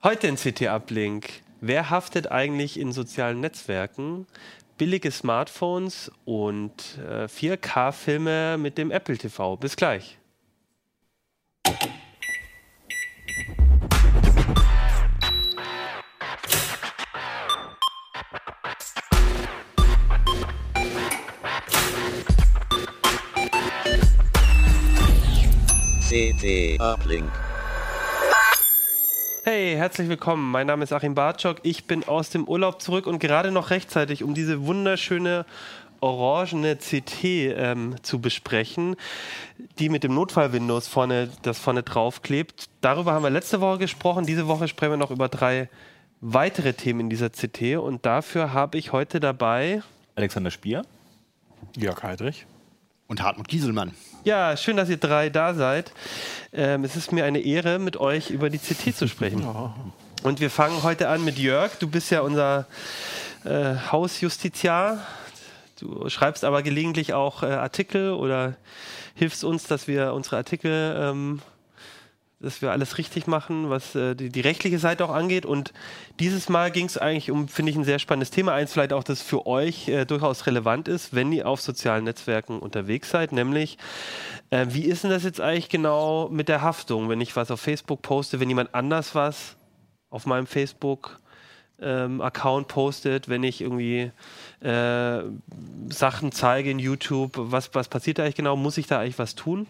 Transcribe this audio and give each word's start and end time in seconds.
Heute 0.00 0.28
in 0.28 0.36
CT 0.36 0.62
Uplink. 0.68 1.42
Wer 1.60 1.90
haftet 1.90 2.30
eigentlich 2.30 2.78
in 2.78 2.92
sozialen 2.92 3.40
Netzwerken? 3.40 4.28
Billige 4.76 5.10
Smartphones 5.10 6.12
und 6.24 6.98
äh, 6.98 7.24
4K-Filme 7.24 8.58
mit 8.58 8.78
dem 8.78 8.92
Apple 8.92 9.18
TV. 9.18 9.56
Bis 9.56 9.74
gleich. 9.74 10.18
CT 26.18 26.80
Uplink. 26.80 27.30
Hey, 29.44 29.76
herzlich 29.76 30.08
willkommen. 30.08 30.50
Mein 30.50 30.66
Name 30.66 30.82
ist 30.82 30.92
Achim 30.92 31.14
Bartschok. 31.14 31.58
Ich 31.62 31.84
bin 31.84 32.02
aus 32.02 32.30
dem 32.30 32.48
Urlaub 32.48 32.82
zurück 32.82 33.06
und 33.06 33.20
gerade 33.20 33.52
noch 33.52 33.70
rechtzeitig, 33.70 34.24
um 34.24 34.34
diese 34.34 34.66
wunderschöne 34.66 35.46
orangene 36.00 36.74
CT 36.74 37.22
ähm, 37.22 37.94
zu 38.02 38.20
besprechen, 38.20 38.96
die 39.78 39.88
mit 39.88 40.02
dem 40.02 40.12
Notfall-Windows 40.12 40.88
vorne, 40.88 41.30
das 41.42 41.60
vorne 41.60 41.84
drauf 41.84 42.22
klebt. 42.22 42.68
Darüber 42.80 43.12
haben 43.12 43.22
wir 43.22 43.30
letzte 43.30 43.60
Woche 43.60 43.78
gesprochen. 43.78 44.26
Diese 44.26 44.48
Woche 44.48 44.66
sprechen 44.66 44.94
wir 44.94 44.96
noch 44.96 45.12
über 45.12 45.28
drei 45.28 45.68
weitere 46.20 46.72
Themen 46.72 46.98
in 46.98 47.10
dieser 47.10 47.30
CT 47.30 47.76
und 47.76 48.04
dafür 48.04 48.52
habe 48.52 48.76
ich 48.76 48.90
heute 48.90 49.20
dabei 49.20 49.84
Alexander 50.16 50.50
Spier. 50.50 50.82
Jörg 51.76 52.02
Heidrich. 52.02 52.44
Und 53.06 53.22
Hartmut 53.22 53.46
Gieselmann. 53.46 53.92
Ja, 54.24 54.56
schön, 54.56 54.76
dass 54.76 54.88
ihr 54.88 54.96
drei 54.96 55.30
da 55.30 55.54
seid. 55.54 55.92
Ähm, 56.52 56.84
es 56.84 56.96
ist 56.96 57.12
mir 57.12 57.24
eine 57.24 57.38
Ehre, 57.40 57.78
mit 57.78 57.96
euch 57.96 58.30
über 58.30 58.50
die 58.50 58.58
CT 58.58 58.94
zu 58.94 59.06
sprechen. 59.06 59.46
Und 60.22 60.40
wir 60.40 60.50
fangen 60.50 60.82
heute 60.82 61.08
an 61.08 61.24
mit 61.24 61.38
Jörg. 61.38 61.76
Du 61.78 61.88
bist 61.88 62.10
ja 62.10 62.20
unser 62.20 62.66
äh, 63.44 63.76
Hausjustiziar. 63.92 65.06
Du 65.78 66.08
schreibst 66.08 66.44
aber 66.44 66.62
gelegentlich 66.62 67.14
auch 67.14 67.44
äh, 67.44 67.46
Artikel 67.46 68.10
oder 68.10 68.56
hilfst 69.14 69.44
uns, 69.44 69.64
dass 69.64 69.86
wir 69.86 70.12
unsere 70.12 70.36
Artikel, 70.36 70.96
ähm, 70.98 71.40
dass 72.40 72.62
wir 72.62 72.70
alles 72.70 72.98
richtig 72.98 73.26
machen, 73.26 73.68
was 73.68 73.94
äh, 73.94 74.14
die, 74.14 74.28
die 74.28 74.40
rechtliche 74.40 74.78
Seite 74.78 75.04
auch 75.04 75.12
angeht. 75.12 75.44
Und 75.44 75.72
dieses 76.20 76.48
Mal 76.48 76.70
ging 76.70 76.86
es 76.86 76.96
eigentlich 76.96 77.30
um, 77.30 77.48
finde 77.48 77.70
ich, 77.70 77.76
ein 77.76 77.84
sehr 77.84 77.98
spannendes 77.98 78.30
Thema. 78.30 78.52
Eins 78.52 78.72
vielleicht 78.72 78.92
auch, 78.92 79.02
das 79.02 79.22
für 79.22 79.46
euch 79.46 79.88
äh, 79.88 80.04
durchaus 80.04 80.46
relevant 80.46 80.86
ist, 80.86 81.14
wenn 81.14 81.32
ihr 81.32 81.48
auf 81.48 81.60
sozialen 81.60 82.04
Netzwerken 82.04 82.60
unterwegs 82.60 83.10
seid, 83.10 83.32
nämlich 83.32 83.76
äh, 84.50 84.66
wie 84.68 84.84
ist 84.84 85.02
denn 85.02 85.10
das 85.10 85.24
jetzt 85.24 85.40
eigentlich 85.40 85.68
genau 85.68 86.28
mit 86.28 86.48
der 86.48 86.62
Haftung, 86.62 87.08
wenn 87.08 87.20
ich 87.20 87.34
was 87.34 87.50
auf 87.50 87.60
Facebook 87.60 88.02
poste, 88.02 88.38
wenn 88.38 88.48
jemand 88.48 88.74
anders 88.74 89.14
was 89.14 89.56
auf 90.10 90.24
meinem 90.24 90.46
Facebook 90.46 91.20
ähm, 91.80 92.20
Account 92.20 92.68
postet, 92.68 93.28
wenn 93.28 93.42
ich 93.42 93.60
irgendwie 93.60 94.10
äh, 94.60 95.22
Sachen 95.90 96.32
zeige 96.32 96.70
in 96.70 96.78
YouTube, 96.78 97.32
was, 97.34 97.74
was 97.74 97.88
passiert 97.88 98.18
da 98.18 98.22
eigentlich 98.22 98.36
genau? 98.36 98.56
Muss 98.56 98.78
ich 98.78 98.86
da 98.86 99.00
eigentlich 99.00 99.18
was 99.18 99.34
tun? 99.34 99.66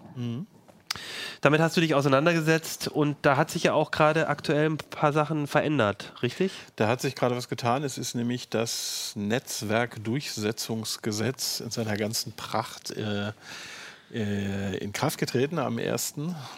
Damit 1.41 1.61
hast 1.61 1.77
du 1.77 1.81
dich 1.81 1.95
auseinandergesetzt 1.95 2.89
und 2.89 3.17
da 3.23 3.37
hat 3.37 3.49
sich 3.51 3.63
ja 3.65 3.73
auch 3.73 3.91
gerade 3.91 4.29
aktuell 4.29 4.71
ein 4.71 4.79
paar 4.79 5.13
Sachen 5.13 5.47
verändert, 5.47 6.13
richtig? 6.23 6.53
Da 6.77 6.89
hat 6.89 7.01
sich 7.01 7.15
gerade 7.15 7.37
was 7.37 7.49
getan. 7.49 7.85
Es 7.85 7.97
ist 7.99 8.15
nämlich 8.15 8.49
das 8.49 9.13
Netzwerkdurchsetzungsgesetz 9.15 11.61
in 11.61 11.71
seiner 11.71 11.97
ganzen 11.97 12.33
Pracht 12.33 12.91
äh, 12.91 13.33
äh, 14.13 14.79
in 14.79 14.93
Kraft 14.93 15.19
getreten 15.19 15.59
am 15.59 15.79
1. 15.79 16.15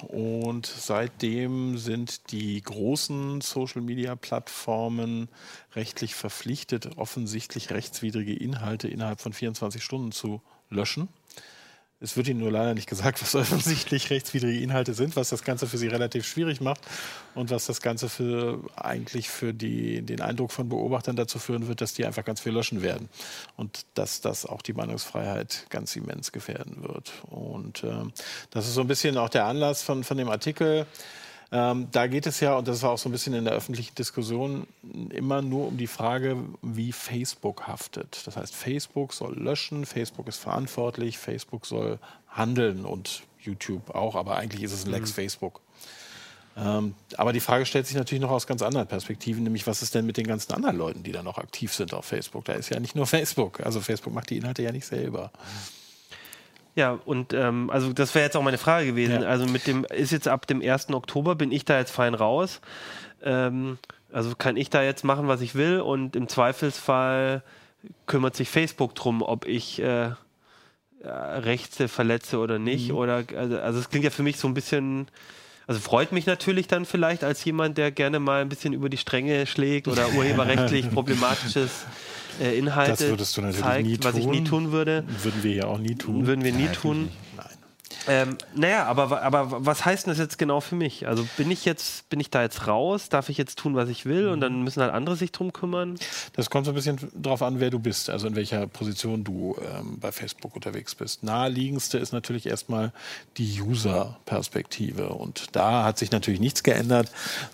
Und 0.08 0.66
seitdem 0.66 1.78
sind 1.78 2.32
die 2.32 2.60
großen 2.62 3.40
Social-Media-Plattformen 3.40 5.28
rechtlich 5.74 6.14
verpflichtet, 6.14 6.96
offensichtlich 6.96 7.70
rechtswidrige 7.70 8.34
Inhalte 8.34 8.88
innerhalb 8.88 9.20
von 9.20 9.32
24 9.32 9.82
Stunden 9.82 10.12
zu 10.12 10.40
löschen. 10.68 11.08
Es 12.02 12.16
wird 12.16 12.28
Ihnen 12.28 12.40
nur 12.40 12.50
leider 12.50 12.72
nicht 12.72 12.88
gesagt, 12.88 13.20
was 13.20 13.34
offensichtlich 13.36 14.10
rechtswidrige 14.10 14.60
Inhalte 14.60 14.94
sind, 14.94 15.16
was 15.16 15.28
das 15.28 15.44
Ganze 15.44 15.66
für 15.66 15.76
Sie 15.76 15.88
relativ 15.88 16.26
schwierig 16.26 16.60
macht 16.60 16.80
und 17.34 17.50
was 17.50 17.66
das 17.66 17.82
Ganze 17.82 18.08
für 18.08 18.60
eigentlich 18.76 19.28
für 19.28 19.52
die, 19.52 20.00
den 20.02 20.20
Eindruck 20.22 20.52
von 20.52 20.68
Beobachtern 20.68 21.16
dazu 21.16 21.38
führen 21.38 21.68
wird, 21.68 21.80
dass 21.80 21.92
die 21.92 22.06
einfach 22.06 22.24
ganz 22.24 22.40
viel 22.40 22.52
löschen 22.52 22.82
werden 22.82 23.08
und 23.56 23.84
dass 23.94 24.20
das 24.22 24.46
auch 24.46 24.62
die 24.62 24.72
Meinungsfreiheit 24.72 25.66
ganz 25.68 25.94
immens 25.94 26.32
gefährden 26.32 26.82
wird. 26.82 27.12
Und 27.28 27.84
äh, 27.84 28.04
das 28.50 28.66
ist 28.66 28.74
so 28.74 28.80
ein 28.80 28.88
bisschen 28.88 29.18
auch 29.18 29.28
der 29.28 29.44
Anlass 29.44 29.82
von, 29.82 30.02
von 30.02 30.16
dem 30.16 30.30
Artikel. 30.30 30.86
Ähm, 31.52 31.88
da 31.90 32.06
geht 32.06 32.26
es 32.26 32.38
ja, 32.40 32.56
und 32.56 32.68
das 32.68 32.82
war 32.82 32.90
auch 32.90 32.98
so 32.98 33.08
ein 33.08 33.12
bisschen 33.12 33.34
in 33.34 33.44
der 33.44 33.54
öffentlichen 33.54 33.94
Diskussion, 33.96 34.68
immer 35.10 35.42
nur 35.42 35.66
um 35.68 35.76
die 35.76 35.88
Frage, 35.88 36.36
wie 36.62 36.92
Facebook 36.92 37.66
haftet. 37.66 38.22
Das 38.24 38.36
heißt, 38.36 38.54
Facebook 38.54 39.12
soll 39.12 39.36
löschen, 39.36 39.84
Facebook 39.84 40.28
ist 40.28 40.38
verantwortlich, 40.38 41.18
Facebook 41.18 41.66
soll 41.66 41.98
handeln 42.28 42.84
und 42.84 43.22
YouTube 43.40 43.90
auch, 43.90 44.14
aber 44.14 44.36
eigentlich 44.36 44.62
ist 44.62 44.72
es 44.72 44.84
ein 44.84 44.92
Lex 44.92 45.10
Mhm. 45.10 45.14
Facebook. 45.14 45.60
Ähm, 46.56 46.94
aber 47.16 47.32
die 47.32 47.40
Frage 47.40 47.64
stellt 47.64 47.86
sich 47.86 47.96
natürlich 47.96 48.22
noch 48.22 48.30
aus 48.30 48.46
ganz 48.46 48.62
anderen 48.62 48.86
Perspektiven, 48.86 49.42
nämlich 49.42 49.66
was 49.66 49.82
ist 49.82 49.94
denn 49.94 50.06
mit 50.06 50.16
den 50.16 50.26
ganzen 50.26 50.52
anderen 50.52 50.76
Leuten, 50.76 51.02
die 51.02 51.12
da 51.12 51.22
noch 51.22 51.38
aktiv 51.38 51.72
sind 51.72 51.94
auf 51.94 52.04
Facebook? 52.04 52.44
Da 52.44 52.52
ist 52.52 52.70
ja 52.70 52.78
nicht 52.78 52.94
nur 52.94 53.06
Facebook. 53.06 53.60
Also 53.60 53.80
Facebook 53.80 54.12
macht 54.12 54.30
die 54.30 54.36
Inhalte 54.36 54.62
ja 54.62 54.72
nicht 54.72 54.86
selber. 54.86 55.30
Ja, 56.76 56.98
und 57.04 57.32
ähm, 57.32 57.70
also 57.70 57.92
das 57.92 58.14
wäre 58.14 58.24
jetzt 58.24 58.36
auch 58.36 58.42
meine 58.42 58.58
Frage 58.58 58.86
gewesen. 58.86 59.22
Ja. 59.22 59.28
Also 59.28 59.46
mit 59.46 59.66
dem, 59.66 59.84
ist 59.84 60.12
jetzt 60.12 60.28
ab 60.28 60.46
dem 60.46 60.62
1. 60.62 60.90
Oktober, 60.90 61.34
bin 61.34 61.52
ich 61.52 61.64
da 61.64 61.78
jetzt 61.78 61.90
fein 61.90 62.14
raus? 62.14 62.60
Ähm, 63.22 63.78
also 64.12 64.34
kann 64.36 64.56
ich 64.56 64.70
da 64.70 64.82
jetzt 64.82 65.04
machen, 65.04 65.28
was 65.28 65.40
ich 65.40 65.54
will 65.54 65.80
und 65.80 66.16
im 66.16 66.28
Zweifelsfall 66.28 67.42
kümmert 68.06 68.36
sich 68.36 68.48
Facebook 68.48 68.94
drum, 68.94 69.22
ob 69.22 69.46
ich 69.46 69.80
äh, 69.80 70.10
ja, 71.04 71.38
Rechte 71.38 71.88
verletze 71.88 72.38
oder 72.38 72.58
nicht. 72.58 72.92
Oder 72.92 73.24
also, 73.36 73.58
also 73.58 73.78
es 73.78 73.88
klingt 73.88 74.04
ja 74.04 74.10
für 74.10 74.22
mich 74.22 74.38
so 74.38 74.48
ein 74.48 74.54
bisschen. 74.54 75.08
Also 75.66 75.80
freut 75.80 76.10
mich 76.10 76.26
natürlich 76.26 76.66
dann 76.66 76.84
vielleicht 76.84 77.22
als 77.22 77.44
jemand, 77.44 77.78
der 77.78 77.92
gerne 77.92 78.18
mal 78.18 78.42
ein 78.42 78.48
bisschen 78.48 78.72
über 78.72 78.88
die 78.88 78.96
Stränge 78.96 79.46
schlägt 79.46 79.86
oder 79.86 80.08
urheberrechtlich 80.14 80.90
problematisches 80.94 81.84
äh, 81.84 82.19
Inhalte 82.44 82.90
Das 82.92 83.00
würdest 83.02 83.36
du 83.36 83.40
natürlich 83.42 83.64
zeigt, 83.64 83.86
nie 83.86 83.98
was 84.02 84.14
ich 84.16 84.26
nie 84.26 84.38
tun. 84.38 84.64
tun 84.64 84.72
würde. 84.72 85.04
Würden 85.22 85.42
wir 85.42 85.52
ja 85.52 85.64
auch 85.66 85.78
nie 85.78 85.94
tun. 85.94 86.26
Würden 86.26 86.44
wir 86.44 86.52
nie 86.52 86.68
tun. 86.68 87.08
Nein. 87.36 87.46
Ähm, 88.08 88.38
naja, 88.54 88.86
aber, 88.86 89.22
aber 89.22 89.66
was 89.66 89.84
heißt 89.84 90.06
denn 90.06 90.12
das 90.12 90.18
jetzt 90.18 90.38
genau 90.38 90.60
für 90.60 90.74
mich? 90.74 91.06
Also 91.06 91.26
bin 91.36 91.50
ich 91.50 91.64
jetzt, 91.64 92.08
bin 92.08 92.18
ich 92.20 92.30
da 92.30 92.42
jetzt 92.42 92.66
raus? 92.66 93.08
Darf 93.08 93.28
ich 93.28 93.36
jetzt 93.38 93.58
tun, 93.58 93.74
was 93.74 93.88
ich 93.88 94.06
will? 94.06 94.28
Und 94.28 94.40
dann 94.40 94.62
müssen 94.62 94.82
halt 94.82 94.92
andere 94.92 95.16
sich 95.16 95.32
drum 95.32 95.52
kümmern? 95.52 95.98
Das 96.34 96.50
kommt 96.50 96.64
so 96.64 96.72
ein 96.72 96.74
bisschen 96.74 96.98
drauf 97.14 97.42
an, 97.42 97.60
wer 97.60 97.70
du 97.70 97.78
bist, 97.78 98.10
also 98.10 98.26
in 98.26 98.36
welcher 98.36 98.66
Position 98.66 99.24
du 99.24 99.56
ähm, 99.60 99.98
bei 100.00 100.12
Facebook 100.12 100.54
unterwegs 100.54 100.94
bist. 100.94 101.22
Naheliegendste 101.22 101.98
ist 101.98 102.12
natürlich 102.12 102.46
erstmal 102.46 102.92
die 103.36 103.60
User-Perspektive. 103.60 105.10
Und 105.10 105.48
da 105.52 105.84
hat 105.84 105.98
sich 105.98 106.10
natürlich 106.10 106.40
nichts 106.40 106.62
geändert. 106.62 107.10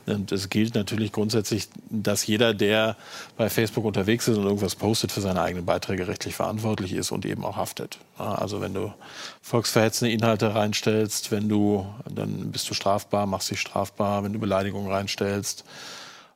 Und 0.06 0.32
es 0.32 0.48
gilt 0.48 0.74
natürlich 0.74 1.12
grundsätzlich, 1.12 1.68
dass 1.90 2.26
jeder, 2.26 2.54
der 2.54 2.96
bei 3.36 3.50
Facebook 3.50 3.84
unterwegs 3.84 4.28
ist 4.28 4.36
und 4.36 4.44
irgendwas 4.44 4.76
postet, 4.76 5.12
für 5.12 5.20
seine 5.20 5.42
eigenen 5.42 5.66
Beiträge 5.66 6.06
rechtlich 6.06 6.36
verantwortlich 6.36 6.92
ist 6.92 7.10
und 7.10 7.26
eben 7.26 7.44
auch 7.44 7.56
haftet. 7.56 7.98
Also 8.18 8.60
wenn 8.60 8.74
du 8.74 8.92
volksverhetzende 9.42 10.12
Inhalte 10.12 10.54
reinstellst, 10.54 11.30
wenn 11.30 11.48
du, 11.48 11.86
dann 12.08 12.50
bist 12.50 12.68
du 12.70 12.74
strafbar, 12.74 13.26
machst 13.26 13.50
dich 13.50 13.60
strafbar, 13.60 14.24
wenn 14.24 14.32
du 14.32 14.38
Beleidigungen 14.38 14.90
reinstellst. 14.90 15.64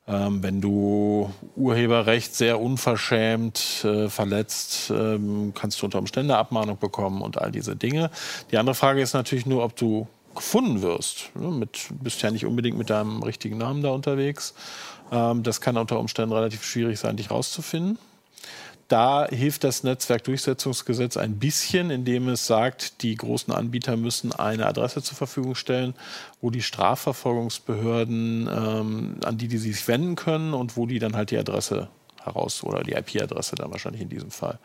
Ähm, 0.07 0.43
wenn 0.43 0.61
du 0.61 1.33
Urheberrecht 1.57 2.35
sehr 2.35 2.61
unverschämt 2.61 3.85
äh, 3.85 4.09
verletzt, 4.09 4.91
ähm, 4.91 5.53
kannst 5.55 5.81
du 5.81 5.87
unter 5.87 5.99
Umständen 5.99 6.33
eine 6.33 6.41
Abmahnung 6.41 6.79
bekommen 6.79 7.23
und 7.23 7.39
all 7.39 7.53
diese 7.53 7.77
Dinge. 7.77 8.11
Die 8.51 8.59
andere 8.59 8.75
Frage 8.75 9.01
ist 9.01 9.15
natürlich 9.15 9.47
nur, 9.47 9.63
ob 9.63 9.77
du 9.77 10.09
gefunden 10.35 10.83
wirst. 10.83 11.31
Ne? 11.35 11.67
Bist 12.03 12.23
ja 12.23 12.31
nicht 12.31 12.47
unbedingt 12.47 12.79
mit 12.79 12.91
deinem 12.91 13.23
richtigen 13.23 13.59
Namen 13.59 13.83
da 13.83 13.91
unterwegs. 13.91 14.55
Ähm, 15.13 15.43
das 15.43 15.61
kann 15.61 15.77
unter 15.77 15.99
Umständen 15.99 16.35
relativ 16.35 16.65
schwierig 16.65 16.99
sein, 16.99 17.17
dich 17.17 17.31
rauszufinden. 17.31 17.99
Da 18.91 19.27
hilft 19.29 19.63
das 19.63 19.85
Netzwerkdurchsetzungsgesetz 19.85 21.17
ein 21.17 21.39
bisschen, 21.39 21.91
indem 21.91 22.29
es 22.29 22.47
sagt, 22.47 23.03
die 23.03 23.15
großen 23.15 23.55
Anbieter 23.55 23.97
müssen 23.97 24.33
eine 24.33 24.67
Adresse 24.67 25.01
zur 25.03 25.17
Verfügung 25.17 25.55
stellen, 25.55 25.95
wo 26.41 26.51
die 26.51 26.63
Strafverfolgungsbehörden, 26.63 28.49
ähm, 28.53 29.17
an 29.25 29.39
die 29.39 29.47
die 29.47 29.59
sich 29.59 29.87
wenden 29.87 30.17
können 30.17 30.55
und 30.55 30.77
wo 30.77 30.87
die 30.87 30.99
dann 30.99 31.15
halt 31.15 31.31
die 31.31 31.39
Adresse 31.39 31.89
heraus 32.21 32.65
oder 32.65 32.83
die 32.83 32.93
IP-Adresse 32.93 33.55
dann 33.55 33.71
wahrscheinlich 33.71 34.03
in 34.03 34.09
diesem 34.09 34.33
Fall. 34.33 34.59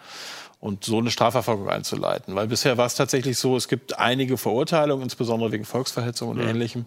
Und 0.60 0.83
so 0.83 0.98
eine 0.98 1.12
Strafverfolgung 1.12 1.69
einzuleiten. 1.69 2.33
Weil 2.33 2.48
bisher 2.48 2.77
war 2.77 2.88
es 2.88 2.95
tatsächlich 2.95 3.38
so, 3.38 3.56
es 3.56 3.68
gibt 3.68 4.00
einige 4.00 4.38
Verurteilungen, 4.38 5.04
insbesondere 5.04 5.51
wegen 5.51 5.66
Volksverhetzung 5.66 6.30
und 6.30 6.38
mhm. 6.38 6.48
Ähnlichem. 6.48 6.86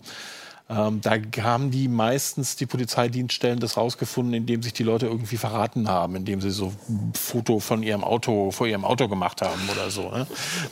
Ähm, 0.70 1.00
da 1.00 1.16
haben 1.42 1.70
die 1.70 1.88
meistens 1.88 2.56
die 2.56 2.66
Polizeidienststellen 2.66 3.58
das 3.58 3.78
rausgefunden, 3.78 4.34
indem 4.34 4.62
sich 4.62 4.74
die 4.74 4.82
Leute 4.82 5.06
irgendwie 5.06 5.38
verraten 5.38 5.88
haben, 5.88 6.14
indem 6.14 6.42
sie 6.42 6.50
so 6.50 6.74
ein 6.88 7.12
Foto 7.14 7.58
von 7.58 7.82
ihrem 7.82 8.04
Auto, 8.04 8.50
vor 8.50 8.66
ihrem 8.66 8.84
Auto 8.84 9.08
gemacht 9.08 9.40
haben 9.40 9.66
oder 9.72 9.90
so. 9.90 10.10
Ne? 10.10 10.26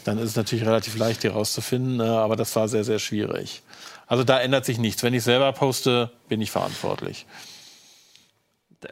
Dann 0.04 0.19
ist 0.19 0.31
es 0.31 0.37
natürlich 0.37 0.66
relativ 0.66 0.96
leicht, 0.98 1.22
die 1.22 1.28
rauszufinden, 1.28 2.00
äh, 2.00 2.02
aber 2.02 2.37
das 2.37 2.54
war 2.56 2.69
sehr, 2.69 2.84
sehr 2.84 2.98
schwierig. 2.98 3.62
Also 4.06 4.22
da 4.22 4.38
ändert 4.38 4.66
sich 4.66 4.78
nichts. 4.78 5.02
Wenn 5.02 5.14
ich 5.14 5.22
selber 5.22 5.50
poste, 5.52 6.10
bin 6.28 6.43
ich 6.43 6.50
verantwortlich. 6.50 7.26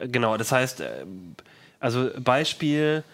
Genau, 0.01 0.39
das 0.39 0.53
heißt, 0.53 0.81
äh, 0.81 1.05
also 1.81 2.09
Beispiel, 2.19 3.05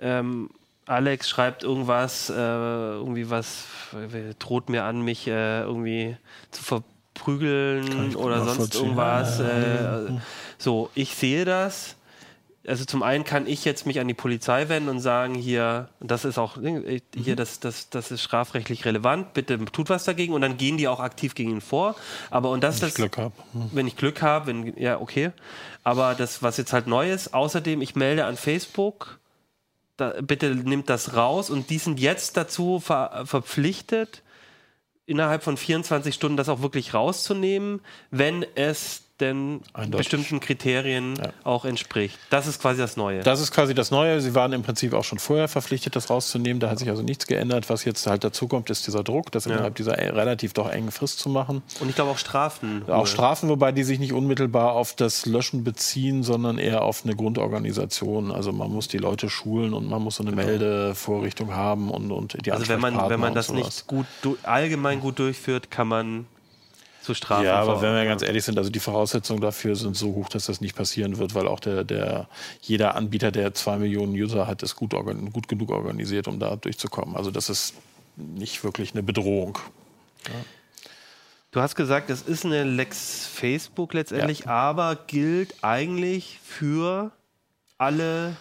ähm, 0.00 0.50
Alex 0.86 1.28
schreibt 1.28 1.62
irgendwas, 1.62 2.28
äh, 2.28 2.34
irgendwie 2.34 3.30
was, 3.30 3.66
äh, 3.92 4.34
droht 4.40 4.68
mir 4.68 4.82
an, 4.82 5.02
mich 5.02 5.28
äh, 5.28 5.60
irgendwie 5.60 6.16
zu 6.50 6.62
verprügeln 7.16 8.14
oder 8.16 8.44
sonst 8.44 8.74
irgendwas. 8.74 9.40
Äh, 9.40 10.18
so, 10.58 10.90
ich 10.94 11.14
sehe 11.14 11.44
das. 11.44 11.96
Also 12.66 12.84
zum 12.84 13.04
einen 13.04 13.22
kann 13.22 13.46
ich 13.46 13.64
jetzt 13.64 13.86
mich 13.86 14.00
an 14.00 14.08
die 14.08 14.14
Polizei 14.14 14.68
wenden 14.68 14.88
und 14.88 14.98
sagen, 14.98 15.36
hier, 15.36 15.88
das 16.00 16.24
ist 16.24 16.36
auch, 16.36 16.54
hier, 16.60 17.00
mhm. 17.14 17.36
das, 17.36 17.60
das, 17.60 17.90
das 17.90 18.10
ist 18.10 18.22
strafrechtlich 18.22 18.84
relevant, 18.84 19.34
bitte 19.34 19.64
tut 19.66 19.88
was 19.88 20.02
dagegen 20.02 20.32
und 20.32 20.40
dann 20.40 20.56
gehen 20.56 20.76
die 20.76 20.88
auch 20.88 20.98
aktiv 20.98 21.36
gegen 21.36 21.50
ihn 21.50 21.60
vor. 21.60 21.94
Aber 22.28 22.50
und 22.50 22.64
das, 22.64 22.80
wenn 22.80 22.88
ich 22.88 22.94
das, 22.94 22.96
Glück 22.96 23.18
habe. 23.18 23.32
Mhm. 23.52 23.70
Wenn 23.72 23.86
ich 23.86 23.96
Glück 23.96 24.20
habe, 24.20 24.46
wenn, 24.48 24.76
ja, 24.78 25.00
okay. 25.00 25.30
Aber 25.84 26.16
das, 26.16 26.42
was 26.42 26.56
jetzt 26.56 26.72
halt 26.72 26.88
neu 26.88 27.12
ist, 27.12 27.34
außerdem, 27.34 27.82
ich 27.82 27.94
melde 27.94 28.24
an 28.24 28.36
Facebook, 28.36 29.20
da, 29.96 30.14
bitte 30.20 30.48
nimmt 30.56 30.90
das 30.90 31.14
raus 31.14 31.50
und 31.50 31.70
die 31.70 31.78
sind 31.78 32.00
jetzt 32.00 32.36
dazu 32.36 32.80
ver 32.80 33.22
verpflichtet, 33.26 34.22
innerhalb 35.06 35.42
von 35.42 35.56
24 35.56 36.14
Stunden 36.14 36.36
das 36.36 36.48
auch 36.48 36.62
wirklich 36.62 36.92
rauszunehmen, 36.92 37.80
wenn 38.10 38.44
es 38.54 39.05
denn 39.20 39.60
Eindeutig. 39.72 40.08
bestimmten 40.08 40.40
Kriterien 40.40 41.16
ja. 41.16 41.30
auch 41.44 41.64
entspricht. 41.64 42.18
Das 42.30 42.46
ist 42.46 42.60
quasi 42.60 42.78
das 42.80 42.96
Neue. 42.96 43.20
Das 43.20 43.40
ist 43.40 43.52
quasi 43.52 43.74
das 43.74 43.90
Neue. 43.90 44.20
Sie 44.20 44.34
waren 44.34 44.52
im 44.52 44.62
Prinzip 44.62 44.92
auch 44.92 45.04
schon 45.04 45.18
vorher 45.18 45.48
verpflichtet, 45.48 45.96
das 45.96 46.10
rauszunehmen. 46.10 46.60
Da 46.60 46.70
hat 46.70 46.78
sich 46.78 46.90
also 46.90 47.02
nichts 47.02 47.26
geändert. 47.26 47.70
Was 47.70 47.84
jetzt 47.84 48.06
halt 48.06 48.24
dazu 48.24 48.48
kommt, 48.48 48.70
ist 48.70 48.86
dieser 48.86 49.02
Druck, 49.02 49.32
das 49.32 49.46
ja. 49.46 49.52
innerhalb 49.52 49.74
dieser 49.76 49.98
e- 49.98 50.10
relativ 50.10 50.52
doch 50.52 50.70
engen 50.70 50.90
Frist 50.90 51.18
zu 51.18 51.28
machen. 51.28 51.62
Und 51.80 51.88
ich 51.88 51.94
glaube 51.94 52.10
auch 52.10 52.18
Strafen. 52.18 52.84
Auch 52.88 53.06
Strafen, 53.06 53.48
wobei 53.48 53.72
die 53.72 53.84
sich 53.84 53.98
nicht 53.98 54.12
unmittelbar 54.12 54.72
auf 54.72 54.94
das 54.94 55.26
Löschen 55.26 55.64
beziehen, 55.64 56.22
sondern 56.22 56.58
eher 56.58 56.82
auf 56.82 57.04
eine 57.04 57.16
Grundorganisation. 57.16 58.30
Also 58.30 58.52
man 58.52 58.70
muss 58.70 58.88
die 58.88 58.98
Leute 58.98 59.30
schulen 59.30 59.72
und 59.72 59.88
man 59.88 60.02
muss 60.02 60.16
so 60.16 60.22
eine 60.22 60.32
genau. 60.32 60.46
Meldevorrichtung 60.46 61.54
haben 61.54 61.90
und, 61.90 62.10
und 62.12 62.44
die 62.44 62.52
Also 62.52 62.68
wenn 62.68 62.80
man, 62.80 63.08
wenn 63.08 63.20
man 63.20 63.34
das 63.34 63.50
nicht 63.50 63.86
gut 63.86 64.06
allgemein 64.42 65.00
gut 65.00 65.18
durchführt, 65.18 65.70
kann 65.70 65.88
man 65.88 66.26
zu 67.06 67.14
strafen. 67.14 67.44
Ja, 67.44 67.60
aber 67.60 67.80
wenn 67.80 67.94
wir 67.94 68.04
ganz 68.04 68.22
ehrlich 68.22 68.44
sind, 68.44 68.58
also 68.58 68.68
die 68.68 68.80
Voraussetzungen 68.80 69.40
dafür 69.40 69.76
sind 69.76 69.96
so 69.96 70.14
hoch, 70.14 70.28
dass 70.28 70.46
das 70.46 70.60
nicht 70.60 70.74
passieren 70.74 71.18
wird, 71.18 71.34
weil 71.34 71.46
auch 71.46 71.60
der, 71.60 71.84
der 71.84 72.28
jeder 72.60 72.96
Anbieter, 72.96 73.30
der 73.30 73.54
zwei 73.54 73.78
Millionen 73.78 74.12
User 74.12 74.46
hat, 74.46 74.62
ist 74.62 74.74
gut, 74.74 74.90
gut 75.32 75.48
genug 75.48 75.70
organisiert, 75.70 76.28
um 76.28 76.38
da 76.38 76.56
durchzukommen. 76.56 77.16
Also 77.16 77.30
das 77.30 77.48
ist 77.48 77.74
nicht 78.16 78.64
wirklich 78.64 78.92
eine 78.92 79.02
Bedrohung. 79.02 79.58
Ja. 80.26 80.34
Du 81.52 81.60
hast 81.60 81.76
gesagt, 81.76 82.10
es 82.10 82.22
ist 82.22 82.44
eine 82.44 82.64
Lex 82.64 83.26
Facebook 83.26 83.94
letztendlich, 83.94 84.40
ja. 84.40 84.46
aber 84.48 84.96
gilt 85.06 85.54
eigentlich 85.62 86.38
für 86.44 87.12
alle 87.78 88.36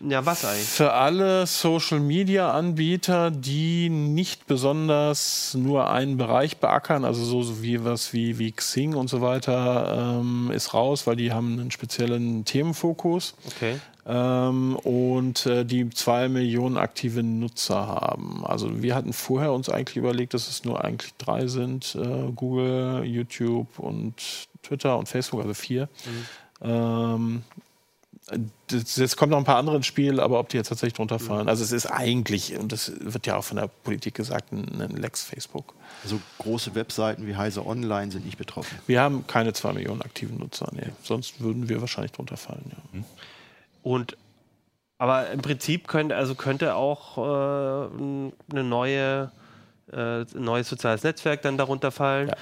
ja, 0.00 0.24
was 0.24 0.44
eigentlich? 0.44 0.66
Für 0.66 0.92
alle 0.92 1.46
Social-Media-Anbieter, 1.46 3.30
die 3.30 3.88
nicht 3.88 4.46
besonders 4.46 5.54
nur 5.54 5.90
einen 5.90 6.16
Bereich 6.16 6.58
beackern, 6.58 7.04
also 7.04 7.24
so, 7.24 7.42
so 7.42 7.62
wie 7.62 7.84
was 7.84 8.12
wie, 8.12 8.38
wie 8.38 8.52
Xing 8.52 8.94
und 8.94 9.08
so 9.08 9.20
weiter, 9.20 10.20
ähm, 10.20 10.50
ist 10.52 10.74
raus, 10.74 11.06
weil 11.06 11.16
die 11.16 11.32
haben 11.32 11.58
einen 11.58 11.70
speziellen 11.70 12.44
Themenfokus. 12.44 13.34
Okay. 13.46 13.78
Ähm, 14.06 14.76
und 14.76 15.44
äh, 15.46 15.64
die 15.64 15.90
zwei 15.90 16.28
Millionen 16.28 16.78
aktive 16.78 17.22
Nutzer 17.22 17.86
haben. 17.86 18.42
Also 18.46 18.82
wir 18.82 18.94
hatten 18.94 19.12
vorher 19.12 19.52
uns 19.52 19.68
eigentlich 19.68 19.96
überlegt, 19.96 20.32
dass 20.32 20.48
es 20.48 20.64
nur 20.64 20.82
eigentlich 20.82 21.14
drei 21.18 21.46
sind: 21.46 21.94
äh, 21.94 22.32
Google, 22.34 23.04
YouTube 23.04 23.78
und 23.78 24.14
Twitter 24.62 24.96
und 24.96 25.08
Facebook, 25.08 25.42
also 25.42 25.52
vier. 25.52 25.88
Mhm. 26.06 26.70
Ähm, 26.70 27.42
Jetzt 28.70 29.16
kommen 29.16 29.30
noch 29.30 29.38
ein 29.38 29.44
paar 29.44 29.56
andere 29.56 29.76
ins 29.76 29.86
Spiel, 29.86 30.20
aber 30.20 30.38
ob 30.38 30.50
die 30.50 30.58
jetzt 30.58 30.68
tatsächlich 30.68 30.94
drunter 30.94 31.18
fallen. 31.18 31.48
Also 31.48 31.64
es 31.64 31.72
ist 31.72 31.86
eigentlich, 31.86 32.58
und 32.58 32.72
das 32.72 32.92
wird 33.00 33.26
ja 33.26 33.36
auch 33.36 33.44
von 33.44 33.56
der 33.56 33.68
Politik 33.68 34.14
gesagt, 34.14 34.52
ein 34.52 34.96
Lex 34.96 35.22
Facebook. 35.22 35.74
Also 36.04 36.20
große 36.38 36.74
Webseiten 36.74 37.26
wie 37.26 37.36
Heise 37.36 37.64
Online 37.64 38.10
sind 38.10 38.26
nicht 38.26 38.36
betroffen. 38.36 38.78
Wir 38.86 39.00
haben 39.00 39.26
keine 39.26 39.54
zwei 39.54 39.72
Millionen 39.72 40.02
aktiven 40.02 40.38
Nutzer, 40.38 40.68
nee. 40.72 40.88
Sonst 41.02 41.40
würden 41.40 41.68
wir 41.68 41.80
wahrscheinlich 41.80 42.12
drunter 42.12 42.36
fallen, 42.36 42.70
ja. 42.70 42.98
Mhm. 42.98 43.04
Und 43.82 44.16
aber 44.98 45.30
im 45.30 45.40
Prinzip 45.40 45.86
könnte, 45.86 46.16
also 46.16 46.34
könnte 46.34 46.74
auch 46.74 47.18
äh, 47.18 47.90
eine 48.50 48.64
neue, 48.64 49.30
äh, 49.92 49.96
ein 49.96 50.26
neues 50.34 50.68
soziales 50.68 51.04
Netzwerk 51.04 51.42
dann 51.42 51.56
darunter 51.56 51.92
fallen. 51.92 52.28
Ja. 52.28 52.36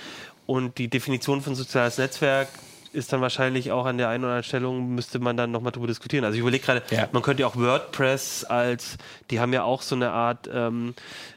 Und 0.46 0.78
die 0.78 0.88
Definition 0.88 1.42
von 1.42 1.54
soziales 1.54 1.98
Netzwerk 1.98 2.48
ist 2.96 3.12
dann 3.12 3.20
wahrscheinlich 3.20 3.70
auch 3.70 3.86
an 3.86 3.98
der 3.98 4.08
einen 4.08 4.24
oder 4.24 4.32
anderen 4.32 4.44
Stellung, 4.44 4.94
müsste 4.94 5.18
man 5.18 5.36
dann 5.36 5.50
nochmal 5.50 5.72
drüber 5.72 5.86
diskutieren. 5.86 6.24
Also 6.24 6.34
ich 6.34 6.40
überlege 6.40 6.64
gerade, 6.64 6.82
ja. 6.90 7.08
man 7.12 7.22
könnte 7.22 7.42
ja 7.42 7.46
auch 7.46 7.56
WordPress 7.56 8.44
als, 8.44 8.96
die 9.30 9.38
haben 9.38 9.52
ja 9.52 9.62
auch 9.62 9.82
so 9.82 9.94
eine 9.94 10.10
Art 10.10 10.48
ähm, 10.52 10.94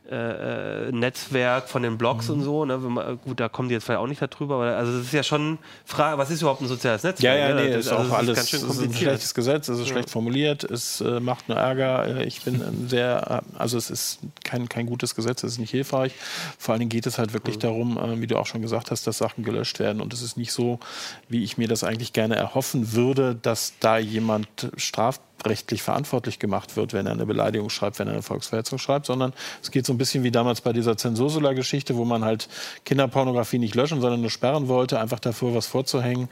äh, 0.09 0.87
äh, 0.87 0.91
Netzwerk 0.91 1.69
von 1.69 1.83
den 1.83 1.99
Blogs 1.99 2.29
mhm. 2.29 2.33
und 2.33 2.41
so. 2.43 2.65
Ne? 2.65 2.77
Man, 2.79 3.19
gut, 3.19 3.39
da 3.39 3.47
kommen 3.47 3.69
die 3.69 3.75
jetzt 3.75 3.83
vielleicht 3.83 3.99
auch 3.99 4.07
nicht 4.07 4.21
darüber, 4.21 4.55
aber 4.55 4.75
also 4.75 4.97
das 4.97 5.05
ist 5.05 5.13
ja 5.13 5.21
schon 5.21 5.59
Frage, 5.85 6.17
was 6.17 6.31
ist 6.31 6.41
überhaupt 6.41 6.61
ein 6.61 6.67
soziales 6.67 7.03
Netzwerk? 7.03 7.37
Ja, 7.37 7.49
ja, 7.49 7.53
ne? 7.53 7.61
nee, 7.61 7.73
das, 7.73 7.85
ist 7.85 7.91
also 7.91 8.11
auch 8.11 8.17
alles 8.17 8.29
ist 8.29 8.35
ganz 8.37 8.49
schön 8.49 8.59
kompliziert. 8.61 8.89
Ist 8.89 8.95
ein 8.95 9.03
schlechtes 9.03 9.33
Gesetz, 9.35 9.67
es 9.67 9.79
ist 9.79 9.85
ja. 9.87 9.93
schlecht 9.93 10.09
formuliert, 10.09 10.63
es 10.63 11.01
äh, 11.01 11.19
macht 11.19 11.47
nur 11.47 11.59
Ärger. 11.59 12.21
Äh, 12.21 12.25
ich 12.25 12.41
bin 12.41 12.87
sehr, 12.87 13.43
also 13.55 13.77
es 13.77 13.91
ist 13.91 14.19
kein, 14.43 14.67
kein 14.67 14.87
gutes 14.87 15.13
Gesetz, 15.13 15.43
es 15.43 15.53
ist 15.53 15.59
nicht 15.59 15.71
hilfreich. 15.71 16.13
Vor 16.57 16.73
allen 16.73 16.79
Dingen 16.79 16.89
geht 16.89 17.05
es 17.05 17.19
halt 17.19 17.33
wirklich 17.33 17.57
mhm. 17.57 17.61
darum, 17.61 17.97
äh, 17.97 18.19
wie 18.19 18.27
du 18.27 18.37
auch 18.37 18.47
schon 18.47 18.61
gesagt 18.61 18.89
hast, 18.89 19.05
dass 19.05 19.19
Sachen 19.19 19.43
gelöscht 19.43 19.79
werden. 19.79 20.01
Und 20.01 20.13
es 20.13 20.21
ist 20.21 20.37
nicht 20.37 20.51
so, 20.51 20.79
wie 21.27 21.43
ich 21.43 21.48
mir 21.57 21.67
das 21.67 21.83
eigentlich 21.83 22.13
gerne 22.13 22.35
erhoffen 22.35 22.93
würde, 22.93 23.35
dass 23.35 23.73
da 23.79 23.97
jemand 23.97 24.47
straft 24.77 25.21
rechtlich 25.45 25.81
verantwortlich 25.81 26.39
gemacht 26.39 26.75
wird, 26.75 26.93
wenn 26.93 27.05
er 27.05 27.13
eine 27.13 27.25
Beleidigung 27.25 27.69
schreibt, 27.69 27.99
wenn 27.99 28.07
er 28.07 28.13
eine 28.13 28.21
Volksverhetzung 28.21 28.77
schreibt, 28.77 29.05
sondern 29.05 29.33
es 29.61 29.71
geht 29.71 29.85
so 29.85 29.93
ein 29.93 29.97
bisschen 29.97 30.23
wie 30.23 30.31
damals 30.31 30.61
bei 30.61 30.73
dieser 30.73 30.97
Zensursula-Geschichte, 30.97 31.95
wo 31.95 32.05
man 32.05 32.25
halt 32.25 32.49
Kinderpornografie 32.85 33.59
nicht 33.59 33.75
löschen, 33.75 34.01
sondern 34.01 34.21
nur 34.21 34.29
sperren 34.29 34.67
wollte, 34.67 34.99
einfach 34.99 35.19
davor 35.19 35.55
was 35.55 35.67
vorzuhängen. 35.67 36.29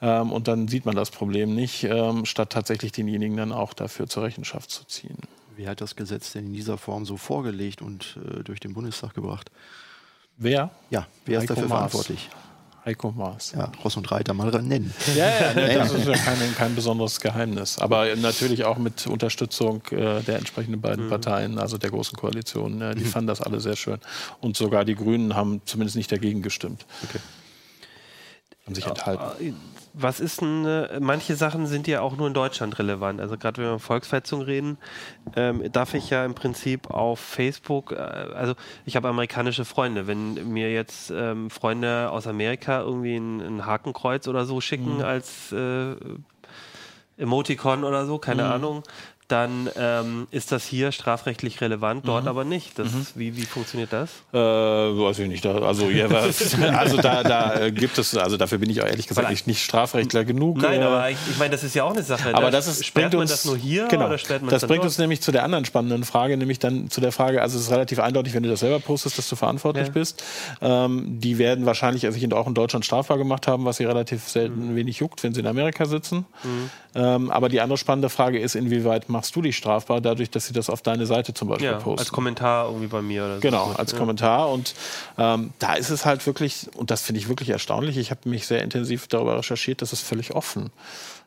Ähm, 0.00 0.32
und 0.32 0.48
dann 0.48 0.68
sieht 0.68 0.86
man 0.86 0.94
das 0.94 1.10
Problem 1.10 1.54
nicht, 1.54 1.84
ähm, 1.84 2.24
statt 2.24 2.50
tatsächlich 2.50 2.92
denjenigen 2.92 3.36
dann 3.36 3.52
auch 3.52 3.74
dafür 3.74 4.06
zur 4.06 4.22
Rechenschaft 4.22 4.70
zu 4.70 4.84
ziehen. 4.84 5.18
Wer 5.56 5.70
hat 5.70 5.80
das 5.80 5.96
Gesetz 5.96 6.32
denn 6.32 6.46
in 6.46 6.52
dieser 6.52 6.78
Form 6.78 7.04
so 7.04 7.16
vorgelegt 7.16 7.82
und 7.82 8.16
äh, 8.24 8.44
durch 8.44 8.60
den 8.60 8.74
Bundestag 8.74 9.14
gebracht? 9.14 9.50
Wer? 10.36 10.70
Ja, 10.90 11.08
wer 11.26 11.40
Heiko 11.40 11.52
ist 11.52 11.62
dafür 11.62 11.68
Maas. 11.68 12.12
Heiko 12.88 13.12
Maas. 13.12 13.52
Ja, 13.52 13.70
Ross 13.84 13.98
und 13.98 14.10
Reiter 14.10 14.32
mal 14.32 14.50
nennen. 14.62 14.94
Ja, 15.14 15.28
ja, 15.28 15.54
ne, 15.54 15.74
das 15.74 15.92
ist 15.92 16.06
ja 16.06 16.14
kein, 16.14 16.38
kein, 16.56 16.74
besonderes 16.74 17.20
Geheimnis. 17.20 17.78
Aber 17.78 18.16
natürlich 18.16 18.64
auch 18.64 18.78
mit 18.78 19.06
Unterstützung 19.06 19.82
äh, 19.90 20.22
der 20.22 20.38
entsprechenden 20.38 20.80
beiden 20.80 21.04
mhm. 21.04 21.10
Parteien, 21.10 21.58
also 21.58 21.76
der 21.76 21.90
Großen 21.90 22.16
Koalition. 22.16 22.80
Äh, 22.80 22.94
die 22.94 23.04
mhm. 23.04 23.08
fanden 23.08 23.26
das 23.26 23.42
alle 23.42 23.60
sehr 23.60 23.76
schön. 23.76 23.98
Und 24.40 24.56
sogar 24.56 24.86
die 24.86 24.94
Grünen 24.94 25.36
haben 25.36 25.60
zumindest 25.66 25.96
nicht 25.96 26.10
dagegen 26.10 26.40
gestimmt. 26.40 26.86
Okay. 27.04 27.18
Haben 28.64 28.74
sich 28.74 28.86
enthalten. 28.86 29.56
Was 30.00 30.20
ist 30.20 30.40
denn, 30.40 30.64
äh, 30.64 31.00
manche 31.00 31.34
Sachen 31.34 31.66
sind 31.66 31.88
ja 31.88 32.00
auch 32.02 32.16
nur 32.16 32.28
in 32.28 32.34
Deutschland 32.34 32.78
relevant. 32.78 33.20
Also 33.20 33.36
gerade 33.36 33.60
wenn 33.60 33.70
wir 33.70 33.78
Volksverhetzung 33.78 34.42
reden, 34.42 34.78
ähm, 35.34 35.70
darf 35.72 35.94
ich 35.94 36.08
ja 36.10 36.24
im 36.24 36.34
Prinzip 36.34 36.90
auf 36.90 37.18
Facebook, 37.18 37.92
äh, 37.92 37.96
also 37.96 38.54
ich 38.84 38.94
habe 38.94 39.08
amerikanische 39.08 39.64
Freunde. 39.64 40.06
Wenn 40.06 40.52
mir 40.52 40.72
jetzt 40.72 41.10
ähm, 41.10 41.50
Freunde 41.50 42.10
aus 42.10 42.26
Amerika 42.26 42.80
irgendwie 42.80 43.16
ein, 43.16 43.40
ein 43.40 43.66
Hakenkreuz 43.66 44.28
oder 44.28 44.44
so 44.44 44.60
schicken 44.60 44.98
mhm. 44.98 45.04
als 45.04 45.50
äh, 45.50 45.96
Emoticon 47.16 47.82
oder 47.82 48.06
so, 48.06 48.18
keine 48.18 48.44
mhm. 48.44 48.52
Ahnung, 48.52 48.82
dann 49.28 49.68
ähm, 49.76 50.26
ist 50.30 50.52
das 50.52 50.64
hier 50.64 50.90
strafrechtlich 50.90 51.60
relevant, 51.60 52.08
dort 52.08 52.22
Mhm. 52.24 52.28
aber 52.28 52.44
nicht. 52.44 52.78
Das, 52.78 52.88
Wie, 53.14 53.36
wie 53.36 53.44
funktioniert 53.44 53.92
das? 53.92 54.10
Äh, 54.32 54.38
weiß 54.38 55.18
ich 55.20 55.28
nicht. 55.28 55.44
Da, 55.44 55.58
also, 55.58 55.90
ja, 55.90 56.06
also 56.76 56.96
da, 56.96 57.22
da 57.22 57.60
äh, 57.60 57.70
gibt 57.72 57.98
es, 57.98 58.16
also 58.16 58.36
dafür 58.38 58.58
bin 58.58 58.70
ich 58.70 58.80
auch 58.82 58.86
ehrlich 58.86 59.06
gesagt 59.06 59.28
nicht, 59.30 59.46
nicht 59.46 59.62
Strafrechtler 59.62 60.24
genug. 60.24 60.56
Nein, 60.58 60.80
äh, 60.80 60.84
aber 60.84 61.10
ich, 61.10 61.18
ich 61.30 61.38
meine, 61.38 61.50
das 61.50 61.62
ist 61.62 61.74
ja 61.74 61.84
auch 61.84 61.92
eine 61.92 62.02
Sache. 62.02 62.34
aber 62.34 62.46
Da 62.46 62.50
das 62.52 62.66
ist, 62.68 62.86
sperrt 62.86 63.10
bringt 63.10 63.12
man 63.14 63.20
uns, 63.22 63.30
das 63.30 63.44
nur 63.44 63.56
hier 63.58 63.86
genau, 63.88 64.06
oder 64.06 64.16
sperrt 64.18 64.40
man 64.42 64.50
das 64.50 64.62
dann 64.62 64.68
bringt 64.68 64.80
dort? 64.80 64.88
uns 64.88 64.98
nämlich 64.98 65.20
zu 65.20 65.30
der 65.30 65.44
anderen 65.44 65.64
spannenden 65.66 66.04
Frage, 66.04 66.36
nämlich 66.38 66.58
dann 66.58 66.88
zu 66.90 67.00
der 67.02 67.12
Frage, 67.12 67.42
also 67.42 67.58
es 67.58 67.64
ist 67.64 67.70
relativ 67.70 67.98
eindeutig, 67.98 68.32
wenn 68.34 68.42
du 68.42 68.48
das 68.48 68.60
selber 68.60 68.80
postest, 68.80 69.18
dass 69.18 69.28
du 69.28 69.36
verantwortlich 69.36 69.88
Ja. 69.88 69.92
bist. 69.92 70.24
Ähm, 70.62 71.20
die 71.20 71.36
werden 71.38 71.66
wahrscheinlich 71.66 72.02
sich 72.10 72.32
auch 72.32 72.46
in 72.46 72.54
Deutschland 72.54 72.84
strafbar 72.84 73.18
gemacht 73.18 73.46
haben, 73.46 73.64
was 73.66 73.76
sie 73.76 73.84
relativ 73.84 74.26
selten 74.28 74.70
Mhm. 74.72 74.76
wenig 74.76 74.98
juckt, 75.00 75.22
wenn 75.22 75.34
sie 75.34 75.40
in 75.40 75.46
Amerika 75.46 75.84
sitzen. 75.84 76.24
Ähm, 76.94 77.30
aber 77.30 77.48
die 77.50 77.60
andere 77.60 77.76
spannende 77.78 78.08
Frage 78.08 78.38
ist, 78.40 78.54
inwieweit 78.56 79.08
machst 79.18 79.34
du 79.34 79.42
dich 79.42 79.56
strafbar, 79.56 80.00
dadurch, 80.00 80.30
dass 80.30 80.46
sie 80.46 80.52
das 80.52 80.70
auf 80.70 80.80
deine 80.80 81.04
Seite 81.04 81.34
zum 81.34 81.48
Beispiel 81.48 81.66
ja, 81.66 81.78
posten? 81.78 81.98
als 81.98 82.12
Kommentar 82.12 82.66
irgendwie 82.66 82.86
bei 82.86 83.02
mir 83.02 83.24
oder 83.24 83.34
so. 83.34 83.40
Genau, 83.40 83.72
als 83.76 83.90
ja. 83.90 83.98
Kommentar. 83.98 84.48
Und 84.48 84.76
ähm, 85.18 85.50
da 85.58 85.74
ist 85.74 85.90
es 85.90 86.06
halt 86.06 86.24
wirklich, 86.24 86.68
und 86.76 86.92
das 86.92 87.02
finde 87.02 87.20
ich 87.20 87.28
wirklich 87.28 87.48
erstaunlich, 87.48 87.96
ich 87.96 88.12
habe 88.12 88.28
mich 88.28 88.46
sehr 88.46 88.62
intensiv 88.62 89.08
darüber 89.08 89.36
recherchiert, 89.36 89.82
das 89.82 89.92
ist 89.92 90.02
völlig 90.02 90.36
offen. 90.36 90.70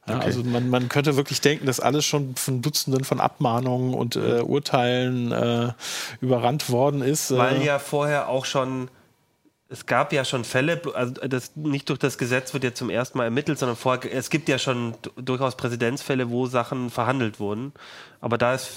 Ja, 0.08 0.20
Also 0.20 0.42
man, 0.42 0.70
man 0.70 0.88
könnte 0.88 1.18
wirklich 1.18 1.42
denken, 1.42 1.66
dass 1.66 1.82
alles 1.82 2.06
schon 2.06 2.34
von 2.38 2.62
Dutzenden 2.62 3.04
von 3.04 3.20
Abmahnungen 3.20 3.94
und 3.94 4.16
äh, 4.16 4.40
Urteilen 4.40 5.34
äh, 5.34 5.74
überrannt 6.22 6.70
worden 6.70 7.02
ist. 7.02 7.36
Weil 7.36 7.62
äh, 7.62 7.66
ja 7.66 7.78
vorher 7.78 8.30
auch 8.30 8.46
schon, 8.46 8.90
es 9.72 9.86
gab 9.86 10.12
ja 10.14 10.26
schon 10.26 10.44
Fälle, 10.44 10.82
also 10.94 11.14
das 11.14 11.56
nicht 11.56 11.88
durch 11.90 11.98
das 12.00 12.18
Gesetz 12.18 12.54
wird 12.54 12.64
ja 12.64 12.74
zum 12.74 12.90
ersten 12.90 13.18
Mal 13.18 13.24
ermittelt, 13.26 13.58
sondern 13.58 13.78
vorher, 13.78 14.14
es 14.14 14.30
gibt 14.30 14.50
ja 14.50 14.60
schon 14.60 14.96
durchaus 15.16 15.56
Präzedenzfälle, 15.56 16.30
wo 16.30 16.46
Sachen 16.48 16.90
verhandelt 16.90 17.40
wurden. 17.40 17.72
Aber 18.20 18.38
da 18.38 18.54
ist, 18.54 18.70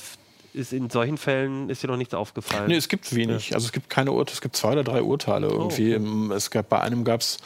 ist 0.53 0.73
in 0.73 0.89
solchen 0.91 1.19
Fällen 1.19 1.69
ist 1.69 1.83
dir 1.83 1.89
noch 1.89 1.97
nichts 1.97 2.15
aufgefallen. 2.15 2.69
Nee, 2.69 2.77
es 2.77 2.89
gibt 2.89 3.13
wenig. 3.15 3.55
Also 3.55 3.67
es 3.67 3.73
gibt 3.73 3.91
keine 3.91 4.13
Urteile, 4.13 4.35
es 4.35 4.41
gibt 4.41 4.55
zwei 4.57 4.73
oder 4.73 4.85
drei 4.85 5.03
Urteile 5.03 5.49
irgendwie. 5.49 5.93
Im- 5.95 6.31
Es 6.31 6.51
gab 6.51 6.69
bei 6.69 6.81
einem 6.81 7.03
gab 7.05 7.21
es 7.23 7.39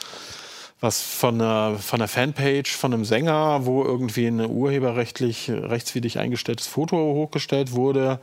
was 0.81 1.01
von 1.01 1.35
einer, 1.35 1.77
von 1.77 1.99
einer 1.99 2.07
Fanpage 2.07 2.71
von 2.71 2.93
einem 2.93 3.03
Sänger, 3.03 3.65
wo 3.65 3.83
irgendwie 3.83 4.27
ein 4.27 4.39
urheberrechtlich 4.49 5.49
rechtswidrig 5.49 6.19
eingestelltes 6.19 6.67
Foto 6.67 6.95
hochgestellt 6.95 7.73
wurde, 7.73 8.19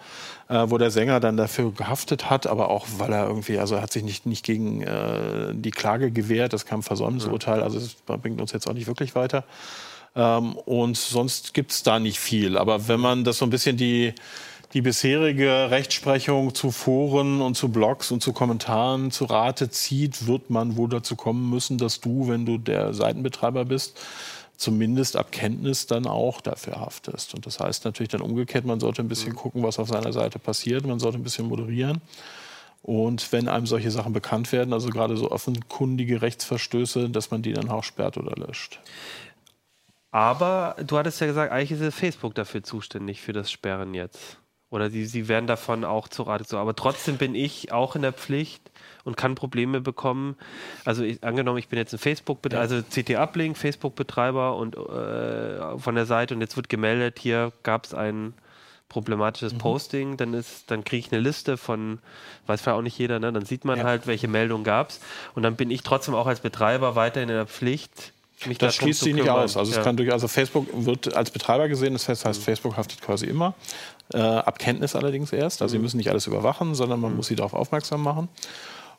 äh, 0.49 0.65
wo 0.67 0.79
der 0.79 0.91
Sänger 0.91 1.21
dann 1.21 1.37
dafür 1.37 1.73
gehaftet 1.73 2.31
hat, 2.31 2.47
aber 2.47 2.71
auch 2.71 2.87
weil 2.97 3.13
er 3.13 3.27
irgendwie, 3.27 3.59
also 3.59 3.75
er 3.75 3.83
hat 3.83 3.93
sich 3.93 4.05
nicht, 4.05 4.25
nicht 4.25 4.45
gegen 4.45 4.83
äh, 4.83 5.53
die 5.53 5.71
Klage 5.71 6.11
gewehrt, 6.11 6.55
das 6.55 6.65
kam 6.65 6.83
Versäumnisurteil, 6.83 7.63
also 7.63 7.79
das 7.79 7.95
bringt 8.21 8.41
uns 8.41 8.53
jetzt 8.53 8.69
auch 8.69 8.75
nicht 8.75 8.87
wirklich 8.87 9.15
weiter. 9.15 9.45
Ähm, 10.15 10.57
und 10.57 10.97
sonst 10.97 11.53
gibt 11.53 11.73
es 11.73 11.83
da 11.83 11.99
nicht 11.99 12.19
viel. 12.19 12.57
Aber 12.57 12.89
wenn 12.89 13.01
man 13.01 13.25
das 13.25 13.37
so 13.39 13.45
ein 13.45 13.51
bisschen 13.51 13.77
die, 13.77 14.15
die 14.73 14.83
bisherige 14.83 15.71
Rechtsprechung 15.71 16.55
zu 16.55 16.71
Foren 16.71 17.41
und 17.41 17.57
zu 17.57 17.69
Blogs 17.71 18.11
und 18.11 18.23
zu 18.23 18.33
Kommentaren 18.33 19.11
zu 19.11 19.25
Rate 19.25 19.71
zieht, 19.71 20.27
wird 20.27 20.51
man 20.51 20.77
wohl 20.77 20.89
dazu 20.89 21.17
kommen 21.17 21.49
müssen, 21.49 21.79
dass 21.79 22.01
du, 22.01 22.29
wenn 22.29 22.47
du 22.47 22.59
der 22.59 22.93
Seitenbetreiber 22.93 23.65
bist, 23.65 23.99
zumindest 24.57 25.17
ab 25.17 25.33
Kenntnis 25.33 25.87
dann 25.87 26.07
auch 26.07 26.41
dafür 26.41 26.81
haftest. 26.81 27.35
Und 27.35 27.47
das 27.47 27.61
heißt 27.61 27.85
natürlich 27.85 28.11
dann 28.11 28.23
umgekehrt, 28.23 28.65
man 28.65 28.81
sollte 28.81 29.03
ein 29.03 29.09
bisschen 29.09 29.35
gucken, 29.35 29.63
was 29.63 29.79
auf 29.79 29.89
seiner 29.89 30.13
Seite 30.13 30.39
passiert, 30.39 30.87
man 30.87 30.99
sollte 30.99 31.19
ein 31.19 31.25
bisschen 31.25 31.47
moderieren. 31.47 32.01
Und 32.83 33.33
wenn 33.33 33.49
einem 33.49 33.67
solche 33.67 33.91
Sachen 33.91 34.13
bekannt 34.13 34.53
werden, 34.53 34.73
also 34.73 34.91
gerade 34.91 35.17
so 35.17 35.31
offenkundige 35.31 36.23
Rechtsverstöße, 36.23 37.11
dass 37.11 37.31
man 37.31 37.43
die 37.43 37.53
dann 37.53 37.69
auch 37.69 37.85
sperrt 37.85 38.17
oder 38.17 38.37
löscht. 38.37 38.81
Aber 40.13 40.77
du 40.87 40.97
hattest 40.97 41.21
ja 41.21 41.27
gesagt, 41.27 41.53
eigentlich 41.53 41.79
ist 41.79 41.95
Facebook 41.95 42.35
dafür 42.35 42.63
zuständig 42.63 43.21
für 43.21 43.33
das 43.33 43.51
Sperren 43.51 43.93
jetzt. 43.93 44.39
Oder 44.71 44.91
sie, 44.91 45.07
sie 45.07 45.29
werden 45.29 45.47
davon 45.47 45.85
auch 45.85 46.09
zu 46.09 46.25
Rate 46.25 46.45
gezogen. 46.45 46.61
Aber 46.61 46.75
trotzdem 46.75 47.19
bin 47.19 47.35
ich 47.35 47.73
auch 47.73 47.95
in 47.95 48.03
der 48.03 48.13
Pflicht 48.13 48.71
und 49.05 49.17
kann 49.17 49.37
Probleme 49.37 49.81
bekommen. 49.81 50.37
Also 50.85 51.05
ich, 51.05 51.23
angenommen, 51.23 51.59
ich 51.59 51.69
bin 51.69 51.79
jetzt 51.79 51.93
ein 51.93 51.99
Facebook, 51.99 52.41
also 52.53 52.83
CT 52.83 53.17
Uplink, 53.17 53.57
Facebook-Betreiber 53.57 54.57
und 54.57 54.77
äh, 54.77 55.79
von 55.79 55.95
der 55.95 56.07
Seite 56.07 56.35
und 56.35 56.41
jetzt 56.41 56.57
wird 56.57 56.69
gemeldet, 56.69 57.21
hier 57.21 57.53
gab 57.63 57.87
es 57.87 57.95
ein 57.95 58.35
problematisches 58.89 59.55
Posting, 59.55 60.17
dann 60.17 60.33
ist, 60.33 60.71
dann 60.71 60.85
kriege 60.85 61.07
ich 61.07 61.13
eine 61.13 61.21
Liste 61.21 61.57
von, 61.57 61.99
weiß 62.47 62.63
vielleicht 62.63 62.79
auch 62.79 62.83
nicht 62.83 62.99
jeder, 62.99 63.19
ne? 63.19 63.33
dann 63.33 63.45
sieht 63.45 63.65
man 63.65 63.83
halt, 63.83 64.07
welche 64.07 64.29
Meldung 64.29 64.65
gab 64.65 64.91
es 64.91 65.01
und 65.35 65.43
dann 65.43 65.57
bin 65.57 65.71
ich 65.71 65.83
trotzdem 65.83 66.15
auch 66.15 66.27
als 66.27 66.41
Betreiber 66.41 66.95
weiterhin 66.95 67.29
in 67.29 67.35
der 67.35 67.47
Pflicht, 67.47 68.13
mich 68.45 68.59
Das 68.59 68.77
schließt 68.77 69.01
sich 69.01 69.15
nicht 69.15 69.29
aus. 69.29 69.57
Also, 69.57 69.73
Ja. 69.73 69.79
es 69.79 69.85
kann 69.85 69.97
durch, 69.97 70.13
also 70.13 70.29
Facebook 70.29 70.67
wird 70.73 71.17
als 71.17 71.31
Betreiber 71.31 71.69
gesehen, 71.69 71.95
das 71.95 72.09
heißt, 72.09 72.25
heißt 72.25 72.43
Facebook 72.43 72.77
haftet 72.77 73.01
quasi 73.01 73.27
immer. 73.27 73.55
Äh, 74.13 74.19
ab 74.19 74.59
Kenntnis 74.59 74.95
allerdings 74.95 75.33
erst. 75.33 75.63
Also 75.63 75.73
sie 75.73 75.79
müssen 75.79 75.97
nicht 75.97 76.11
alles 76.11 76.27
überwachen, 76.27 76.75
sondern 76.75 77.01
man 77.01 77.17
muss 77.17 77.27
sie 77.27 77.35
darauf 77.35 77.55
aufmerksam 77.55 78.03
machen. 78.03 78.29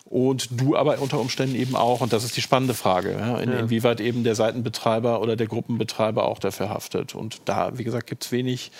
Und 0.09 0.49
du 0.59 0.75
aber 0.77 0.99
unter 0.99 1.19
Umständen 1.19 1.55
eben 1.55 1.75
auch, 1.75 2.01
und 2.01 2.13
das 2.13 2.23
ist 2.23 2.35
die 2.37 2.41
spannende 2.41 2.73
Frage, 2.73 3.11
ja, 3.11 3.37
in, 3.39 3.51
inwieweit 3.51 3.99
eben 3.99 4.23
der 4.23 4.35
Seitenbetreiber 4.35 5.21
oder 5.21 5.35
der 5.35 5.47
Gruppenbetreiber 5.47 6.25
auch 6.25 6.39
dafür 6.39 6.69
haftet. 6.69 7.13
Und 7.13 7.41
da, 7.45 7.77
wie 7.77 7.83
gesagt, 7.83 8.07
gibt 8.07 8.23
es 8.25 8.31
wenig 8.31 8.71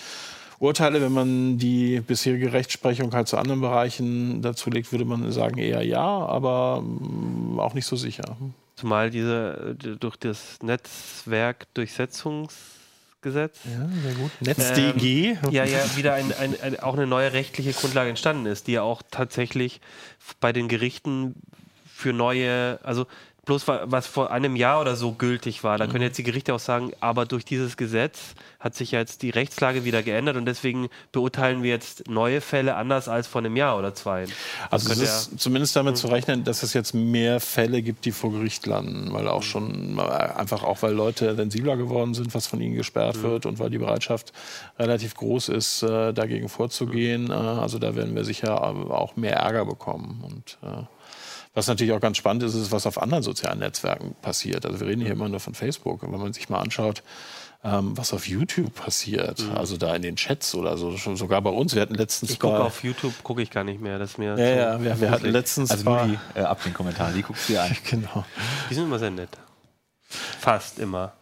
Urteile. 0.58 1.00
Wenn 1.02 1.12
man 1.12 1.58
die 1.58 2.00
bisherige 2.00 2.52
Rechtsprechung 2.52 3.14
halt 3.14 3.28
zu 3.28 3.36
anderen 3.36 3.60
Bereichen 3.60 4.40
dazulegt, 4.42 4.90
würde 4.90 5.04
man 5.04 5.30
sagen 5.30 5.58
eher 5.58 5.82
ja, 5.82 6.00
aber 6.02 6.82
mm, 6.82 7.60
auch 7.60 7.74
nicht 7.74 7.86
so 7.86 7.96
sicher. 7.96 8.36
Zumal 8.78 9.10
diese 9.10 9.76
äh, 9.82 9.96
durch 9.96 10.16
das 10.16 10.62
Netzwerkdurchsetzungsgesetz 10.62 13.58
Ja, 13.64 13.88
sehr 14.02 14.14
gut. 14.14 14.30
NetzDG. 14.38 15.36
ja, 15.50 15.64
ja 15.64 15.96
wieder 15.96 16.14
ein, 16.14 16.32
ein, 16.32 16.54
ein, 16.60 16.78
auch 16.78 16.94
eine 16.94 17.08
neue 17.08 17.32
rechtliche 17.32 17.72
Grundlage 17.72 18.10
entstanden 18.10 18.46
ist, 18.46 18.68
die 18.68 18.72
ja 18.72 18.82
auch 18.82 19.02
tatsächlich 19.10 19.80
bei 20.38 20.52
den 20.52 20.68
Gerichten 20.68 21.34
für 21.92 22.12
neue, 22.12 22.78
also 22.84 23.08
bloß 23.48 23.66
wa- 23.66 23.82
was 23.86 24.06
vor 24.06 24.30
einem 24.30 24.54
Jahr 24.56 24.80
oder 24.80 24.94
so 24.94 25.12
gültig 25.12 25.64
war, 25.64 25.78
da 25.78 25.86
können 25.86 26.02
jetzt 26.02 26.18
die 26.18 26.22
Gerichte 26.22 26.54
auch 26.54 26.60
sagen, 26.60 26.92
aber 27.00 27.24
durch 27.26 27.44
dieses 27.44 27.76
Gesetz 27.76 28.34
hat 28.60 28.74
sich 28.74 28.92
ja 28.92 28.98
jetzt 29.00 29.22
die 29.22 29.30
Rechtslage 29.30 29.84
wieder 29.84 30.02
geändert 30.02 30.36
und 30.36 30.44
deswegen 30.44 30.88
beurteilen 31.12 31.62
wir 31.62 31.70
jetzt 31.70 32.08
neue 32.08 32.40
Fälle 32.40 32.76
anders 32.76 33.08
als 33.08 33.26
vor 33.26 33.40
einem 33.40 33.56
Jahr 33.56 33.78
oder 33.78 33.94
zwei. 33.94 34.26
Also 34.70 34.92
es 34.92 34.98
ist 35.30 35.40
zumindest 35.40 35.74
damit 35.76 35.96
zu 35.96 36.08
rechnen, 36.08 36.44
dass 36.44 36.62
es 36.62 36.74
jetzt 36.74 36.92
mehr 36.94 37.40
Fälle 37.40 37.82
gibt, 37.82 38.04
die 38.04 38.12
vor 38.12 38.32
Gericht 38.32 38.66
landen, 38.66 39.12
weil 39.12 39.26
auch 39.28 39.42
schon 39.42 39.98
äh, 39.98 40.02
einfach 40.02 40.62
auch 40.62 40.82
weil 40.82 40.92
Leute 40.92 41.34
sensibler 41.34 41.76
geworden 41.76 42.12
sind, 42.14 42.34
was 42.34 42.46
von 42.46 42.60
ihnen 42.60 42.74
gesperrt 42.76 43.22
wird 43.22 43.46
und 43.46 43.58
weil 43.58 43.70
die 43.70 43.78
Bereitschaft 43.78 44.32
relativ 44.78 45.14
groß 45.14 45.48
ist, 45.48 45.82
äh, 45.82 46.12
dagegen 46.12 46.48
vorzugehen. 46.48 47.30
Äh, 47.30 47.34
Also 47.34 47.78
da 47.78 47.96
werden 47.96 48.14
wir 48.14 48.24
sicher 48.24 48.62
auch 48.62 49.16
mehr 49.16 49.36
Ärger 49.36 49.64
bekommen 49.64 50.22
und 50.24 50.58
was 51.58 51.66
natürlich 51.66 51.92
auch 51.92 52.00
ganz 52.00 52.16
spannend 52.16 52.42
ist, 52.44 52.54
ist, 52.54 52.72
was 52.72 52.86
auf 52.86 53.02
anderen 53.02 53.22
sozialen 53.22 53.58
Netzwerken 53.58 54.14
passiert. 54.22 54.64
Also 54.64 54.80
wir 54.80 54.86
reden 54.86 55.02
hier 55.02 55.12
immer 55.12 55.28
nur 55.28 55.40
von 55.40 55.54
Facebook. 55.54 56.02
Und 56.02 56.12
wenn 56.12 56.20
man 56.20 56.32
sich 56.32 56.48
mal 56.48 56.60
anschaut, 56.60 57.02
ähm, 57.64 57.96
was 57.98 58.12
auf 58.12 58.28
YouTube 58.28 58.72
passiert, 58.74 59.42
also 59.56 59.76
da 59.76 59.94
in 59.96 60.02
den 60.02 60.14
Chats 60.14 60.54
oder 60.54 60.76
so, 60.78 60.96
schon 60.96 61.16
sogar 61.16 61.42
bei 61.42 61.50
uns. 61.50 61.74
Wir 61.74 61.82
hatten 61.82 61.96
letztens 61.96 62.30
ich 62.30 62.38
gucke 62.38 62.60
auf 62.60 62.84
YouTube, 62.84 63.12
gucke 63.24 63.42
ich 63.42 63.50
gar 63.50 63.64
nicht 63.64 63.80
mehr. 63.80 63.98
Das 63.98 64.12
ist 64.12 64.18
mir 64.18 64.28
ja, 64.30 64.36
zu 64.36 64.42
ja, 64.42 64.82
wir, 64.82 65.00
wir 65.00 65.10
hatten 65.10 65.26
letztens 65.30 65.72
Also 65.72 65.84
nur 65.84 65.94
mal- 65.96 66.08
die 66.34 66.38
äh, 66.38 66.44
ab 66.44 66.62
den 66.62 66.72
Kommentaren, 66.72 67.14
die 67.14 67.22
guckst 67.22 67.48
du 67.48 67.54
dir 67.54 67.64
an. 67.64 67.76
Genau. 67.90 68.24
Die 68.70 68.74
sind 68.74 68.84
immer 68.84 68.98
sehr 69.00 69.10
nett. 69.10 69.30
Fast 70.08 70.78
immer. 70.78 71.12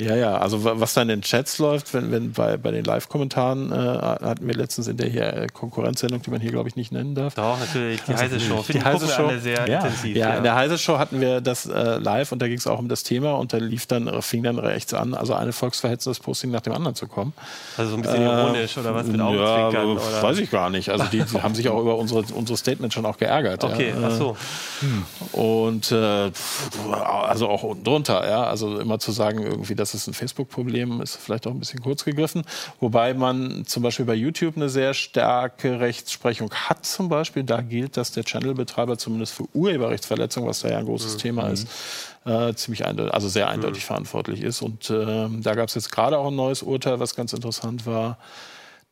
Ja, 0.00 0.16
ja, 0.16 0.38
also 0.38 0.64
wa- 0.64 0.74
was 0.76 0.94
da 0.94 1.02
in 1.02 1.08
den 1.08 1.22
Chats 1.22 1.58
läuft, 1.58 1.92
wenn, 1.94 2.10
wenn 2.10 2.32
bei, 2.32 2.56
bei 2.56 2.70
den 2.70 2.84
Live-Kommentaren, 2.84 3.70
äh, 3.72 3.74
hatten 3.76 4.46
wir 4.46 4.54
letztens 4.54 4.88
in 4.88 4.96
der 4.96 5.08
hier 5.08 5.32
äh, 5.34 5.46
Konkurrenzsendung, 5.52 6.22
die 6.22 6.30
man 6.30 6.40
hier, 6.40 6.50
glaube 6.50 6.68
ich, 6.68 6.76
nicht 6.76 6.92
nennen 6.92 7.14
darf. 7.14 7.34
Doch, 7.34 7.58
natürlich, 7.58 8.00
die 8.02 8.14
heiße 8.14 8.40
Show. 8.40 8.64
die 8.66 8.72
Die 8.74 8.82
Heise 8.84 9.06
Show. 9.08 9.26
alle 9.26 9.38
sehr 9.40 9.68
Ja. 9.68 9.78
intensiv. 9.78 10.16
Ja, 10.16 10.34
in 10.36 10.42
der 10.42 10.54
Heise 10.54 10.78
Show 10.78 10.98
hatten 10.98 11.20
wir 11.20 11.40
das 11.40 11.66
äh, 11.66 11.98
live 11.98 12.32
und 12.32 12.40
da 12.40 12.48
ging 12.48 12.58
es 12.58 12.66
auch 12.66 12.78
um 12.78 12.88
das 12.88 13.02
Thema 13.02 13.32
und 13.34 13.52
da 13.52 13.58
lief 13.58 13.86
dann, 13.86 14.06
äh, 14.08 14.22
fing 14.22 14.42
dann 14.42 14.58
rechts 14.58 14.94
an, 14.94 15.14
also 15.14 15.34
eine 15.34 15.52
volksverhetzendes 15.52 16.20
Posting 16.20 16.50
nach 16.50 16.60
dem 16.62 16.72
anderen 16.72 16.94
zu 16.94 17.06
kommen. 17.06 17.32
Also 17.76 17.90
so 17.92 17.96
ein 17.96 18.02
bisschen 18.02 18.22
ironisch 18.22 18.78
oder 18.78 18.94
was 18.94 19.06
mit 19.06 19.16
ja, 19.18 19.26
Augenzwinkern? 19.26 19.88
äh, 19.88 19.90
oder? 19.92 20.22
weiß 20.22 20.38
ich 20.38 20.50
gar 20.50 20.70
nicht. 20.70 20.88
Also 20.90 21.04
die, 21.12 21.22
die 21.22 21.42
haben 21.42 21.54
sich 21.54 21.68
auch 21.68 21.80
über 21.80 21.96
unsere, 21.96 22.24
unsere 22.34 22.56
Statement 22.56 22.92
schon 22.94 23.04
auch 23.06 23.18
geärgert. 23.18 23.62
Okay, 23.64 23.90
ja. 24.00 24.08
ach 24.08 24.12
so. 24.12 24.36
Und 25.32 25.92
äh, 25.92 26.30
pff, 26.30 26.70
also 26.92 27.48
auch 27.48 27.62
unten 27.62 27.84
drunter, 27.84 28.28
ja. 28.28 28.44
Also 28.44 28.78
immer 28.80 28.98
zu 28.98 29.12
sagen, 29.12 29.42
irgendwie, 29.42 29.74
das 29.92 30.02
ist 30.02 30.08
ein 30.08 30.14
Facebook-Problem, 30.14 31.00
ist 31.00 31.16
vielleicht 31.16 31.46
auch 31.46 31.52
ein 31.52 31.58
bisschen 31.58 31.80
kurz 31.80 32.04
gegriffen. 32.04 32.42
Wobei 32.80 33.14
man 33.14 33.64
zum 33.66 33.82
Beispiel 33.82 34.04
bei 34.04 34.14
YouTube 34.14 34.56
eine 34.56 34.68
sehr 34.68 34.94
starke 34.94 35.80
Rechtsprechung 35.80 36.50
hat, 36.52 36.84
zum 36.86 37.08
Beispiel. 37.08 37.44
Da 37.44 37.60
gilt, 37.60 37.96
dass 37.96 38.12
der 38.12 38.24
Channelbetreiber 38.24 38.98
zumindest 38.98 39.34
für 39.34 39.44
Urheberrechtsverletzung, 39.54 40.46
was 40.46 40.60
da 40.60 40.70
ja 40.70 40.78
ein 40.78 40.86
großes 40.86 41.16
Thema 41.16 41.48
ist, 41.48 41.68
äh, 42.24 42.54
ziemlich 42.54 42.86
eindeutig, 42.86 43.14
also 43.14 43.28
sehr 43.28 43.48
eindeutig 43.48 43.84
verantwortlich 43.84 44.42
ist. 44.42 44.62
Und 44.62 44.90
ähm, 44.90 45.42
da 45.42 45.54
gab 45.54 45.68
es 45.68 45.74
jetzt 45.74 45.90
gerade 45.90 46.18
auch 46.18 46.28
ein 46.28 46.36
neues 46.36 46.62
Urteil, 46.62 47.00
was 47.00 47.14
ganz 47.14 47.32
interessant 47.32 47.86
war 47.86 48.18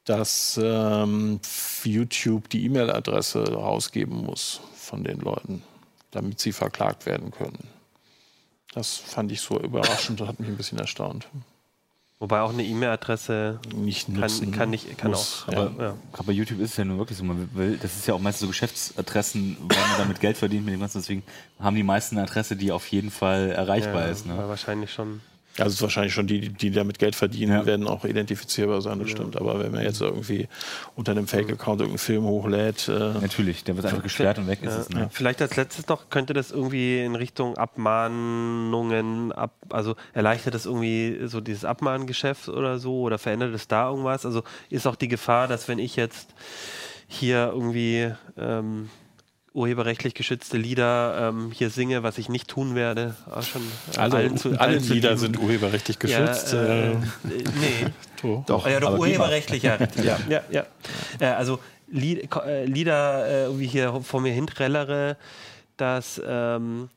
dass 0.09 0.59
ähm, 0.63 1.39
YouTube 1.85 2.49
die 2.49 2.65
E-Mail-Adresse 2.65 3.53
rausgeben 3.53 4.25
muss 4.25 4.61
von 4.75 5.05
den 5.05 5.19
Leuten, 5.19 5.63
damit 6.13 6.41
sie 6.41 6.53
verklagt 6.53 7.05
werden 7.05 7.31
können. 7.31 7.78
Das 8.75 8.97
fand 8.97 9.33
ich 9.33 9.41
so 9.41 9.59
überraschend 9.59 10.21
und 10.21 10.29
hat 10.29 10.41
mich 10.41 10.49
ein 10.49 10.57
bisschen 10.57 10.79
erstaunt. 10.79 11.27
Wobei 12.21 12.41
auch 12.41 12.53
eine 12.53 12.65
E-Mail-Adresse 12.65 13.61
Nicht 13.77 14.09
nutzen 14.09 14.51
kann, 14.51 14.59
kann, 14.59 14.71
nicht, 14.71 14.99
kann 14.99 15.13
muss, 15.13 15.45
auch. 15.47 15.53
Aber 15.53 15.73
ja. 15.83 15.95
bei 16.25 16.33
YouTube 16.33 16.59
ist 16.59 16.73
es 16.73 16.77
ja 16.77 16.85
nur 16.85 16.99
wirklich 16.99 17.17
so, 17.17 17.23
man 17.23 17.49
will, 17.55 17.79
das 17.81 17.97
ist 17.97 18.09
ja 18.09 18.15
auch 18.15 18.19
meistens 18.19 18.41
so 18.41 18.47
Geschäftsadressen, 18.49 19.57
weil 19.61 19.89
man 19.89 19.99
damit 19.99 20.21
Geld 20.21 20.37
verdient 20.37 20.65
mit 20.65 20.75
dem 20.75 20.81
Ganzen, 20.81 20.99
deswegen 20.99 21.23
haben 21.61 21.77
die 21.77 21.85
meisten 21.85 22.17
eine 22.17 22.27
Adresse, 22.27 22.57
die 22.57 22.73
auf 22.73 22.89
jeden 22.89 23.13
Fall 23.13 23.51
erreichbar 23.53 24.07
Ja, 24.07 24.09
ist. 24.09 24.27
Ne? 24.27 24.37
wahrscheinlich 24.37 24.93
schon. 24.93 25.21
Also 25.59 25.69
es 25.71 25.75
ist 25.77 25.83
wahrscheinlich 25.83 26.15
schon 26.15 26.27
die, 26.27 26.49
die 26.51 26.71
damit 26.71 26.99
Geld 26.99 27.15
verdienen, 27.17 27.53
Ja. 27.53 27.67
werden 27.67 27.87
auch 27.87 28.05
identifizierbar 28.05 28.81
sein, 28.81 28.99
das 29.01 29.11
stimmt. 29.11 29.37
Aber 29.37 29.59
wenn 29.61 29.73
man 29.73 29.83
jetzt 29.83 30.01
irgendwie 30.01 30.49
unter 30.97 31.13
einem 31.13 31.27
Fake-Account 31.27 31.81
irgendeinen 31.81 31.99
Film 31.99 32.25
hochlädt, 32.25 32.89
äh, 32.89 33.19
Natürlich, 33.21 33.65
der 33.65 33.77
wird 33.77 33.87
einfach 33.87 34.03
gesperrt 34.03 34.39
und 34.39 34.47
weg 34.47 34.61
ist 34.63 34.73
es. 34.75 34.91
Ne? 34.91 35.09
Vielleicht 35.13 35.43
als 35.43 35.57
letztes 35.57 35.89
noch, 35.89 36.11
könnte 36.11 36.33
das 36.33 36.51
irgendwie 36.51 37.01
in 37.01 37.15
Richtung 37.15 37.57
Abmahnungen, 37.57 39.33
ab, 39.33 39.53
also 39.71 39.95
erleichtert 40.13 40.55
das 40.55 40.67
irgendwie 40.67 41.27
so 41.27 41.41
dieses 41.41 41.65
Abmahngeschäft 41.65 42.49
oder 42.49 42.79
so 42.79 43.01
oder 43.03 43.19
verändert 43.19 43.55
es 43.55 43.69
da 43.69 43.89
irgendwas? 43.91 44.25
Also 44.27 44.43
ist 44.71 44.87
auch 44.87 44.97
die 44.97 45.09
Gefahr, 45.09 45.49
dass 45.49 45.69
wenn 45.69 45.79
ich 45.79 45.97
jetzt 45.97 46.29
hier 47.07 47.51
irgendwie 47.55 48.13
ähm, 48.37 48.91
urheberrechtlich 49.59 50.15
geschützte 50.15 50.57
Lieder 50.57 51.29
ähm, 51.31 51.51
hier 51.53 51.69
singe, 51.71 52.03
was 52.03 52.17
ich 52.19 52.29
nicht 52.29 52.49
tun 52.49 52.75
werde, 52.75 53.15
auch 53.31 53.43
schon 53.43 53.63
äh, 53.95 53.99
also 53.99 54.17
allen 54.17 54.37
zu- 54.37 54.49
alle 54.51 54.59
allen 54.61 54.81
zu 54.81 54.95
Lieder 54.95 55.17
sind 55.19 55.39
urheberrechtlich 55.39 55.99
geschützt. 55.99 56.53
Ja, 56.53 56.63
äh, 56.63 56.91
äh, 56.91 56.93
äh, 56.93 56.97
nee. 57.61 57.87
Doch. 58.47 58.67
Ja, 58.67 58.81
doch 58.81 58.89
aber 58.89 58.99
urheberrechtlich, 58.99 59.63
ja. 59.63 59.79
ja, 60.03 60.19
ja, 60.29 60.41
ja. 60.51 60.65
Äh, 61.21 61.27
also 61.27 61.61
Lied, 61.87 62.29
äh, 62.45 62.65
Lieder, 62.65 63.27
äh, 63.27 63.45
irgendwie 63.45 63.67
hier 63.69 64.01
vor 64.03 64.21
mir 64.21 64.33
hintrellere, 64.33 65.17
dass, 65.77 66.21
ähm, 66.27 66.89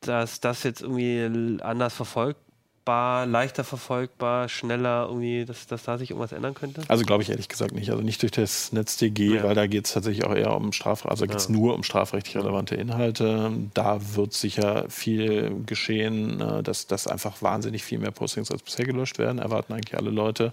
dass 0.00 0.40
das 0.40 0.62
jetzt 0.62 0.80
irgendwie 0.80 1.60
anders 1.62 1.92
verfolgbar, 1.94 2.42
leichter 2.86 3.62
verfolgbar, 3.62 4.48
schneller 4.48 5.06
irgendwie, 5.08 5.44
dass, 5.44 5.66
dass 5.68 5.84
da 5.84 5.96
sich 5.98 6.10
irgendwas 6.10 6.32
ändern 6.32 6.54
könnte? 6.54 6.82
Also 6.88 7.04
glaube 7.04 7.22
ich 7.22 7.30
ehrlich 7.30 7.48
gesagt 7.48 7.72
nicht. 7.72 7.90
Also 7.90 8.02
nicht 8.02 8.20
durch 8.22 8.32
das 8.32 8.72
NetzDG, 8.72 9.36
Ja. 9.36 9.42
weil 9.44 9.54
da 9.54 9.66
geht 9.66 9.86
es 9.86 9.92
tatsächlich 9.92 10.24
auch 10.24 10.34
eher 10.34 10.54
um 10.56 10.72
Straf, 10.72 11.06
also 11.06 11.26
geht 11.26 11.36
es 11.36 11.46
Ja. 11.46 11.52
nur 11.52 11.74
um 11.74 11.82
strafrechtlich 11.84 12.36
relevante 12.36 12.74
Inhalte. 12.74 13.52
Da 13.74 14.00
wird 14.16 14.32
sicher 14.32 14.86
viel 14.88 15.62
geschehen, 15.66 16.40
äh, 16.40 16.62
dass, 16.62 16.86
dass 16.88 17.06
einfach 17.06 17.42
wahnsinnig 17.42 17.84
viel 17.84 17.98
mehr 17.98 18.10
Postings 18.10 18.50
als 18.50 18.62
bisher 18.62 18.86
gelöscht 18.86 19.18
werden, 19.18 19.38
erwarten 19.38 19.72
eigentlich 19.72 19.96
alle 19.96 20.10
Leute. 20.10 20.52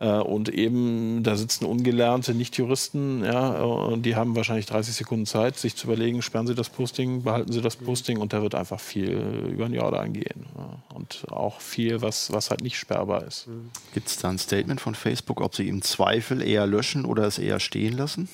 Äh, 0.00 0.18
Und 0.18 0.48
eben, 0.48 1.22
da 1.22 1.36
sitzen 1.36 1.66
ungelernte 1.66 2.34
Nichtjuristen, 2.34 3.22
ja, 3.22 3.60
äh, 3.60 3.62
und 3.62 4.02
die 4.06 4.16
haben 4.16 4.34
wahrscheinlich 4.34 4.66
30 4.66 4.94
Sekunden 4.94 5.26
Zeit, 5.26 5.58
sich 5.58 5.76
zu 5.76 5.86
überlegen, 5.86 6.22
sperren 6.22 6.46
sie 6.46 6.54
das 6.54 6.70
Posting, 6.70 7.22
behalten 7.22 7.52
sie 7.52 7.60
das 7.60 7.76
Posting 7.76 8.18
und 8.18 8.32
da 8.32 8.40
wird 8.40 8.54
einfach 8.54 8.80
viel 8.80 9.10
über 9.52 9.66
den 9.66 9.74
Jordan 9.74 10.14
gehen. 10.14 10.46
Und 10.94 11.26
auch 11.30 11.60
viel, 11.60 12.00
was, 12.00 12.32
was 12.32 12.50
halt 12.50 12.62
nicht 12.62 12.78
sperrbar 12.78 13.24
ist. 13.26 13.46
Gibt 13.92 14.08
es 14.08 14.16
da 14.16 14.30
ein 14.30 14.38
Statement 14.38 14.80
von 14.80 14.94
Facebook, 14.94 15.40
ob 15.40 15.54
sie 15.54 15.68
im 15.68 15.82
Zweifel 15.82 16.42
eher 16.42 16.66
löschen 16.66 17.04
oder 17.04 17.24
es 17.24 17.38
eher 17.38 17.60
stehen 17.60 17.96
lassen? 17.96 18.28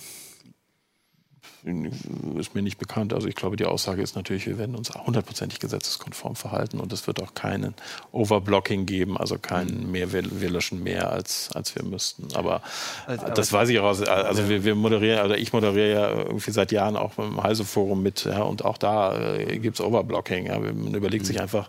Ist 2.38 2.54
mir 2.54 2.62
nicht 2.62 2.78
bekannt. 2.78 3.12
Also 3.12 3.26
ich 3.26 3.34
glaube, 3.34 3.56
die 3.56 3.64
Aussage 3.64 4.00
ist 4.00 4.14
natürlich, 4.14 4.46
wir 4.46 4.56
werden 4.56 4.76
uns 4.76 4.90
hundertprozentig 4.94 5.58
gesetzeskonform 5.58 6.36
verhalten 6.36 6.78
und 6.78 6.92
es 6.92 7.06
wird 7.08 7.20
auch 7.20 7.34
keinen 7.34 7.74
Overblocking 8.12 8.86
geben, 8.86 9.16
also 9.18 9.36
keinen 9.36 9.90
mehr, 9.90 10.12
wir, 10.12 10.40
wir 10.40 10.48
löschen 10.50 10.82
mehr 10.84 11.10
als, 11.10 11.50
als 11.54 11.74
wir 11.74 11.82
müssten. 11.84 12.28
Aber 12.36 12.62
Also, 13.06 13.26
das 13.34 13.52
weiß 13.52 13.68
ich 13.70 13.80
auch. 13.80 13.84
aus- 13.86 14.02
Also 14.02 14.48
wir, 14.48 14.64
wir 14.64 14.74
moderieren, 14.76 15.24
oder 15.26 15.36
ich 15.38 15.52
moderiere 15.52 15.90
ja 15.92 16.10
irgendwie 16.10 16.52
seit 16.52 16.70
Jahren 16.70 16.96
auch 16.96 17.14
beim 17.14 17.42
Heise-Forum 17.42 18.00
mit, 18.02 18.24
ja, 18.24 18.42
und 18.42 18.64
auch 18.64 18.78
da 18.78 19.34
äh, 19.34 19.58
gibt 19.58 19.80
es 19.80 19.84
Overblocking. 19.84 20.46
Ja. 20.46 20.60
Man 20.60 20.94
überlegt 20.94 21.26
sich 21.26 21.40
einfach, 21.40 21.68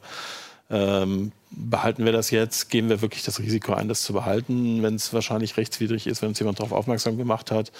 ähm, 0.70 1.32
behalten 1.50 2.06
wir 2.06 2.12
das 2.12 2.30
jetzt? 2.30 2.70
Gehen 2.70 2.89
wir 2.89 3.01
wirklich 3.01 3.24
das 3.24 3.39
Risiko 3.39 3.74
ein, 3.74 3.88
das 3.88 4.04
zu 4.04 4.13
behalten, 4.13 4.84
wenn 4.84 4.96
es 4.96 5.13
wahrscheinlich 5.13 5.58
rechtswidrig 5.58 6.06
ist, 6.08 6.22
wenn 6.22 6.30
uns 6.30 6.39
jemand 6.39 6.60
darauf 6.60 6.72
aufmerksam 6.74 7.18
gemacht 7.18 7.50
hat? 7.51 7.72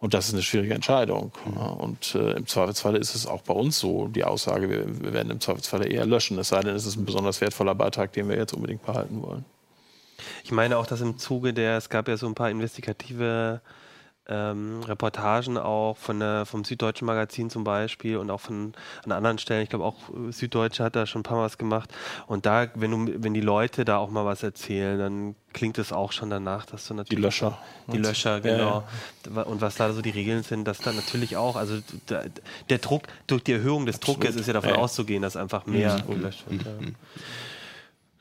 Und 0.00 0.14
das 0.14 0.28
ist 0.28 0.34
eine 0.34 0.42
schwierige 0.42 0.74
Entscheidung. 0.74 1.32
Und 1.78 2.14
äh, 2.14 2.32
im 2.32 2.46
Zweifelsfall 2.46 2.94
ist 2.96 3.16
es 3.16 3.26
auch 3.26 3.42
bei 3.42 3.54
uns 3.54 3.80
so, 3.80 4.06
die 4.06 4.22
Aussage, 4.22 4.70
wir, 4.70 5.02
wir 5.02 5.12
werden 5.12 5.30
im 5.30 5.40
Zweifelsfall 5.40 5.90
eher 5.90 6.06
löschen, 6.06 6.38
es 6.38 6.48
sei 6.48 6.60
denn, 6.60 6.76
es 6.76 6.86
ist 6.86 6.96
ein 6.96 7.04
besonders 7.04 7.40
wertvoller 7.40 7.74
Beitrag, 7.74 8.12
den 8.12 8.28
wir 8.28 8.36
jetzt 8.36 8.52
unbedingt 8.52 8.86
behalten 8.86 9.22
wollen. 9.22 9.44
Ich 10.44 10.52
meine 10.52 10.78
auch, 10.78 10.86
dass 10.86 11.00
im 11.00 11.18
Zuge 11.18 11.52
der, 11.52 11.76
es 11.76 11.88
gab 11.88 12.06
ja 12.08 12.16
so 12.16 12.26
ein 12.26 12.34
paar 12.34 12.50
investigative 12.50 13.60
ähm, 14.28 14.82
Reportagen 14.82 15.56
auch 15.58 15.96
von 15.96 16.20
der, 16.20 16.44
vom 16.46 16.64
Süddeutschen 16.64 17.06
Magazin 17.06 17.48
zum 17.50 17.64
Beispiel 17.64 18.18
und 18.18 18.30
auch 18.30 18.40
von 18.40 18.72
an 19.04 19.12
anderen 19.12 19.38
Stellen. 19.38 19.62
Ich 19.62 19.70
glaube 19.70 19.84
auch 19.84 19.96
äh, 20.10 20.32
Süddeutsche 20.32 20.84
hat 20.84 20.96
da 20.96 21.06
schon 21.06 21.20
ein 21.20 21.22
paar 21.24 21.38
Mal 21.38 21.44
was 21.44 21.56
gemacht. 21.58 21.90
Und 22.26 22.44
da, 22.46 22.66
wenn 22.74 22.90
du, 22.90 23.22
wenn 23.22 23.34
die 23.34 23.40
Leute 23.40 23.84
da 23.84 23.96
auch 23.98 24.10
mal 24.10 24.24
was 24.24 24.42
erzählen, 24.42 24.98
dann 24.98 25.34
klingt 25.54 25.78
es 25.78 25.92
auch 25.92 26.12
schon 26.12 26.28
danach, 26.30 26.66
dass 26.66 26.86
du 26.86 26.94
Die 26.94 26.98
natürlich 26.98 27.24
Löscher. 27.24 27.58
die 27.90 27.98
Löscher, 27.98 28.32
Ja, 28.34 28.38
genau. 28.40 28.84
Und 29.44 29.60
was 29.62 29.76
da 29.76 29.92
so 29.92 30.02
die 30.02 30.10
Regeln 30.10 30.42
sind, 30.42 30.66
dass 30.66 30.78
da 30.78 30.92
natürlich 30.92 31.36
auch, 31.36 31.56
also 31.56 31.78
der, 32.08 32.26
der 32.68 32.78
Druck, 32.78 33.04
durch 33.26 33.42
die 33.44 33.52
Erhöhung 33.52 33.86
des 33.86 33.98
Druckes 33.98 34.36
ist 34.36 34.46
ja 34.46 34.52
davon 34.52 34.70
Ja, 34.70 34.76
ja. 34.76 34.82
auszugehen, 34.82 35.22
dass 35.22 35.36
einfach 35.36 35.64
mehr 35.66 35.96
gelöscht 36.06 36.44
wird. 36.48 36.62
Ja. 36.64 36.70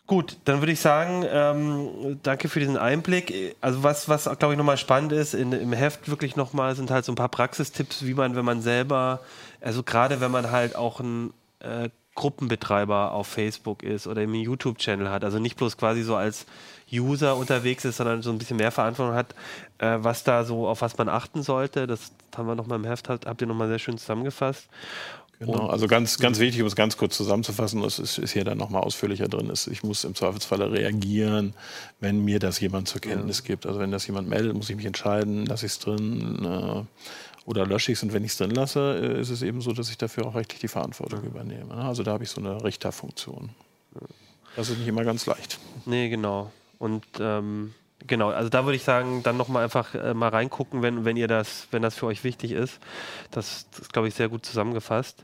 Gut, 0.08 0.38
dann 0.46 0.62
würde 0.62 0.72
ich 0.72 0.80
sagen, 0.80 1.26
ähm, 1.30 2.20
danke 2.24 2.48
für 2.48 2.62
diesen 2.62 2.78
Einblick. 2.78 3.58
Also 3.60 3.84
was, 3.84 4.08
was 4.08 4.24
glaube 4.40 4.54
ich 4.54 4.58
nochmal 4.58 4.78
spannend 4.78 5.12
ist, 5.12 5.34
in, 5.34 5.52
im 5.52 5.74
Heft 5.74 6.08
wirklich 6.08 6.38
nochmal 6.38 6.78
sind 6.78 6.90
halt 6.90 7.04
so 7.04 7.12
ein 7.12 7.16
paar 7.16 7.28
Praxistipps, 7.28 8.06
wie 8.06 8.14
man, 8.14 8.34
wenn 8.38 8.46
man 8.46 8.62
selber, 8.62 9.20
also 9.60 9.84
gerade 9.84 10.22
wenn 10.22 10.32
man 10.32 10.50
halt 10.50 10.78
auch 10.78 11.02
ein 11.02 11.34
äh, 11.60 11.90
Gruppenbetreiber 12.16 13.12
auf 13.12 13.28
Facebook 13.28 13.84
ist 13.84 14.08
oder 14.08 14.22
einen 14.22 14.34
YouTube-Channel 14.34 15.10
hat, 15.10 15.26
also 15.26 15.40
nicht 15.40 15.58
bloß 15.58 15.76
quasi 15.76 16.04
so 16.04 16.16
als 16.16 16.46
User 16.90 17.36
unterwegs 17.36 17.84
ist, 17.84 17.98
sondern 17.98 18.22
so 18.22 18.32
ein 18.32 18.38
bisschen 18.38 18.58
mehr 18.58 18.72
Verantwortung 18.72 19.14
hat, 19.14 19.36
äh, 19.80 19.98
was 20.00 20.24
da 20.24 20.46
so, 20.46 20.70
auf 20.70 20.82
was 20.82 20.98
man 20.98 21.10
achten 21.10 21.44
sollte. 21.44 21.86
Das 21.86 22.14
haben 22.36 22.48
wir 22.48 22.56
nochmal 22.56 22.80
im 22.80 22.86
Heft, 22.86 23.10
habt 23.10 23.42
ihr 23.42 23.48
nochmal 23.48 23.68
sehr 23.68 23.80
schön 23.80 23.98
zusammengefasst. 23.98 24.70
Genau, 25.40 25.68
also 25.68 25.88
ganz, 25.88 26.18
ganz 26.18 26.40
wichtig, 26.40 26.62
um 26.62 26.68
es 26.68 26.76
ganz 26.76 26.98
kurz 26.98 27.16
zusammenzufassen, 27.16 27.82
das 27.82 28.00
ist, 28.00 28.18
ist 28.18 28.34
hier 28.34 28.44
dann 28.44 28.58
nochmal 28.58 28.82
ausführlicher 28.82 29.28
drin, 29.28 29.52
ist, 29.52 29.68
ich 29.68 29.84
muss 29.84 30.04
im 30.04 30.16
Zweifelsfalle 30.16 30.72
reagieren, 30.72 31.54
wenn 32.00 32.24
mir 32.26 32.40
das 32.40 32.60
jemand 32.60 32.88
zur 32.88 33.02
Kenntnis 33.02 33.44
gibt. 33.44 33.68
Also 33.68 33.80
wenn 33.80 33.92
das 33.92 34.08
jemand 34.08 34.28
meldet, 34.28 34.56
muss 34.56 34.70
ich 34.70 34.76
mich 34.76 34.86
entscheiden, 34.86 35.46
lasse 35.46 35.68
ich 35.68 35.74
es 35.74 35.80
drin 35.80 36.44
äh, 36.44 36.84
oder 37.46 37.68
lösche 37.68 37.92
ich 37.92 38.00
es 38.00 38.04
und 38.04 38.14
wenn 38.14 38.24
ich 38.24 38.32
es 38.32 38.38
drin 38.38 38.50
lasse, 38.50 39.00
äh, 39.00 39.22
ist 39.22 39.30
es 39.30 39.44
eben 39.44 39.62
so, 39.62 39.74
dass 39.74 39.92
ich 39.92 39.98
dafür 40.00 40.26
auch 40.26 40.34
rechtlich 40.34 40.60
die 40.60 40.68
Verantwortung 40.68 41.24
übernehme. 41.24 41.76
ne? 41.76 41.84
Also 41.84 42.02
da 42.02 42.14
habe 42.14 42.24
ich 42.24 42.32
so 42.32 42.42
eine 42.42 42.64
Richterfunktion. 42.64 43.50
Das 44.56 44.70
ist 44.70 44.80
nicht 44.80 44.88
immer 44.88 45.04
ganz 45.04 45.28
leicht. 45.28 45.60
Nee, 45.86 46.10
genau. 46.10 46.52
Und 46.80 47.06
ähm, 47.20 47.76
genau, 48.06 48.30
also 48.30 48.50
da 48.50 48.66
würde 48.66 48.76
ich 48.76 48.84
sagen, 48.84 49.24
dann 49.24 49.38
nochmal 49.38 49.64
einfach 49.64 49.96
äh, 49.96 50.14
mal 50.14 50.30
reingucken, 50.30 50.82
wenn, 50.82 51.06
wenn 51.06 51.18
ihr 51.18 51.28
das, 51.28 51.68
wenn 51.72 51.82
das 51.82 51.96
für 51.96 52.06
euch 52.06 52.24
wichtig 52.24 52.52
ist. 52.52 52.80
Das, 53.32 53.68
das 53.72 53.82
ist, 53.82 53.94
glaube 53.94 54.08
ich, 54.08 54.14
sehr 54.14 54.30
gut 54.30 54.46
zusammengefasst. 54.46 55.24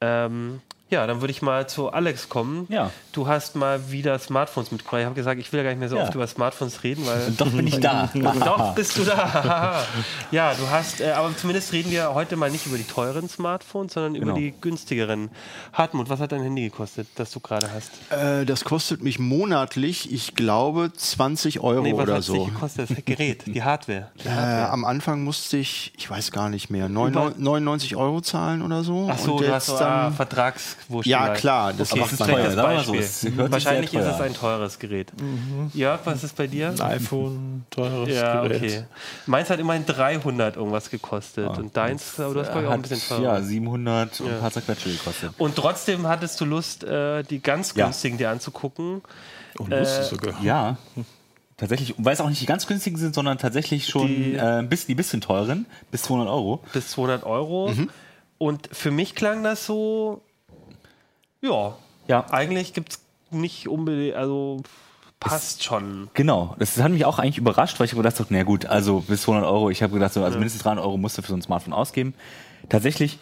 Ähm, 0.00 0.60
ja, 0.90 1.06
dann 1.06 1.20
würde 1.20 1.32
ich 1.32 1.42
mal 1.42 1.68
zu 1.68 1.90
Alex 1.90 2.28
kommen. 2.28 2.66
Ja. 2.68 2.90
Du 3.12 3.26
hast 3.26 3.56
mal 3.56 3.90
wieder 3.90 4.18
Smartphones 4.18 4.70
mitgebracht. 4.70 5.00
Ich 5.00 5.04
habe 5.06 5.14
gesagt, 5.14 5.40
ich 5.40 5.52
will 5.52 5.58
ja 5.58 5.64
gar 5.64 5.70
nicht 5.70 5.80
mehr 5.80 5.88
so 5.88 5.96
Ja. 5.96 6.04
oft 6.04 6.14
über 6.14 6.26
Smartphones 6.26 6.82
reden, 6.84 7.04
weil. 7.06 7.32
Doch 7.38 7.50
bin 7.50 7.66
ich 7.66 7.80
da. 7.80 8.10
Doch, 8.14 8.74
bist 8.74 8.96
du 8.98 9.04
da. 9.04 9.82
ja, 10.30 10.52
du 10.54 10.68
hast, 10.70 11.00
äh, 11.00 11.12
aber 11.12 11.36
zumindest 11.36 11.72
reden 11.72 11.90
wir 11.90 12.14
heute 12.14 12.36
mal 12.36 12.50
nicht 12.50 12.66
über 12.66 12.76
die 12.76 12.84
teuren 12.84 13.28
Smartphones, 13.28 13.94
sondern 13.94 14.14
über 14.14 14.26
Genau. 14.26 14.36
die 14.36 14.52
günstigeren. 14.60 15.30
Hartmut, 15.72 16.08
was 16.10 16.20
hat 16.20 16.32
dein 16.32 16.42
Handy 16.42 16.62
gekostet, 16.64 17.08
das 17.16 17.30
du 17.32 17.40
gerade 17.40 17.70
hast? 17.72 17.90
Äh, 18.12 18.44
das 18.44 18.64
kostet 18.64 19.02
mich 19.02 19.18
monatlich, 19.18 20.12
ich 20.12 20.34
glaube, 20.34 20.92
20 20.94 21.60
Euro 21.60 21.82
Nee, 21.82 21.92
was 21.94 22.02
oder 22.02 22.12
hat 22.14 22.20
es 22.20 22.26
dich 22.26 22.36
so. 22.36 22.44
gekostet? 22.44 22.90
Das 22.90 23.04
Gerät, 23.04 23.42
die 23.46 23.62
Hardware. 23.62 24.10
Die 24.22 24.28
Äh, 24.28 24.30
Hardware. 24.30 24.70
am 24.70 24.84
Anfang 24.84 25.22
musste 25.24 25.56
ich, 25.56 25.92
ich 25.96 26.08
weiß 26.10 26.30
gar 26.30 26.48
nicht 26.48 26.70
mehr, 26.70 26.88
99 26.88 27.38
99 27.42 27.96
Euro 27.96 28.20
zahlen 28.20 28.62
oder 28.62 28.84
so. 28.84 29.08
Ach 29.10 29.18
so, 29.18 29.34
Und 29.36 29.42
du 29.46 29.52
hast 29.52 29.66
so 29.66 29.76
ah, 29.76 30.04
dann, 30.04 30.14
Vertragswurst. 30.74 31.06
Ja, 31.06 31.34
klar, 31.34 31.72
das 31.72 31.92
okay, 31.92 32.02
ist 32.02 32.20
ja. 32.20 32.26
mal 32.26 32.84
so, 32.84 32.92
Beispiel. 32.92 33.02
sich 33.02 33.38
Wahrscheinlich 33.38 33.94
ist 33.94 34.04
es 34.06 34.20
ein 34.20 34.34
teures 34.34 34.78
Gerät. 34.78 35.12
Jörg, 35.72 36.00
was 36.04 36.24
ist 36.24 36.36
bei 36.36 36.46
dir? 36.46 36.68
Ein 36.70 36.80
iPhone, 36.80 37.64
teures 37.70 38.08
Ja, 38.08 38.42
Gerät. 38.42 38.62
okay. 38.62 38.84
Meins 39.26 39.50
hat 39.50 39.58
immerhin 39.60 39.86
300 39.86 40.56
irgendwas 40.56 40.90
gekostet. 40.90 41.46
und 41.58 41.76
deins, 41.76 42.18
aber 42.20 42.34
du 42.34 42.40
hast, 42.40 42.50
glaube 42.50 42.62
ich, 42.62 42.68
auch 42.68 42.72
ein 42.74 42.82
bisschen 42.82 43.00
teurer. 43.08 43.22
Ja, 43.38 43.42
700 43.42 44.20
und 44.20 44.30
ein 44.32 44.40
paar 44.40 44.50
zerquetsche 44.50 44.90
gekostet. 44.90 45.32
Und 45.38 45.56
trotzdem 45.56 46.06
hattest 46.06 46.40
du 46.40 46.44
Lust, 46.44 46.84
äh, 46.84 47.22
die 47.22 47.40
ganz 47.40 47.74
Ja. 47.74 47.84
günstigen 47.86 48.18
dir 48.18 48.30
anzugucken. 48.30 49.02
Oh, 49.58 49.66
lustig 49.68 50.04
sogar. 50.06 50.34
Ja. 50.42 50.76
Tatsächlich, 51.56 51.94
weil 51.98 52.12
es 52.14 52.20
auch 52.20 52.28
nicht 52.28 52.42
die 52.42 52.46
ganz 52.46 52.66
günstigen 52.66 52.96
sind, 52.96 53.14
sondern 53.14 53.38
tatsächlich 53.38 53.86
schon 53.86 54.08
Die- 54.08 54.34
äh, 54.34 54.40
ein 54.40 54.68
bisschen, 54.68 54.88
die 54.88 54.94
bisschen 54.96 55.20
teuren, 55.20 55.66
bis 55.92 56.02
200 56.02 56.28
Euro. 56.28 56.62
bis 56.72 56.88
200 56.88 57.22
Euro. 57.24 57.72
Und 58.38 58.68
für 58.72 58.90
mich 58.90 59.14
klang 59.14 59.44
das 59.44 59.64
so, 59.64 60.20
ja, 61.44 61.74
Ja. 62.08 62.26
eigentlich 62.30 62.72
gibt 62.72 62.92
es 62.94 63.00
nicht 63.30 63.68
unbedingt, 63.68 64.14
also 64.16 64.62
passt 65.20 65.64
schon. 65.64 66.08
Genau, 66.14 66.54
das 66.58 66.76
hat 66.78 66.90
mich 66.90 67.04
auch 67.04 67.18
eigentlich 67.18 67.38
überrascht, 67.38 67.78
weil 67.78 67.86
ich 67.86 67.92
habe 67.92 68.02
gedacht, 68.02 68.16
so, 68.16 68.24
na 68.28 68.42
gut, 68.42 68.66
also 68.66 69.00
bis 69.00 69.22
200 69.22 69.48
Euro, 69.48 69.70
ich 69.70 69.82
habe 69.82 69.92
gedacht, 69.92 70.12
so, 70.12 70.22
also 70.22 70.38
mindestens 70.38 70.62
300 70.62 70.84
Euro 70.84 70.96
musst 70.96 71.16
du 71.18 71.22
für 71.22 71.28
so 71.28 71.34
ein 71.34 71.42
Smartphone 71.42 71.72
ausgeben. 71.72 72.14
Tatsächlich 72.68 73.18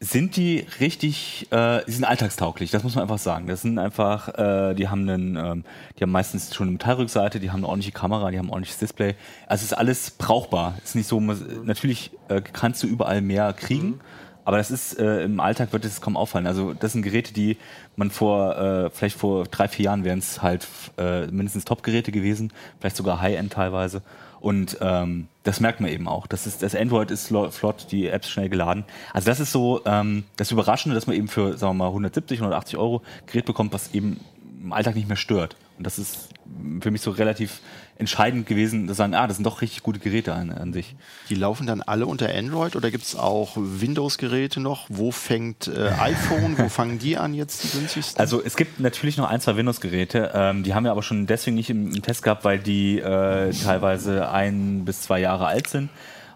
sind 0.00 0.34
die 0.36 0.66
richtig, 0.80 1.46
äh, 1.52 1.84
die 1.86 1.92
sind 1.92 2.04
alltagstauglich, 2.04 2.72
das 2.72 2.82
muss 2.82 2.96
man 2.96 3.02
einfach 3.02 3.18
sagen. 3.18 3.46
Das 3.46 3.62
sind 3.62 3.78
einfach, 3.78 4.28
äh, 4.36 4.74
die 4.74 4.88
haben 4.88 5.08
einen, 5.08 5.36
ähm, 5.36 5.64
die 5.96 6.02
haben 6.02 6.10
meistens 6.10 6.54
schon 6.54 6.64
eine 6.66 6.72
Metallrückseite, 6.72 7.38
die 7.38 7.50
haben 7.50 7.60
eine 7.60 7.68
ordentliche 7.68 7.92
Kamera, 7.92 8.30
die 8.32 8.38
haben 8.38 8.46
ein 8.46 8.50
ordentliches 8.50 8.78
Display. 8.78 9.14
Also 9.46 9.62
es 9.62 9.72
ist 9.72 9.78
alles 9.78 10.10
brauchbar. 10.10 10.74
Es 10.78 10.90
ist 10.90 10.94
nicht 10.96 11.06
so, 11.08 11.20
natürlich 11.20 12.10
äh, 12.28 12.40
kannst 12.40 12.82
du 12.82 12.88
überall 12.88 13.20
mehr 13.20 13.52
kriegen, 13.52 13.88
mhm. 13.88 14.00
Aber 14.44 14.56
das 14.56 14.70
ist 14.70 14.98
äh, 14.98 15.24
im 15.24 15.40
Alltag 15.40 15.72
wird 15.72 15.84
es 15.84 16.00
kaum 16.00 16.16
auffallen. 16.16 16.46
Also 16.46 16.74
das 16.74 16.92
sind 16.92 17.02
Geräte, 17.02 17.32
die 17.32 17.56
man 17.96 18.10
vor, 18.10 18.56
äh, 18.56 18.90
vielleicht 18.90 19.16
vor 19.16 19.44
drei, 19.44 19.68
vier 19.68 19.86
Jahren 19.86 20.04
wären 20.04 20.18
es 20.18 20.42
halt 20.42 20.66
äh, 20.98 21.26
mindestens 21.26 21.64
Top-Geräte 21.64 22.12
gewesen, 22.12 22.52
vielleicht 22.80 22.96
sogar 22.96 23.20
High-End 23.20 23.52
teilweise. 23.52 24.02
Und 24.40 24.78
ähm, 24.80 25.28
das 25.44 25.60
merkt 25.60 25.80
man 25.80 25.88
eben 25.88 26.08
auch. 26.08 26.26
Das, 26.26 26.48
ist, 26.48 26.64
das 26.64 26.74
Android 26.74 27.12
ist 27.12 27.28
flott, 27.28 27.86
die 27.92 28.08
Apps 28.08 28.28
schnell 28.28 28.48
geladen. 28.48 28.84
Also 29.12 29.26
das 29.26 29.38
ist 29.38 29.52
so 29.52 29.82
ähm, 29.84 30.24
das 30.36 30.50
Überraschende, 30.50 30.96
dass 30.96 31.06
man 31.06 31.14
eben 31.14 31.28
für, 31.28 31.56
sagen 31.56 31.76
wir 31.76 31.84
mal, 31.84 31.88
170, 31.88 32.40
180 32.40 32.76
Euro 32.76 33.02
Gerät 33.26 33.44
bekommt, 33.44 33.72
was 33.72 33.94
eben 33.94 34.18
im 34.60 34.72
Alltag 34.72 34.96
nicht 34.96 35.06
mehr 35.06 35.16
stört. 35.16 35.54
Und 35.78 35.86
das 35.86 35.98
ist 35.98 36.28
für 36.80 36.90
mich 36.90 37.00
so 37.00 37.10
relativ 37.10 37.60
entscheidend 37.98 38.46
gewesen, 38.46 38.88
zu 38.88 38.94
sagen, 38.94 39.14
ah, 39.14 39.26
das 39.26 39.36
sind 39.36 39.44
doch 39.44 39.62
richtig 39.62 39.82
gute 39.82 39.98
Geräte 39.98 40.34
an, 40.34 40.50
an 40.50 40.72
sich. 40.72 40.96
Die 41.28 41.34
laufen 41.34 41.66
dann 41.66 41.82
alle 41.82 42.06
unter 42.06 42.34
Android 42.34 42.74
oder 42.74 42.90
gibt 42.90 43.04
es 43.04 43.14
auch 43.14 43.52
Windows-Geräte 43.56 44.60
noch? 44.60 44.86
Wo 44.88 45.10
fängt 45.12 45.68
äh, 45.68 45.90
iPhone, 45.98 46.58
wo 46.58 46.68
fangen 46.68 46.98
die 46.98 47.16
an 47.16 47.34
jetzt, 47.34 47.64
die 47.64 47.78
günstigsten? 47.78 48.18
Also 48.18 48.42
es 48.42 48.56
gibt 48.56 48.80
natürlich 48.80 49.16
noch 49.16 49.28
ein, 49.28 49.40
zwei 49.40 49.56
Windows-Geräte, 49.56 50.32
ähm, 50.34 50.62
die 50.62 50.74
haben 50.74 50.84
wir 50.84 50.90
aber 50.90 51.02
schon 51.02 51.26
deswegen 51.26 51.56
nicht 51.56 51.70
im, 51.70 51.94
im 51.94 52.02
Test 52.02 52.22
gehabt, 52.22 52.44
weil 52.44 52.58
die 52.58 52.98
äh, 52.98 53.52
teilweise 53.52 54.28
ein 54.30 54.84
bis 54.84 55.02
zwei 55.02 55.20
Jahre 55.20 55.46
alt 55.46 55.68
sind 55.68 55.90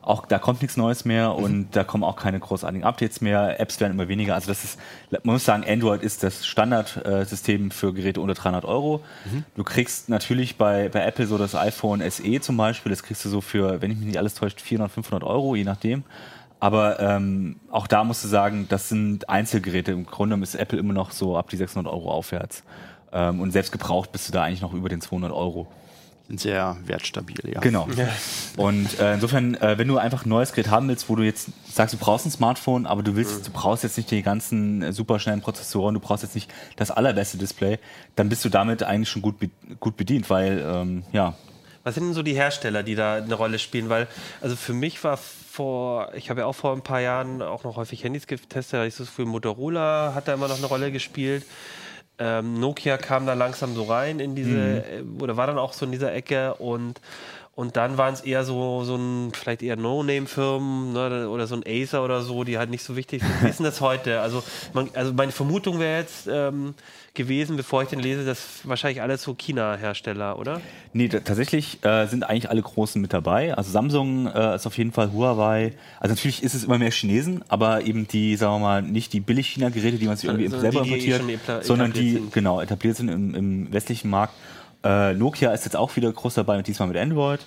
auch 0.06 0.24
da 0.24 0.38
kommt 0.38 0.62
nichts 0.62 0.76
Neues 0.76 1.04
mehr 1.04 1.30
mhm. 1.30 1.44
und 1.44 1.68
da 1.72 1.82
kommen 1.82 2.04
auch 2.04 2.14
keine 2.14 2.38
großartigen 2.38 2.84
Updates 2.84 3.20
mehr. 3.20 3.58
Apps 3.60 3.80
werden 3.80 3.92
immer 3.92 4.06
weniger. 4.06 4.36
Also 4.36 4.46
das 4.46 4.62
ist, 4.62 4.78
man 5.10 5.34
muss 5.34 5.44
sagen, 5.44 5.64
Android 5.66 6.00
ist 6.02 6.22
das 6.22 6.46
Standardsystem 6.46 7.72
für 7.72 7.92
Geräte 7.92 8.20
unter 8.20 8.34
300 8.34 8.64
Euro. 8.64 9.02
Mhm. 9.24 9.44
Du 9.56 9.64
kriegst 9.64 10.08
natürlich 10.08 10.56
bei, 10.56 10.88
bei 10.88 11.04
Apple 11.04 11.26
so 11.26 11.36
das 11.38 11.56
iPhone 11.56 12.08
SE 12.08 12.40
zum 12.40 12.56
Beispiel, 12.56 12.90
das 12.90 13.02
kriegst 13.02 13.24
du 13.24 13.28
so 13.28 13.40
für, 13.40 13.82
wenn 13.82 13.90
ich 13.90 13.98
mich 13.98 14.06
nicht 14.06 14.18
alles 14.18 14.34
täuscht, 14.34 14.60
400, 14.60 14.92
500 14.92 15.24
Euro, 15.24 15.56
je 15.56 15.64
nachdem. 15.64 16.04
Aber 16.60 17.00
ähm, 17.00 17.56
auch 17.70 17.88
da 17.88 18.04
musst 18.04 18.22
du 18.22 18.28
sagen, 18.28 18.66
das 18.68 18.88
sind 18.88 19.28
Einzelgeräte. 19.28 19.90
Im 19.90 20.06
Grunde 20.06 20.36
ist 20.40 20.54
Apple 20.54 20.78
immer 20.78 20.94
noch 20.94 21.10
so 21.10 21.36
ab 21.36 21.50
die 21.50 21.56
600 21.56 21.92
Euro 21.92 22.12
aufwärts. 22.12 22.62
Ähm, 23.12 23.40
und 23.40 23.50
selbst 23.50 23.72
gebraucht 23.72 24.12
bist 24.12 24.28
du 24.28 24.32
da 24.32 24.44
eigentlich 24.44 24.62
noch 24.62 24.72
über 24.72 24.88
den 24.88 25.00
200 25.00 25.32
Euro 25.32 25.66
sehr 26.28 26.76
wertstabil, 26.84 27.36
ja. 27.44 27.60
Genau. 27.60 27.88
Ja. 27.96 28.08
Und 28.56 28.98
äh, 28.98 29.14
insofern, 29.14 29.54
äh, 29.54 29.78
wenn 29.78 29.86
du 29.86 29.98
einfach 29.98 30.24
ein 30.24 30.28
neues 30.28 30.52
Gerät 30.52 30.70
haben 30.70 30.88
willst, 30.88 31.08
wo 31.08 31.14
du 31.14 31.22
jetzt 31.22 31.50
sagst, 31.70 31.94
du 31.94 31.98
brauchst 31.98 32.26
ein 32.26 32.30
Smartphone, 32.30 32.86
aber 32.86 33.02
du 33.02 33.14
willst, 33.14 33.46
du 33.46 33.52
brauchst 33.52 33.84
jetzt 33.84 33.96
nicht 33.96 34.10
die 34.10 34.22
ganzen 34.22 34.82
äh, 34.82 34.92
superschnellen 34.92 35.40
Prozessoren, 35.40 35.94
du 35.94 36.00
brauchst 36.00 36.24
jetzt 36.24 36.34
nicht 36.34 36.52
das 36.76 36.90
allerbeste 36.90 37.38
Display, 37.38 37.78
dann 38.16 38.28
bist 38.28 38.44
du 38.44 38.48
damit 38.48 38.82
eigentlich 38.82 39.08
schon 39.08 39.22
gut, 39.22 39.38
be 39.38 39.50
gut 39.78 39.96
bedient, 39.96 40.28
weil 40.28 40.64
ähm, 40.66 41.04
ja. 41.12 41.34
Was 41.84 41.94
sind 41.94 42.06
denn 42.06 42.14
so 42.14 42.24
die 42.24 42.34
Hersteller, 42.34 42.82
die 42.82 42.96
da 42.96 43.14
eine 43.14 43.34
Rolle 43.34 43.60
spielen? 43.60 43.88
Weil, 43.88 44.08
also 44.40 44.56
für 44.56 44.72
mich 44.72 45.04
war 45.04 45.16
vor, 45.16 46.12
ich 46.14 46.28
habe 46.30 46.40
ja 46.40 46.46
auch 46.46 46.54
vor 46.54 46.72
ein 46.72 46.82
paar 46.82 47.00
Jahren 47.00 47.40
auch 47.40 47.62
noch 47.62 47.76
häufig 47.76 48.02
Handys 48.02 48.26
getestet, 48.26 48.88
ich 48.88 48.94
so 48.94 49.04
für 49.04 49.24
Motorola 49.24 50.12
hat 50.14 50.26
da 50.26 50.34
immer 50.34 50.48
noch 50.48 50.58
eine 50.58 50.66
Rolle 50.66 50.90
gespielt. 50.90 51.44
Ähm, 52.18 52.58
Nokia 52.60 52.96
kam 52.96 53.26
da 53.26 53.34
langsam 53.34 53.74
so 53.74 53.84
rein 53.84 54.20
in 54.20 54.34
diese, 54.34 54.50
mhm. 54.50 55.20
Äh, 55.20 55.22
oder 55.22 55.36
war 55.36 55.46
dann 55.46 55.58
auch 55.58 55.72
so 55.72 55.84
in 55.84 55.92
dieser 55.92 56.12
Ecke 56.14 56.54
und 56.54 57.00
und 57.56 57.78
dann 57.78 57.96
waren 57.96 58.12
es 58.12 58.20
eher 58.20 58.44
so, 58.44 58.84
so 58.84 58.96
ein, 58.96 59.32
vielleicht 59.32 59.62
eher 59.62 59.76
No-Name-Firmen 59.76 60.92
ne, 60.92 61.26
oder 61.26 61.46
so 61.46 61.56
ein 61.56 61.62
Acer 61.66 62.04
oder 62.04 62.20
so, 62.20 62.44
die 62.44 62.58
halt 62.58 62.68
nicht 62.68 62.84
so 62.84 62.96
wichtig 62.96 63.22
sind. 63.22 63.42
Wie 63.42 63.48
ist 63.48 63.60
denn 63.60 63.64
das 63.64 63.80
heute? 63.80 64.20
Also, 64.20 64.42
man, 64.74 64.90
also 64.92 65.14
meine 65.14 65.32
Vermutung 65.32 65.80
wäre 65.80 66.00
jetzt 66.00 66.28
ähm, 66.30 66.74
gewesen, 67.16 67.56
bevor 67.56 67.82
ich 67.82 67.88
den 67.88 67.98
lese, 67.98 68.24
dass 68.24 68.60
wahrscheinlich 68.64 69.02
alles 69.02 69.22
so 69.22 69.34
China-Hersteller, 69.34 70.38
oder? 70.38 70.60
Nee, 70.92 71.08
tatsächlich 71.08 71.84
äh, 71.84 72.06
sind 72.06 72.22
eigentlich 72.22 72.48
alle 72.48 72.62
Großen 72.62 73.02
mit 73.02 73.12
dabei. 73.12 73.54
Also 73.54 73.72
Samsung 73.72 74.26
äh, 74.28 74.54
ist 74.54 74.66
auf 74.66 74.78
jeden 74.78 74.92
Fall 74.92 75.12
Huawei. 75.12 75.72
Also 75.98 76.14
natürlich 76.14 76.42
ist 76.42 76.54
es 76.54 76.64
immer 76.64 76.78
mehr 76.78 76.90
Chinesen, 76.90 77.42
aber 77.48 77.82
eben 77.82 78.06
die, 78.06 78.36
sagen 78.36 78.54
wir 78.54 78.58
mal, 78.60 78.82
nicht 78.82 79.12
die 79.12 79.20
Billig-China-Geräte, 79.20 79.98
die 79.98 80.06
man 80.06 80.16
sich 80.16 80.28
irgendwie 80.28 80.46
also 80.46 80.60
selber 80.60 80.82
die, 80.82 80.90
importiert, 80.90 81.22
die 81.28 81.66
sondern 81.66 81.92
die, 81.92 82.12
sind. 82.12 82.32
genau, 82.32 82.60
etabliert 82.60 82.96
sind 82.96 83.08
im, 83.08 83.34
im 83.34 83.72
westlichen 83.72 84.08
Markt. 84.08 84.34
Äh, 84.84 85.14
Nokia 85.14 85.52
ist 85.52 85.64
jetzt 85.64 85.76
auch 85.76 85.96
wieder 85.96 86.12
groß 86.12 86.34
dabei, 86.34 86.62
diesmal 86.62 86.88
mit 86.88 86.96
Android. 86.96 87.40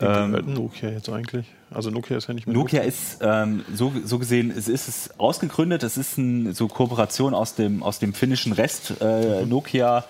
Ähm, 0.00 0.54
Nokia 0.54 0.90
jetzt 0.90 1.08
eigentlich? 1.08 1.46
Also 1.70 1.90
Nokia 1.90 2.16
ist 2.16 2.28
ja 2.28 2.34
nicht 2.34 2.46
mehr 2.46 2.54
Nokia. 2.54 2.80
Nokia 2.80 2.88
ist 2.88 3.18
ähm, 3.22 3.64
so, 3.74 3.92
so 4.04 4.18
gesehen, 4.18 4.50
es 4.50 4.68
ist 4.68 4.88
es 4.88 5.18
ausgegründet, 5.18 5.82
es 5.82 5.96
ist 5.96 6.18
eine 6.18 6.52
so 6.54 6.68
Kooperation 6.68 7.34
aus 7.34 7.54
dem, 7.54 7.82
aus 7.82 7.98
dem 7.98 8.14
finnischen 8.14 8.52
Rest. 8.52 8.94
Äh, 9.00 9.42
mhm. 9.42 9.48
Nokia 9.48 10.04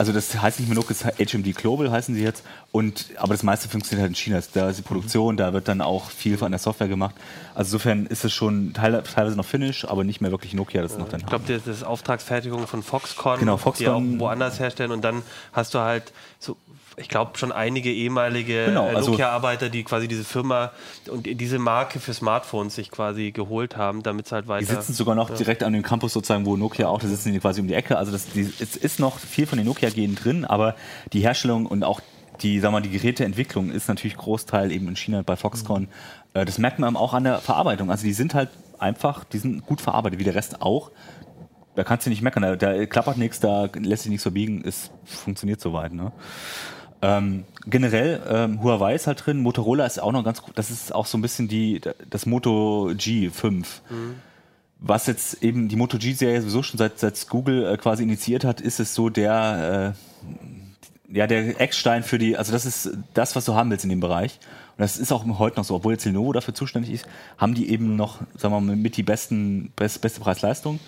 also 0.00 0.14
das 0.14 0.40
heißt 0.40 0.60
nicht 0.60 0.68
mehr 0.70 0.76
Nokia, 0.76 0.96
HMD 0.96 1.54
Global 1.54 1.90
heißen 1.90 2.14
sie 2.14 2.22
jetzt. 2.22 2.42
Und, 2.72 3.10
aber 3.16 3.34
das 3.34 3.42
meiste 3.42 3.68
funktioniert 3.68 4.00
halt 4.00 4.12
in 4.12 4.14
China. 4.14 4.40
Da 4.54 4.70
ist 4.70 4.78
die 4.78 4.82
Produktion, 4.82 5.36
da 5.36 5.52
wird 5.52 5.68
dann 5.68 5.82
auch 5.82 6.08
viel 6.08 6.38
von 6.38 6.50
der 6.50 6.58
Software 6.58 6.88
gemacht. 6.88 7.14
Also 7.54 7.76
insofern 7.76 8.06
ist 8.06 8.24
es 8.24 8.32
schon 8.32 8.72
teilweise 8.72 9.36
noch 9.36 9.44
Finnisch, 9.44 9.84
aber 9.84 10.02
nicht 10.02 10.22
mehr 10.22 10.30
wirklich 10.30 10.54
Nokia, 10.54 10.80
das 10.80 10.92
ja, 10.92 11.00
noch 11.00 11.10
dann 11.10 11.20
Ich 11.20 11.26
glaube, 11.26 11.44
das 11.46 11.66
ist 11.66 11.82
Auftragsfertigung 11.82 12.66
von 12.66 12.82
Foxconn, 12.82 13.40
genau, 13.40 13.58
Foxconn, 13.58 14.12
die 14.12 14.16
auch 14.16 14.20
woanders 14.20 14.58
herstellen. 14.58 14.90
Und 14.90 15.04
dann 15.04 15.20
hast 15.52 15.74
du 15.74 15.80
halt 15.80 16.14
so 16.38 16.56
ich 17.00 17.08
glaube, 17.08 17.38
schon 17.38 17.50
einige 17.50 17.92
ehemalige 17.92 18.66
genau, 18.66 18.88
äh, 18.88 18.94
also 18.94 19.10
Nokia-Arbeiter, 19.12 19.68
die 19.68 19.82
quasi 19.84 20.06
diese 20.06 20.24
Firma 20.24 20.70
und 21.10 21.24
diese 21.24 21.58
Marke 21.58 21.98
für 21.98 22.14
Smartphones 22.14 22.74
sich 22.74 22.90
quasi 22.90 23.32
geholt 23.32 23.76
haben, 23.76 24.02
damit 24.02 24.26
es 24.26 24.32
halt 24.32 24.48
weiter. 24.48 24.66
Die 24.66 24.72
sitzen 24.72 24.92
sogar 24.92 25.14
noch 25.14 25.30
ja. 25.30 25.36
direkt 25.36 25.62
an 25.62 25.72
dem 25.72 25.82
Campus 25.82 26.12
sozusagen, 26.12 26.46
wo 26.46 26.56
Nokia 26.56 26.88
auch, 26.88 27.00
da 27.00 27.08
sitzen 27.08 27.32
die 27.32 27.40
quasi 27.40 27.60
um 27.60 27.68
die 27.68 27.74
Ecke. 27.74 27.96
Also 27.96 28.12
das, 28.12 28.26
die, 28.26 28.52
es 28.60 28.76
ist 28.76 29.00
noch 29.00 29.18
viel 29.18 29.46
von 29.46 29.58
den 29.58 29.66
Nokia-Genen 29.66 30.16
drin, 30.16 30.44
aber 30.44 30.76
die 31.12 31.20
Herstellung 31.20 31.66
und 31.66 31.82
auch 31.84 32.00
die, 32.42 32.60
sag 32.60 32.72
mal, 32.72 32.80
die 32.80 32.90
Geräteentwicklung 32.90 33.70
ist 33.70 33.88
natürlich 33.88 34.16
Großteil 34.16 34.72
eben 34.72 34.88
in 34.88 34.96
China 34.96 35.22
bei 35.22 35.36
Foxconn. 35.36 35.88
Mhm. 36.34 36.44
Das 36.44 36.58
merkt 36.58 36.78
man 36.78 36.96
auch 36.96 37.14
an 37.14 37.24
der 37.24 37.38
Verarbeitung. 37.38 37.90
Also 37.90 38.04
die 38.04 38.12
sind 38.12 38.34
halt 38.34 38.50
einfach, 38.78 39.24
die 39.24 39.38
sind 39.38 39.66
gut 39.66 39.80
verarbeitet, 39.80 40.18
wie 40.18 40.24
der 40.24 40.34
Rest 40.34 40.62
auch. 40.62 40.90
Da 41.74 41.84
kannst 41.84 42.06
du 42.06 42.10
nicht 42.10 42.22
meckern, 42.22 42.42
da, 42.42 42.56
da 42.56 42.86
klappert 42.86 43.16
nichts, 43.16 43.40
da 43.40 43.68
lässt 43.74 44.02
sich 44.02 44.10
nichts 44.10 44.22
verbiegen, 44.22 44.62
es 44.66 44.90
funktioniert 45.04 45.60
soweit. 45.60 45.92
Ne? 45.92 46.12
Ähm, 47.02 47.44
generell, 47.66 48.22
ähm, 48.28 48.62
Huawei 48.62 48.94
ist 48.94 49.06
halt 49.06 49.24
drin, 49.24 49.40
Motorola 49.40 49.86
ist 49.86 50.00
auch 50.02 50.12
noch 50.12 50.24
ganz 50.24 50.42
gut, 50.42 50.56
das 50.56 50.70
ist 50.70 50.94
auch 50.94 51.06
so 51.06 51.16
ein 51.16 51.22
bisschen 51.22 51.48
die, 51.48 51.80
das 52.08 52.26
Moto 52.26 52.90
G5. 52.92 53.64
Mhm. 53.88 54.16
Was 54.78 55.06
jetzt 55.06 55.42
eben 55.42 55.68
die 55.68 55.76
Moto 55.76 55.98
G-Serie 55.98 56.40
sowieso 56.40 56.62
schon 56.62 56.78
seit, 56.78 56.98
seit 56.98 57.28
Google 57.28 57.66
äh, 57.66 57.76
quasi 57.76 58.02
initiiert 58.02 58.44
hat, 58.44 58.60
ist 58.60 58.80
es 58.80 58.94
so 58.94 59.08
der, 59.08 59.94
äh, 61.10 61.16
ja, 61.16 61.26
der 61.26 61.60
Eckstein 61.60 62.02
für 62.02 62.18
die, 62.18 62.36
also 62.36 62.52
das 62.52 62.64
ist 62.66 62.90
das, 63.14 63.34
was 63.34 63.44
du 63.44 63.54
haben 63.54 63.70
willst 63.70 63.84
in 63.84 63.90
dem 63.90 64.00
Bereich. 64.00 64.38
Und 64.76 64.82
das 64.82 64.96
ist 64.96 65.12
auch 65.12 65.26
heute 65.38 65.56
noch 65.56 65.64
so, 65.64 65.74
obwohl 65.74 65.92
jetzt 65.92 66.04
Lenovo 66.04 66.32
dafür 66.32 66.54
zuständig 66.54 66.92
ist, 66.92 67.06
haben 67.36 67.54
die 67.54 67.70
eben 67.70 67.96
noch, 67.96 68.20
sagen 68.36 68.54
wir 68.54 68.60
mal, 68.60 68.76
mit 68.76 68.96
die 68.96 69.02
besten, 69.02 69.70
best, 69.76 70.00
beste 70.00 70.20
Preis-Leistung. 70.20 70.80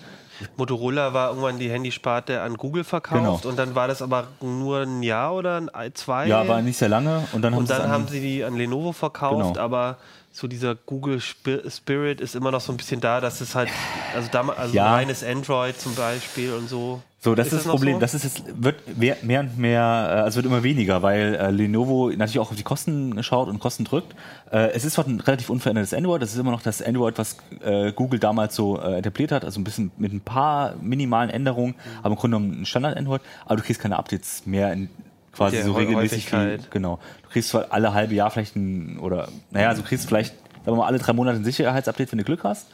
Motorola 0.57 1.13
war 1.13 1.29
irgendwann 1.29 1.59
die 1.59 1.69
Handysparte 1.69 2.41
an 2.41 2.55
Google 2.55 2.83
verkauft 2.83 3.43
genau. 3.43 3.49
und 3.49 3.57
dann 3.57 3.75
war 3.75 3.87
das 3.87 4.01
aber 4.01 4.27
nur 4.41 4.81
ein 4.81 5.03
Jahr 5.03 5.33
oder 5.33 5.61
zwei. 5.93 6.27
Ja, 6.27 6.47
war 6.47 6.61
nicht 6.61 6.77
sehr 6.77 6.89
lange 6.89 7.27
und 7.33 7.41
dann 7.41 7.53
haben, 7.53 7.59
und 7.59 7.69
dann 7.69 7.89
haben 7.89 8.07
sie 8.07 8.19
die 8.19 8.43
an 8.43 8.55
Lenovo 8.55 8.91
verkauft, 8.91 9.53
genau. 9.53 9.63
aber 9.63 9.97
so 10.35 10.47
dieser 10.47 10.73
Google 10.73 11.21
Spirit 11.21 12.19
ist 12.19 12.33
immer 12.33 12.49
noch 12.49 12.59
so 12.59 12.73
ein 12.73 12.77
bisschen 12.77 12.99
da, 12.99 13.21
dass 13.21 13.39
es 13.39 13.53
halt, 13.53 13.69
also, 14.15 14.29
damals, 14.31 14.57
also 14.57 14.73
ja. 14.73 14.91
reines 14.91 15.23
Android 15.23 15.79
zum 15.79 15.93
Beispiel 15.93 16.53
und 16.53 16.67
so. 16.67 17.03
So, 17.19 17.35
das 17.35 17.47
ist, 17.47 17.53
ist 17.53 17.65
das 17.65 17.71
Problem. 17.71 17.93
So? 17.93 17.99
Das 17.99 18.15
ist 18.15 18.25
es 18.25 18.43
wird 18.55 18.97
mehr, 18.97 19.15
mehr 19.21 19.41
und 19.41 19.59
mehr, 19.59 19.79
äh, 19.79 20.21
also 20.21 20.37
wird 20.37 20.47
immer 20.47 20.63
weniger, 20.63 21.03
weil 21.03 21.35
äh, 21.35 21.51
Lenovo 21.51 22.09
natürlich 22.09 22.39
auch 22.39 22.49
auf 22.49 22.57
die 22.57 22.63
Kosten 22.63 23.21
schaut 23.23 23.47
und 23.47 23.59
Kosten 23.59 23.83
drückt. 23.85 24.15
Äh, 24.51 24.71
es 24.71 24.83
ist 24.85 24.93
zwar 24.93 25.05
ein 25.05 25.19
relativ 25.19 25.51
unverändertes 25.51 25.93
Android, 25.93 26.21
das 26.23 26.33
ist 26.33 26.39
immer 26.39 26.51
noch 26.51 26.63
das 26.63 26.81
Android, 26.81 27.19
was 27.19 27.37
äh, 27.63 27.91
Google 27.91 28.19
damals 28.19 28.55
so 28.55 28.81
äh, 28.81 28.97
etabliert 28.97 29.31
hat, 29.31 29.45
also 29.45 29.61
ein 29.61 29.63
bisschen 29.63 29.91
mit 29.97 30.11
ein 30.11 30.21
paar 30.21 30.73
minimalen 30.81 31.29
Änderungen, 31.29 31.75
mhm. 31.75 31.99
aber 31.99 32.09
im 32.09 32.15
Grunde 32.15 32.37
genommen 32.37 32.61
ein 32.61 32.65
Standard-Android, 32.65 33.21
aber 33.45 33.57
du 33.57 33.61
kriegst 33.61 33.79
keine 33.79 33.99
Updates 33.99 34.47
mehr 34.47 34.73
in 34.73 34.89
quasi 35.33 35.57
Der 35.57 35.65
so 35.65 35.73
regelmäßig. 35.73 36.31
Wie, 36.31 36.57
genau. 36.69 36.99
Du 37.23 37.29
kriegst 37.29 37.49
zwar 37.49 37.67
alle 37.71 37.93
halbe 37.93 38.13
Jahr 38.13 38.31
vielleicht 38.31 38.55
ein, 38.55 38.99
oder, 38.99 39.27
naja, 39.51 39.69
also 39.69 39.81
du 39.81 39.87
kriegst 39.87 40.07
vielleicht, 40.07 40.35
sagen 40.63 40.65
wir 40.65 40.75
mal, 40.75 40.87
alle 40.87 40.99
drei 40.99 41.13
Monate 41.13 41.37
ein 41.37 41.43
Sicherheitsupdate, 41.43 42.11
wenn 42.11 42.19
du 42.19 42.23
Glück 42.23 42.43
hast. 42.43 42.67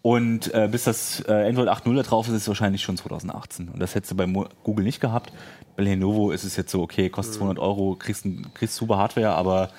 Und 0.00 0.54
äh, 0.54 0.68
bis 0.70 0.84
das 0.84 1.24
äh, 1.28 1.48
Android 1.48 1.68
8.0 1.68 1.94
da 1.96 2.02
drauf 2.02 2.28
ist, 2.28 2.34
ist 2.34 2.42
es 2.42 2.48
wahrscheinlich 2.48 2.82
schon 2.82 2.96
2018. 2.96 3.68
Und 3.68 3.80
das 3.80 3.94
hättest 3.94 4.12
du 4.12 4.16
bei 4.16 4.26
Mo 4.26 4.46
Google 4.62 4.84
nicht 4.84 5.00
gehabt. 5.00 5.32
Bei 5.76 5.82
Lenovo 5.82 6.30
ist 6.30 6.44
es 6.44 6.56
jetzt 6.56 6.70
so, 6.70 6.82
okay, 6.82 7.10
kostet 7.10 7.34
200 7.36 7.56
mhm. 7.56 7.62
Euro, 7.62 7.96
kriegst, 7.98 8.24
kriegst 8.54 8.76
super 8.76 8.96
Hardware, 8.96 9.34
aber 9.34 9.70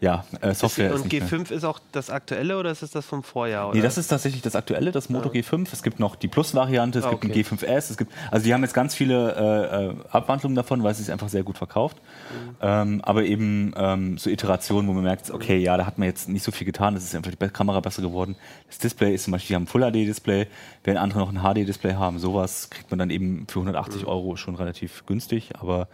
ja, 0.00 0.24
äh, 0.40 0.52
Software 0.54 0.90
und 0.94 1.06
ist 1.06 1.12
nicht 1.12 1.30
mehr. 1.30 1.40
G5 1.40 1.50
ist 1.50 1.64
auch 1.64 1.78
das 1.92 2.10
aktuelle 2.10 2.58
oder 2.58 2.70
ist 2.70 2.82
es 2.82 2.90
das 2.90 3.06
vom 3.06 3.22
Vorjahr? 3.22 3.68
Oder? 3.68 3.76
Nee, 3.76 3.82
das 3.82 3.96
ist 3.96 4.08
tatsächlich 4.08 4.42
das 4.42 4.54
aktuelle, 4.54 4.92
das 4.92 5.08
Moto 5.08 5.30
G5. 5.30 5.68
Es 5.72 5.82
gibt 5.82 5.98
noch 6.00 6.16
die 6.16 6.28
Plus-Variante, 6.28 6.98
es 6.98 7.04
Ah, 7.06 7.10
gibt 7.10 7.24
okay. 7.24 7.32
ein 7.32 7.58
G5S, 7.58 7.90
es 7.90 7.96
gibt, 7.96 8.12
also 8.30 8.44
die 8.44 8.52
haben 8.52 8.62
jetzt 8.62 8.74
ganz 8.74 8.94
viele 8.94 9.34
äh, 9.34 9.86
äh, 9.86 9.94
Abwandlungen 10.10 10.54
davon, 10.54 10.82
weil 10.82 10.92
es 10.92 10.98
sich 10.98 11.10
einfach 11.10 11.28
sehr 11.28 11.42
gut 11.42 11.56
verkauft. 11.58 11.96
Mhm. 11.98 12.56
Ähm, 12.60 13.00
aber 13.04 13.24
eben 13.24 13.72
ähm, 13.76 14.18
so 14.18 14.28
Iterationen, 14.30 14.88
wo 14.88 14.92
man 14.92 15.02
merkt, 15.04 15.30
okay, 15.30 15.56
ja, 15.58 15.76
da 15.76 15.86
hat 15.86 15.98
man 15.98 16.06
jetzt 16.08 16.28
nicht 16.28 16.42
so 16.42 16.52
viel 16.52 16.66
getan, 16.66 16.94
es 16.96 17.04
ist 17.04 17.14
einfach 17.14 17.30
die 17.30 17.48
Kamera 17.48 17.80
besser 17.80 18.02
geworden. 18.02 18.36
Das 18.68 18.78
Display 18.78 19.14
ist 19.14 19.24
zum 19.24 19.32
Beispiel, 19.32 19.48
die 19.48 19.54
haben 19.54 19.62
ein 19.62 19.66
Full-HD-Display, 19.66 20.46
während 20.84 21.00
andere 21.00 21.20
noch 21.20 21.32
ein 21.32 21.40
HD-Display 21.54 21.94
haben, 21.94 22.18
sowas 22.18 22.68
kriegt 22.70 22.90
man 22.90 22.98
dann 22.98 23.10
eben 23.10 23.46
für 23.48 23.60
180 23.60 24.02
Mhm. 24.02 24.08
Euro 24.08 24.36
schon 24.36 24.54
relativ 24.56 25.04
günstig, 25.06 25.52
aber 25.58 25.88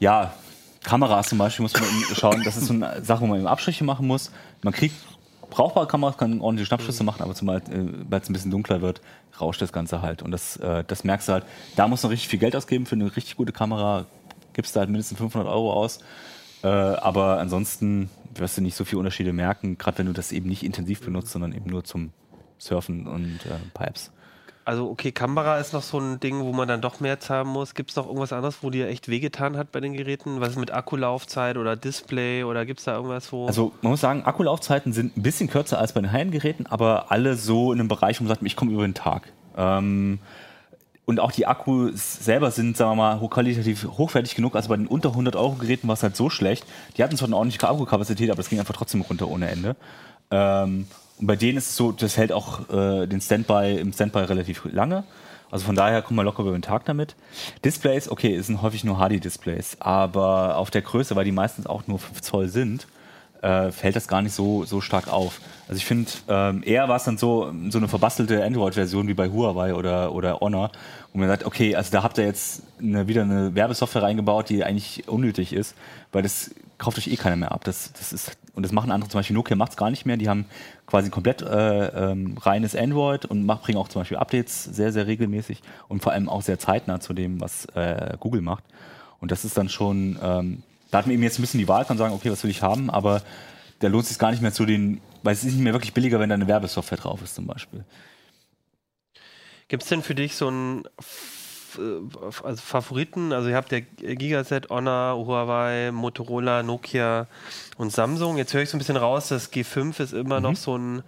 ja, 0.00 0.34
Kameras 0.84 1.28
zum 1.28 1.38
Beispiel 1.38 1.64
muss 1.64 1.72
man 1.74 1.84
schauen, 2.14 2.42
das 2.44 2.56
ist 2.56 2.66
so 2.66 2.74
eine 2.74 3.02
Sache, 3.02 3.22
wo 3.22 3.26
man 3.26 3.38
eben 3.38 3.48
Abstriche 3.48 3.84
machen 3.84 4.06
muss. 4.06 4.30
Man 4.62 4.72
kriegt 4.72 4.94
brauchbare 5.50 5.86
Kameras, 5.86 6.16
kann 6.16 6.40
ordentliche 6.40 6.66
Schnappschüsse 6.66 7.04
machen, 7.04 7.22
aber 7.22 7.34
zumal 7.34 7.58
äh, 7.58 8.16
es 8.20 8.28
ein 8.28 8.32
bisschen 8.32 8.50
dunkler 8.50 8.82
wird, 8.82 9.00
rauscht 9.40 9.62
das 9.62 9.72
Ganze 9.72 10.02
halt. 10.02 10.22
Und 10.22 10.30
das, 10.30 10.56
äh, 10.58 10.84
das 10.86 11.04
merkst 11.04 11.28
du 11.28 11.32
halt, 11.32 11.44
da 11.76 11.88
du 12.04 12.08
noch 12.08 12.12
richtig 12.12 12.28
viel 12.28 12.38
Geld 12.38 12.54
ausgeben 12.54 12.86
für 12.86 12.94
eine 12.94 13.16
richtig 13.16 13.36
gute 13.36 13.52
Kamera, 13.52 14.06
gibst 14.52 14.76
du 14.76 14.80
halt 14.80 14.90
mindestens 14.90 15.18
500 15.18 15.48
Euro 15.48 15.72
aus. 15.72 16.00
Äh, 16.62 16.68
aber 16.68 17.38
ansonsten 17.38 18.10
wirst 18.34 18.56
du 18.56 18.62
nicht 18.62 18.76
so 18.76 18.84
viele 18.84 18.98
Unterschiede 18.98 19.32
merken, 19.32 19.78
gerade 19.78 19.98
wenn 19.98 20.06
du 20.06 20.12
das 20.12 20.32
eben 20.32 20.48
nicht 20.48 20.62
intensiv 20.62 21.00
benutzt, 21.00 21.30
sondern 21.30 21.52
eben 21.52 21.70
nur 21.70 21.84
zum 21.84 22.12
Surfen 22.58 23.06
und 23.06 23.40
äh, 23.46 23.82
Apps. 23.84 24.10
Also 24.64 24.88
okay, 24.88 25.12
Kamera 25.12 25.58
ist 25.58 25.74
noch 25.74 25.82
so 25.82 25.98
ein 25.98 26.20
Ding, 26.20 26.40
wo 26.40 26.52
man 26.52 26.66
dann 26.66 26.80
doch 26.80 26.98
mehr 26.98 27.20
zahlen 27.20 27.48
muss. 27.48 27.74
Gibt 27.74 27.90
es 27.90 27.96
noch 27.96 28.06
irgendwas 28.06 28.32
anderes, 28.32 28.58
wo 28.62 28.70
dir 28.70 28.88
echt 28.88 29.08
wehgetan 29.08 29.58
hat 29.58 29.72
bei 29.72 29.80
den 29.80 29.92
Geräten? 29.92 30.40
Was 30.40 30.50
ist 30.50 30.58
mit 30.58 30.70
Akkulaufzeit 30.70 31.58
oder 31.58 31.76
Display 31.76 32.44
oder 32.44 32.64
gibt 32.64 32.78
es 32.78 32.86
da 32.86 32.96
irgendwas, 32.96 33.30
wo... 33.30 33.46
Also 33.46 33.72
man 33.82 33.92
muss 33.92 34.00
sagen, 34.00 34.24
Akkulaufzeiten 34.24 34.94
sind 34.94 35.18
ein 35.18 35.22
bisschen 35.22 35.50
kürzer 35.50 35.78
als 35.78 35.92
bei 35.92 36.00
den 36.00 36.12
High-End-Geräten, 36.12 36.66
aber 36.66 37.10
alle 37.10 37.36
so 37.36 37.72
in 37.72 37.80
einem 37.80 37.88
Bereich, 37.88 38.20
wo 38.20 38.24
man 38.24 38.28
sagt, 38.28 38.42
ich 38.42 38.56
komme 38.56 38.72
über 38.72 38.82
den 38.82 38.94
Tag. 38.94 39.30
Ähm, 39.56 40.18
und 41.04 41.20
auch 41.20 41.32
die 41.32 41.46
Akkus 41.46 42.24
selber 42.24 42.50
sind, 42.50 42.78
sagen 42.78 42.92
wir 42.92 42.96
mal, 42.96 43.20
hochqualitativ 43.20 43.86
hochwertig 43.98 44.34
genug. 44.34 44.56
Also 44.56 44.70
bei 44.70 44.76
den 44.76 44.86
unter 44.86 45.10
100 45.10 45.36
Euro 45.36 45.56
Geräten 45.56 45.88
war 45.88 45.94
es 45.94 46.02
halt 46.02 46.16
so 46.16 46.30
schlecht. 46.30 46.64
Die 46.96 47.04
hatten 47.04 47.16
zwar 47.18 47.28
eine 47.28 47.36
ordentliche 47.36 47.68
Akkukapazität, 47.68 48.30
aber 48.30 48.38
das 48.38 48.48
ging 48.48 48.58
einfach 48.58 48.74
trotzdem 48.74 49.02
runter 49.02 49.28
ohne 49.28 49.50
Ende. 49.50 49.76
Ähm, 50.30 50.86
und 51.18 51.26
bei 51.26 51.36
denen 51.36 51.58
ist 51.58 51.70
es 51.70 51.76
so, 51.76 51.92
das 51.92 52.16
hält 52.16 52.32
auch 52.32 52.68
äh, 52.70 53.06
den 53.06 53.20
Standby 53.20 53.78
im 53.78 53.92
Standby 53.92 54.20
relativ 54.20 54.64
lange. 54.64 55.04
Also 55.50 55.66
von 55.66 55.76
daher 55.76 56.02
kommen 56.02 56.18
wir 56.18 56.24
locker 56.24 56.42
über 56.42 56.52
den 56.52 56.62
Tag 56.62 56.84
damit. 56.84 57.14
Displays, 57.64 58.08
okay, 58.08 58.34
es 58.34 58.48
sind 58.48 58.60
häufig 58.60 58.82
nur 58.82 58.96
HD-Displays, 58.98 59.76
aber 59.78 60.56
auf 60.56 60.70
der 60.70 60.82
Größe, 60.82 61.14
weil 61.14 61.24
die 61.24 61.32
meistens 61.32 61.66
auch 61.66 61.86
nur 61.86 62.00
5 62.00 62.20
Zoll 62.22 62.48
sind, 62.48 62.88
äh, 63.40 63.70
fällt 63.70 63.94
das 63.94 64.08
gar 64.08 64.22
nicht 64.22 64.34
so, 64.34 64.64
so 64.64 64.80
stark 64.80 65.06
auf. 65.12 65.40
Also 65.68 65.76
ich 65.76 65.84
finde, 65.84 66.10
ähm, 66.28 66.62
eher 66.64 66.88
war 66.88 66.96
es 66.96 67.04
dann 67.04 67.18
so, 67.18 67.52
so 67.68 67.78
eine 67.78 67.88
verbastelte 67.88 68.42
Android-Version 68.42 69.06
wie 69.06 69.14
bei 69.14 69.28
Huawei 69.28 69.74
oder, 69.74 70.12
oder 70.12 70.40
Honor, 70.40 70.72
wo 71.12 71.20
man 71.20 71.28
sagt, 71.28 71.44
okay, 71.44 71.76
also 71.76 71.92
da 71.92 72.02
habt 72.02 72.18
ihr 72.18 72.24
jetzt 72.24 72.62
eine, 72.80 73.06
wieder 73.06 73.22
eine 73.22 73.54
Werbesoftware 73.54 74.02
reingebaut, 74.02 74.48
die 74.48 74.64
eigentlich 74.64 75.06
unnötig 75.06 75.52
ist, 75.52 75.76
weil 76.10 76.22
das 76.22 76.50
kauft 76.78 76.98
euch 76.98 77.08
eh 77.08 77.16
keiner 77.16 77.36
mehr 77.36 77.52
ab. 77.52 77.64
Das, 77.64 77.92
das 77.92 78.12
ist, 78.12 78.36
und 78.54 78.62
das 78.62 78.72
machen 78.72 78.90
andere, 78.90 79.10
zum 79.10 79.18
Beispiel 79.18 79.34
Nokia 79.34 79.56
macht 79.56 79.72
es 79.72 79.76
gar 79.76 79.90
nicht 79.90 80.06
mehr, 80.06 80.16
die 80.16 80.28
haben 80.28 80.46
quasi 80.86 81.10
komplett 81.10 81.42
äh, 81.42 82.10
ähm, 82.10 82.36
reines 82.38 82.74
Android 82.76 83.24
und 83.24 83.46
mach, 83.46 83.62
bringen 83.62 83.78
auch 83.78 83.88
zum 83.88 84.00
Beispiel 84.00 84.16
Updates 84.16 84.64
sehr, 84.64 84.92
sehr 84.92 85.06
regelmäßig 85.06 85.62
und 85.88 86.02
vor 86.02 86.12
allem 86.12 86.28
auch 86.28 86.42
sehr 86.42 86.58
zeitnah 86.58 87.00
zu 87.00 87.12
dem, 87.14 87.40
was 87.40 87.66
äh, 87.74 88.16
Google 88.20 88.42
macht. 88.42 88.64
Und 89.20 89.30
das 89.30 89.44
ist 89.44 89.56
dann 89.56 89.68
schon, 89.68 90.18
ähm, 90.22 90.62
da 90.90 90.98
hat 90.98 91.06
man 91.06 91.14
eben 91.14 91.22
jetzt 91.22 91.38
ein 91.38 91.42
bisschen 91.42 91.60
die 91.60 91.68
Wahl, 91.68 91.84
kann 91.84 91.98
sagen, 91.98 92.14
okay, 92.14 92.30
was 92.30 92.42
will 92.42 92.50
ich 92.50 92.62
haben, 92.62 92.90
aber 92.90 93.22
da 93.80 93.88
lohnt 93.88 94.04
es 94.04 94.10
sich 94.10 94.18
gar 94.18 94.30
nicht 94.30 94.42
mehr 94.42 94.52
zu 94.52 94.66
den, 94.66 95.00
weil 95.22 95.32
es 95.32 95.44
ist 95.44 95.54
nicht 95.54 95.62
mehr 95.62 95.72
wirklich 95.72 95.94
billiger, 95.94 96.20
wenn 96.20 96.28
da 96.28 96.34
eine 96.34 96.46
Werbesoftware 96.46 96.98
drauf 96.98 97.22
ist 97.22 97.34
zum 97.34 97.46
Beispiel. 97.46 97.84
Gibt 99.68 99.82
es 99.82 99.88
denn 99.88 100.02
für 100.02 100.14
dich 100.14 100.36
so 100.36 100.50
äh, 100.50 100.82
also 101.78 102.62
Favoriten? 102.62 103.32
Also 103.32 103.48
ihr 103.48 103.56
habt 103.56 103.72
ja 103.72 103.80
Gigaset, 103.80 104.70
Honor, 104.70 105.16
Huawei, 105.16 105.90
Motorola, 105.92 106.62
Nokia 106.62 107.26
und 107.76 107.92
Samsung. 107.92 108.36
Jetzt 108.36 108.54
höre 108.54 108.62
ich 108.62 108.70
so 108.70 108.76
ein 108.76 108.78
bisschen 108.78 108.96
raus, 108.96 109.28
das 109.28 109.52
G5 109.52 110.02
ist 110.02 110.12
immer 110.12 110.40
noch 110.40 110.56
so 110.56 110.76
ein, 110.76 111.02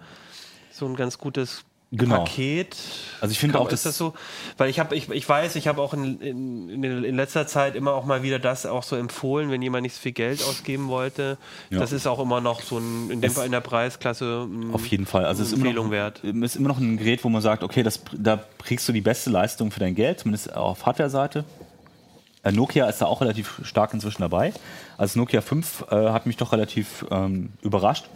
so 0.71 0.85
ein 0.85 0.95
ganz 0.95 1.17
gutes 1.17 1.65
Genau. 1.91 2.17
Paket. 2.17 2.75
Also 3.21 3.31
ich 3.31 3.39
finde 3.39 3.57
auch, 3.59 3.67
ist 3.67 3.71
das- 3.71 3.83
das 3.83 3.97
so? 3.97 4.13
Weil 4.57 4.69
ich 4.69 4.77
habe, 4.77 4.93
ich, 4.93 5.09
ich 5.09 5.27
weiß, 5.29 5.55
ich 5.55 5.69
habe 5.69 5.81
auch 5.81 5.93
in, 5.93 6.19
in, 6.19 6.83
in, 6.83 7.15
letzter 7.15 7.47
Zeit 7.47 7.75
immer 7.75 7.93
auch 7.93 8.03
mal 8.03 8.23
wieder 8.23 8.39
das 8.39 8.65
auch 8.65 8.83
so 8.83 8.97
empfohlen, 8.97 9.49
wenn 9.51 9.61
jemand 9.61 9.83
nicht 9.83 9.95
so 9.95 10.01
viel 10.01 10.11
Geld 10.11 10.43
ausgeben 10.43 10.89
wollte. 10.89 11.37
Ja. 11.69 11.79
Das 11.79 11.93
ist 11.93 12.05
auch 12.05 12.19
immer 12.19 12.41
noch 12.41 12.61
so 12.61 12.77
ein, 12.79 13.09
in 13.09 13.21
dem 13.21 13.29
Es- 13.29 13.35
Fall 13.35 13.45
in 13.45 13.53
der 13.53 13.61
Preisklasse. 13.61 14.45
ein- 14.49 14.73
Auf 14.73 14.85
jeden 14.87 15.05
Fall. 15.05 15.23
Also 15.25 15.43
es 15.43 15.53
ist 15.53 15.59
immer, 15.59 15.71
noch, 15.71 15.89
wert. 15.89 16.23
ist 16.25 16.57
immer 16.57 16.67
noch 16.67 16.77
ein 16.79 16.97
Gerät, 16.97 17.23
wo 17.23 17.29
man 17.29 17.41
sagt, 17.41 17.63
okay, 17.63 17.83
das, 17.83 18.01
da 18.11 18.43
kriegst 18.61 18.85
du 18.89 18.91
die 18.91 18.99
beste 19.01 19.29
Leistung 19.29 19.71
für 19.71 19.79
dein 19.79 19.95
Geld, 19.95 20.19
zumindest 20.19 20.53
auf 20.53 20.85
Hardware-Seite. 20.85 21.45
Äh, 22.43 22.51
Nokia 22.51 22.87
ist 22.87 22.99
da 23.01 23.05
auch 23.05 23.21
relativ 23.21 23.61
stark 23.63 23.93
inzwischen 23.93 24.21
dabei. 24.21 24.51
Also 24.97 25.17
Nokia 25.19 25.39
5 25.39 25.85
äh, 25.89 26.09
hat 26.09 26.25
mich 26.25 26.35
doch 26.35 26.51
relativ 26.51 27.05
ähm, 27.11 27.53
überrascht. 27.61 28.09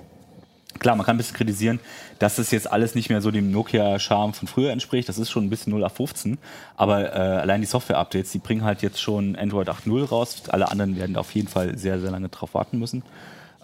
Klar, 0.79 0.95
man 0.95 1.05
kann 1.05 1.15
ein 1.15 1.17
bisschen 1.17 1.36
kritisieren, 1.36 1.79
dass 2.19 2.38
das 2.38 2.51
jetzt 2.51 2.71
alles 2.71 2.95
nicht 2.95 3.10
mehr 3.10 3.21
so 3.21 3.29
dem 3.29 3.51
Nokia-Charme 3.51 4.34
von 4.34 4.47
früher 4.47 4.71
entspricht. 4.71 5.10
Das 5.10 5.17
ist 5.17 5.29
schon 5.29 5.45
ein 5.45 5.49
bisschen 5.49 5.71
0 5.71 5.84
auf 5.84 5.93
15. 5.93 6.38
Aber 6.75 7.13
äh, 7.13 7.17
allein 7.17 7.62
die 7.62 7.67
Software-Updates, 7.67 8.31
die 8.31 8.39
bringen 8.39 8.63
halt 8.63 8.81
jetzt 8.81 9.01
schon 9.01 9.36
Android 9.36 9.69
8.0 9.69 10.07
raus. 10.07 10.43
Alle 10.49 10.69
anderen 10.69 10.95
werden 10.95 11.17
auf 11.17 11.34
jeden 11.36 11.47
Fall 11.47 11.77
sehr, 11.77 11.99
sehr 11.99 12.12
lange 12.12 12.29
drauf 12.29 12.53
warten 12.53 12.79
müssen. 12.79 13.03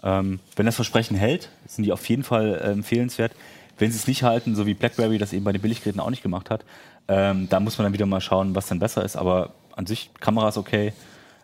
Ähm, 0.02 0.40
wenn 0.56 0.66
das 0.66 0.76
Versprechen 0.76 1.16
hält, 1.16 1.48
sind 1.66 1.84
die 1.84 1.92
auf 1.92 2.08
jeden 2.08 2.22
Fall 2.22 2.54
äh, 2.54 2.70
empfehlenswert. 2.70 3.32
Wenn 3.78 3.90
sie 3.90 3.98
es 3.98 4.06
nicht 4.06 4.22
halten, 4.22 4.54
so 4.54 4.66
wie 4.66 4.74
BlackBerry 4.74 5.18
das 5.18 5.32
eben 5.32 5.44
bei 5.44 5.52
den 5.52 5.62
Billiggeräten 5.62 6.00
auch 6.00 6.10
nicht 6.10 6.22
gemacht 6.22 6.50
hat, 6.50 6.64
ähm, 7.08 7.48
da 7.48 7.58
muss 7.60 7.78
man 7.78 7.86
dann 7.86 7.92
wieder 7.92 8.06
mal 8.06 8.20
schauen, 8.20 8.54
was 8.54 8.66
dann 8.66 8.78
besser 8.78 9.04
ist. 9.04 9.16
Aber 9.16 9.50
an 9.74 9.86
sich, 9.86 10.10
Kamera 10.20 10.48
ist 10.48 10.58
okay. 10.58 10.92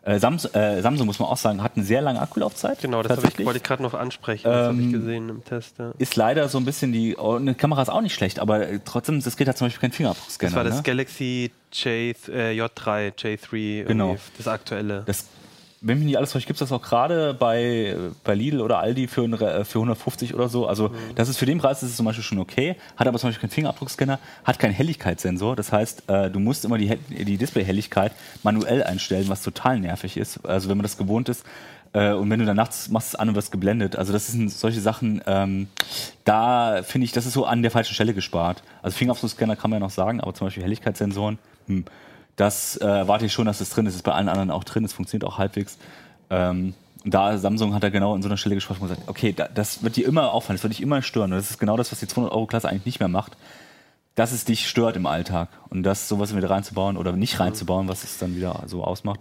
Äh, 0.06 0.18
Samsung, 0.18 0.52
äh, 0.52 0.82
Samsung, 0.82 1.06
muss 1.06 1.18
man 1.18 1.28
auch 1.30 1.36
sagen, 1.38 1.62
hat 1.62 1.72
eine 1.76 1.84
sehr 1.84 2.02
lange 2.02 2.20
Akkulaufzeit. 2.20 2.78
Genau, 2.82 3.02
das 3.02 3.18
ich, 3.24 3.44
wollte 3.44 3.56
ich 3.56 3.62
gerade 3.62 3.82
noch 3.82 3.94
ansprechen. 3.94 4.44
Das 4.44 4.68
habe 4.68 4.76
ich 4.78 4.84
Ähm, 4.84 4.92
gesehen 4.92 5.28
im 5.30 5.44
Test. 5.44 5.78
Ja. 5.78 5.92
Ist 5.96 6.16
leider 6.16 6.46
so 6.48 6.58
ein 6.58 6.66
bisschen 6.66 6.92
die. 6.92 7.16
Oh, 7.16 7.36
eine 7.36 7.54
Kamera 7.54 7.80
ist 7.80 7.88
auch 7.88 8.02
nicht 8.02 8.14
schlecht, 8.14 8.38
aber 8.38 8.68
äh, 8.68 8.80
trotzdem, 8.84 9.22
das 9.22 9.34
Gerät 9.36 9.48
hat 9.48 9.56
zum 9.58 9.66
Beispiel 9.66 9.80
keinen 9.80 9.92
Fingerabdruckscanner. 9.92 10.50
Das 10.50 10.56
war 10.56 10.64
das 10.64 10.76
ne? 10.76 10.82
Galaxy 10.82 11.50
J, 11.72 11.88
äh, 12.28 12.52
J3, 12.52 13.14
J3, 13.14 13.54
irgendwie, 13.54 13.84
Genau. 13.86 14.16
das 14.36 14.46
aktuelle. 14.46 15.04
Das, 15.06 15.24
wenn 15.86 15.98
mich 15.98 16.06
nicht 16.06 16.16
alles 16.16 16.30
täuscht, 16.32 16.46
gibt 16.46 16.60
es 16.60 16.68
das 16.68 16.72
auch 16.72 16.82
gerade 16.82 17.34
bei, 17.34 17.94
bei 18.24 18.34
Lidl 18.34 18.60
oder 18.60 18.78
Aldi 18.78 19.06
für, 19.06 19.22
ein 19.22 19.34
Re- 19.34 19.64
für 19.64 19.78
150 19.78 20.34
oder 20.34 20.48
so. 20.48 20.66
Also 20.66 20.90
das 21.14 21.28
ist 21.28 21.36
für 21.36 21.46
den 21.46 21.58
Preis 21.58 21.82
ist 21.82 21.90
es 21.90 21.96
zum 21.96 22.06
Beispiel 22.06 22.24
schon 22.24 22.38
okay. 22.38 22.76
Hat 22.96 23.06
aber 23.06 23.18
zum 23.18 23.28
Beispiel 23.28 23.42
keinen 23.48 23.54
Fingerabdruckscanner, 23.54 24.18
hat 24.44 24.58
keinen 24.58 24.72
Helligkeitssensor. 24.72 25.56
Das 25.56 25.72
heißt, 25.72 26.08
äh, 26.08 26.30
du 26.30 26.40
musst 26.40 26.64
immer 26.64 26.78
die, 26.78 26.96
die 27.10 27.36
Displayhelligkeit 27.36 28.12
manuell 28.42 28.82
einstellen, 28.82 29.26
was 29.28 29.42
total 29.42 29.78
nervig 29.78 30.16
ist. 30.16 30.44
Also 30.46 30.68
wenn 30.68 30.78
man 30.78 30.84
das 30.84 30.96
gewohnt 30.96 31.28
ist. 31.28 31.44
Äh, 31.92 32.12
und 32.12 32.28
wenn 32.30 32.40
du 32.40 32.46
dann 32.46 32.56
nachts 32.56 32.88
machst 32.88 33.08
es 33.08 33.14
an 33.14 33.28
und 33.28 33.34
wirst 33.34 33.52
geblendet. 33.52 33.94
Also 33.96 34.12
das 34.12 34.26
sind 34.26 34.50
solche 34.50 34.80
Sachen, 34.80 35.20
ähm, 35.26 35.68
da 36.24 36.82
finde 36.82 37.04
ich, 37.04 37.12
das 37.12 37.26
ist 37.26 37.34
so 37.34 37.44
an 37.44 37.62
der 37.62 37.70
falschen 37.70 37.94
Stelle 37.94 38.14
gespart. 38.14 38.62
Also 38.82 38.96
Fingerabdruckscanner 38.96 39.54
kann 39.56 39.70
man 39.70 39.80
ja 39.80 39.86
noch 39.86 39.92
sagen, 39.94 40.20
aber 40.20 40.34
zum 40.34 40.46
Beispiel 40.46 40.62
Helligkeitssensoren, 40.64 41.38
hm, 41.66 41.84
das 42.36 42.76
äh, 42.76 42.86
erwarte 42.86 43.26
ich 43.26 43.32
schon, 43.32 43.46
dass 43.46 43.60
es 43.60 43.70
drin 43.70 43.86
ist. 43.86 43.94
Es 43.94 43.96
ist 43.96 44.02
bei 44.02 44.12
allen 44.12 44.28
anderen 44.28 44.50
auch 44.50 44.64
drin, 44.64 44.84
es 44.84 44.92
funktioniert 44.92 45.28
auch 45.28 45.38
halbwegs. 45.38 45.78
Ähm, 46.30 46.74
da 47.04 47.36
Samsung 47.36 47.74
hat 47.74 47.82
da 47.82 47.90
genau 47.90 48.14
in 48.14 48.22
so 48.22 48.28
einer 48.28 48.36
Stelle 48.36 48.54
gesprochen 48.54 48.82
und 48.82 48.88
gesagt, 48.88 49.08
okay, 49.08 49.32
da, 49.32 49.46
das 49.48 49.82
wird 49.82 49.96
dir 49.96 50.06
immer 50.06 50.32
auffallen, 50.32 50.56
das 50.56 50.62
wird 50.62 50.72
dich 50.72 50.82
immer 50.82 51.02
stören. 51.02 51.32
Und 51.32 51.38
das 51.38 51.50
ist 51.50 51.58
genau 51.58 51.76
das, 51.76 51.92
was 51.92 52.00
die 52.00 52.06
200-Euro-Klasse 52.06 52.68
eigentlich 52.68 52.86
nicht 52.86 53.00
mehr 53.00 53.08
macht. 53.08 53.36
Dass 54.14 54.32
es 54.32 54.44
dich 54.44 54.68
stört 54.68 54.96
im 54.96 55.06
Alltag. 55.06 55.48
Und 55.68 55.82
das 55.82 56.08
sowas 56.08 56.34
wieder 56.34 56.48
reinzubauen 56.48 56.96
oder 56.96 57.12
nicht 57.12 57.40
reinzubauen, 57.40 57.88
was 57.88 58.04
es 58.04 58.18
dann 58.18 58.36
wieder 58.36 58.62
so 58.66 58.84
ausmacht. 58.84 59.20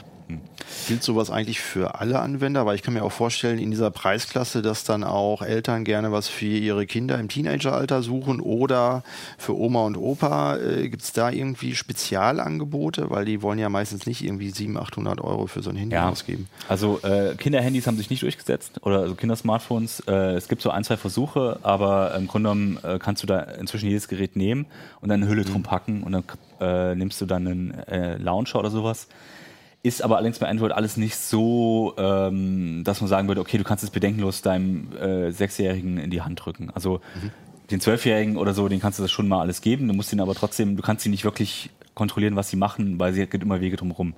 Gilt 0.87 1.03
sowas 1.03 1.29
eigentlich 1.29 1.59
für 1.61 1.99
alle 1.99 2.19
Anwender? 2.19 2.65
Weil 2.65 2.75
ich 2.75 2.81
kann 2.81 2.93
mir 2.93 3.03
auch 3.03 3.11
vorstellen, 3.11 3.59
in 3.59 3.71
dieser 3.71 3.91
Preisklasse, 3.91 4.61
dass 4.61 4.83
dann 4.83 5.03
auch 5.03 5.41
Eltern 5.41 5.83
gerne 5.83 6.11
was 6.11 6.27
für 6.27 6.45
ihre 6.45 6.85
Kinder 6.85 7.19
im 7.19 7.29
Teenageralter 7.29 8.01
suchen 8.01 8.39
oder 8.41 9.03
für 9.37 9.57
Oma 9.57 9.85
und 9.85 9.95
Opa. 9.97 10.57
Äh, 10.57 10.89
Gibt 10.89 11.03
es 11.03 11.11
da 11.13 11.29
irgendwie 11.29 11.75
Spezialangebote? 11.75 13.09
Weil 13.09 13.25
die 13.25 13.41
wollen 13.41 13.59
ja 13.59 13.69
meistens 13.69 14.05
nicht 14.05 14.23
irgendwie 14.23 14.49
700, 14.49 14.83
800 14.91 15.21
Euro 15.21 15.47
für 15.47 15.61
so 15.61 15.69
ein 15.69 15.75
Handy 15.75 15.95
Ja. 15.95 16.09
ausgeben. 16.09 16.47
Also 16.67 16.99
äh, 17.03 17.35
Kinderhandys 17.35 17.87
haben 17.87 17.97
sich 17.97 18.09
nicht 18.09 18.21
durchgesetzt 18.23 18.79
oder 18.81 18.99
also 18.99 19.15
Kindersmartphones. 19.15 20.01
Äh, 20.07 20.33
es 20.35 20.47
gibt 20.47 20.61
so 20.61 20.69
ein, 20.69 20.83
zwei 20.83 20.97
Versuche, 20.97 21.59
aber 21.63 22.13
im 22.15 22.27
Grunde 22.27 22.49
genommen 22.49 22.79
äh, 22.83 22.99
kannst 22.99 23.23
du 23.23 23.27
da 23.27 23.39
inzwischen 23.39 23.87
jedes 23.87 24.07
Gerät 24.07 24.35
nehmen 24.35 24.65
und 25.01 25.09
dann 25.09 25.21
eine 25.21 25.29
Hülle 25.29 25.43
drum 25.45 25.63
packen 25.63 26.03
und 26.03 26.11
dann 26.11 26.23
äh, 26.59 26.95
nimmst 26.95 27.19
du 27.21 27.25
dann 27.25 27.47
einen 27.47 27.71
äh, 27.87 28.17
Launcher 28.17 28.59
oder 28.59 28.69
sowas. 28.69 29.07
Ist 29.85 30.01
aber 30.01 30.15
allerdings 30.15 30.39
bei 30.39 30.47
Android 30.47 30.71
alles 30.71 30.95
nicht 30.95 31.17
so, 31.17 31.93
ähm, 31.97 32.83
dass 32.85 33.01
man 33.01 33.09
sagen 33.09 33.27
würde, 33.27 33.41
okay, 33.41 33.57
du 33.57 33.65
kannst 33.65 33.83
es 33.83 33.89
bedenkenlos 33.89 34.41
deinem 34.41 34.95
äh, 34.95 35.31
Sechsjährigen 35.31 35.97
in 35.97 36.09
die 36.09 36.21
Hand 36.21 36.43
drücken. 36.43 36.69
Also 36.73 37.01
den 37.69 37.81
Zwölfjährigen 37.81 38.37
oder 38.37 38.53
so, 38.53 38.69
den 38.69 38.79
kannst 38.79 38.99
du 38.99 39.03
das 39.03 39.11
schon 39.11 39.27
mal 39.27 39.41
alles 39.41 39.59
geben. 39.61 39.87
Du 39.87 39.93
musst 39.93 40.13
ihn 40.13 40.21
aber 40.21 40.35
trotzdem, 40.35 40.77
du 40.77 40.81
kannst 40.81 41.03
sie 41.03 41.09
nicht 41.09 41.25
wirklich 41.25 41.69
kontrollieren, 41.95 42.37
was 42.37 42.49
sie 42.49 42.55
machen, 42.55 42.97
weil 42.97 43.13
sie 43.13 43.27
geht 43.27 43.41
immer 43.43 43.59
Wege 43.59 43.75
drumherum. 43.75 44.15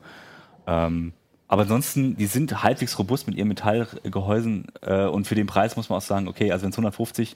Ähm, 0.68 1.14
Aber 1.48 1.64
ansonsten, 1.64 2.16
die 2.16 2.26
sind 2.26 2.64
halbwegs 2.64 2.98
robust 2.98 3.28
mit 3.28 3.36
ihren 3.36 3.48
Metallgehäusen 3.48 4.68
äh, 4.82 5.06
und 5.06 5.28
für 5.28 5.36
den 5.36 5.48
Preis 5.48 5.76
muss 5.76 5.90
man 5.90 5.98
auch 5.98 6.04
sagen, 6.04 6.28
okay, 6.28 6.52
also 6.52 6.64
wenn 6.64 6.72
es 6.72 6.76
150 6.76 7.36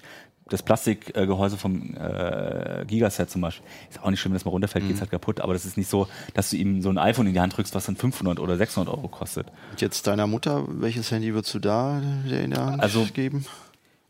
das 0.50 0.64
Plastikgehäuse 0.64 1.58
vom 1.58 1.96
äh, 1.96 2.86
Gigaset 2.86 3.30
zum 3.30 3.42
Beispiel, 3.42 3.66
ist 3.90 4.02
auch 4.02 4.10
nicht 4.10 4.20
schlimm, 4.20 4.32
wenn 4.32 4.38
das 4.38 4.46
mal 4.46 4.52
runterfällt, 4.52 4.84
mhm. 4.84 4.90
geht 4.90 4.96
es 4.96 5.02
halt 5.02 5.12
kaputt, 5.12 5.42
aber 5.42 5.54
das 5.54 5.66
ist 5.66 5.78
nicht 5.78 5.90
so, 5.90 6.08
dass 6.34 6.50
du 6.50 6.58
ihm 6.58 6.82
so 6.82 6.90
ein 6.90 6.98
iPhone 6.98 7.28
in 7.28 7.34
die 7.34 7.40
Hand 7.40 7.56
drückst, 7.56 7.76
was 7.76 7.86
dann 7.86 7.96
500 7.96 8.40
oder 8.40 8.58
600 8.58 8.94
Euro 8.94 9.08
kostet. 9.08 9.48
Und 9.72 9.82
jetzt 9.82 10.08
deiner 10.08 10.28
Mutter, 10.28 10.66
welches 10.68 11.12
Handy 11.12 11.34
würdest 11.34 11.54
du 11.54 11.60
da 11.60 12.00
in 12.00 12.52
der 12.52 12.66
Hand 12.66 12.82
also, 12.82 13.06
geben? 13.14 13.46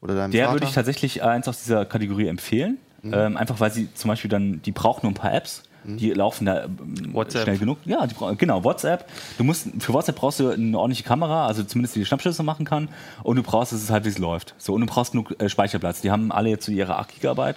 Oder 0.01 0.15
deinem 0.15 0.31
Der 0.31 0.45
Vater? 0.45 0.55
würde 0.55 0.65
ich 0.67 0.73
tatsächlich 0.73 1.23
eins 1.23 1.47
aus 1.47 1.63
dieser 1.63 1.85
Kategorie 1.85 2.27
empfehlen, 2.27 2.77
mhm. 3.01 3.13
ähm, 3.13 3.37
einfach 3.37 3.59
weil 3.59 3.71
sie 3.71 3.93
zum 3.93 4.09
Beispiel 4.09 4.29
dann, 4.29 4.61
die 4.61 4.71
braucht 4.71 5.03
nur 5.03 5.11
ein 5.11 5.15
paar 5.15 5.33
Apps, 5.33 5.63
die 5.83 6.11
laufen 6.11 6.45
da 6.45 6.65
ähm, 6.65 7.13
WhatsApp. 7.13 7.43
schnell 7.43 7.57
genug. 7.57 7.77
Ja, 7.85 8.05
die, 8.05 8.15
genau, 8.37 8.63
WhatsApp. 8.63 9.05
Du 9.37 9.43
musst, 9.43 9.67
für 9.79 9.93
WhatsApp 9.93 10.15
brauchst 10.15 10.39
du 10.39 10.49
eine 10.49 10.77
ordentliche 10.77 11.03
Kamera, 11.03 11.47
also 11.47 11.63
zumindest 11.63 11.95
die, 11.95 11.99
die 11.99 12.05
Schnappschüsse 12.05 12.43
machen 12.43 12.65
kann. 12.65 12.89
Und 13.23 13.37
du 13.37 13.43
brauchst, 13.43 13.71
dass 13.71 13.81
es 13.81 13.89
halbwegs 13.89 14.17
läuft. 14.17 14.55
So, 14.57 14.73
und 14.73 14.81
du 14.81 14.87
brauchst 14.87 15.11
genug 15.11 15.35
äh, 15.39 15.49
Speicherplatz. 15.49 16.01
Die 16.01 16.11
haben 16.11 16.31
alle 16.31 16.49
jetzt 16.49 16.65
so 16.65 16.71
ihre 16.71 16.97
8 16.97 17.21
GB. 17.21 17.53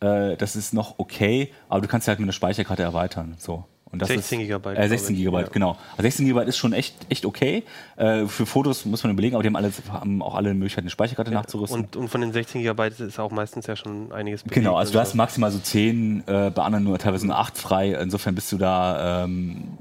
Äh, 0.00 0.36
das 0.36 0.56
ist 0.56 0.74
noch 0.74 0.98
okay, 0.98 1.52
aber 1.68 1.80
du 1.80 1.88
kannst 1.88 2.08
halt 2.08 2.18
mit 2.18 2.26
einer 2.26 2.32
Speicherkarte 2.32 2.82
erweitern. 2.82 3.34
So. 3.38 3.64
Und 3.92 4.00
das 4.00 4.08
16 4.08 4.46
GB. 4.46 4.74
Äh, 4.74 4.88
16 4.88 5.16
GB, 5.16 5.38
ja. 5.38 5.48
genau. 5.48 5.76
Also 5.92 6.02
16 6.02 6.26
GB 6.26 6.44
ist 6.46 6.56
schon 6.56 6.72
echt, 6.72 6.94
echt 7.10 7.26
okay. 7.26 7.62
Äh, 7.96 8.26
für 8.26 8.46
Fotos 8.46 8.86
muss 8.86 9.02
man 9.02 9.12
überlegen, 9.12 9.34
aber 9.34 9.42
die 9.42 9.48
haben, 9.48 9.56
alle, 9.56 9.70
haben 9.90 10.22
auch 10.22 10.34
alle 10.34 10.54
Möglichkeiten, 10.54 10.86
eine 10.86 10.90
Speicherkarte 10.90 11.30
ja, 11.30 11.38
nachzurüsten. 11.38 11.82
Und, 11.82 11.96
und, 11.96 12.08
von 12.08 12.22
den 12.22 12.32
16 12.32 12.62
GB 12.62 12.88
ist 12.88 13.18
auch 13.20 13.30
meistens 13.30 13.66
ja 13.66 13.76
schon 13.76 14.10
einiges 14.10 14.44
bewegt. 14.44 14.54
Genau, 14.54 14.76
also 14.76 14.94
du 14.94 14.98
hast 14.98 15.14
maximal 15.14 15.50
so 15.50 15.58
10, 15.58 16.24
äh, 16.26 16.50
bei 16.54 16.62
anderen 16.62 16.84
nur 16.84 16.98
teilweise 16.98 17.26
nur 17.26 17.36
8 17.38 17.58
frei. 17.58 17.92
Insofern 17.92 18.34
bist 18.34 18.50
du 18.50 18.56
da, 18.56 19.24
ähm, 19.24 19.76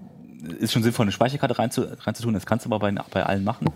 ist 0.60 0.74
schon 0.74 0.84
sinnvoll, 0.84 1.06
eine 1.06 1.14
Speicherkarte 1.14 1.58
reinzutun. 1.58 1.98
Rein 2.02 2.34
das 2.34 2.46
kannst 2.46 2.66
du 2.66 2.70
aber 2.70 2.80
bei, 2.80 2.94
bei 3.12 3.26
allen 3.26 3.46
machen. 3.46 3.68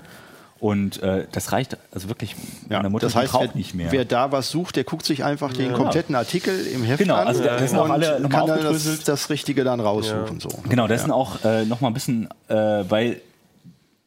Und 0.60 1.04
äh, 1.04 1.28
das 1.32 1.52
reicht 1.52 1.78
also 1.92 2.08
wirklich 2.08 2.36
ja, 2.70 2.78
meiner 2.78 2.90
Mutter 2.90 3.08
das 3.08 3.16
heißt, 3.16 3.34
wer, 3.34 3.54
nicht 3.56 3.76
mehr. 3.76 3.92
Wer 3.92 4.06
da 4.06 4.32
was 4.32 4.50
sucht, 4.50 4.78
der 4.78 4.86
guckt 4.86 5.06
sich 5.06 5.24
einfach 5.24 5.52
den 5.52 5.74
kompletten 5.74 6.16
Artikel 6.16 6.66
im 6.68 6.84
Heft 6.84 7.00
genau, 7.00 7.16
an 7.16 7.28
also 7.28 7.44
das 7.44 7.70
sind 7.70 7.80
auch 7.80 7.90
alle 7.90 8.18
und 8.18 8.30
kann 8.30 8.48
dann 8.48 8.64
das, 8.64 9.04
das, 9.04 9.30
Richtige 9.30 9.66
dann 9.66 9.82
raussuchen. 9.82 10.40
Ja. 10.40 10.50
So. 10.50 10.50
Genau, 10.70 10.88
das 10.88 11.02
sind 11.02 11.12
auch 11.12 11.44
äh, 11.44 11.66
noch 11.66 11.82
mal 11.82 11.90
ein 11.90 11.94
bisschen, 11.94 12.30
äh, 12.48 12.56
weil 12.56 13.22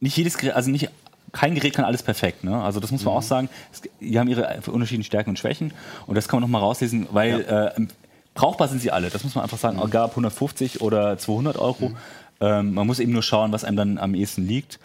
nicht 0.01 0.17
jedes 0.17 0.39
Gerät, 0.39 0.55
also 0.55 0.71
nicht 0.71 0.89
kein 1.33 1.55
Gerät 1.55 1.75
kann 1.75 1.85
alles 1.85 2.03
perfekt. 2.03 2.45
Ne? 2.45 2.63
Also 2.63 2.81
das 2.81 2.91
muss 2.91 3.05
man 3.05 3.13
mhm. 3.13 3.19
auch 3.19 3.23
sagen. 3.23 3.49
die 4.01 4.19
haben 4.19 4.29
ihre 4.29 4.61
unterschiedlichen 4.67 5.05
Stärken 5.05 5.31
und 5.31 5.39
Schwächen 5.39 5.73
und 6.07 6.15
das 6.15 6.29
kann 6.29 6.41
man 6.41 6.51
noch 6.51 6.59
mal 6.59 6.65
rauslesen, 6.65 7.09
weil 7.11 7.45
ja. 7.47 7.67
äh, 7.67 7.87
brauchbar 8.35 8.69
sind 8.69 8.81
sie 8.81 8.91
alle. 8.91 9.11
Das 9.11 9.25
muss 9.25 9.35
man 9.35 9.45
einfach 9.45 9.59
sagen. 9.59 9.77
Mhm. 9.77 9.85
Egal 9.85 10.07
ob 10.07 10.11
150 10.13 10.81
oder 10.81 11.19
200 11.19 11.59
Euro. 11.59 11.91
Mhm. 11.91 11.97
Ähm, 12.41 12.75
man 12.75 12.87
muss 12.87 13.01
eben 13.01 13.13
nur 13.13 13.23
schauen, 13.23 13.53
was 13.53 13.65
einem 13.65 13.77
dann 13.77 13.99
am 13.99 14.15
ehesten 14.15 14.47
liegt. 14.47 14.79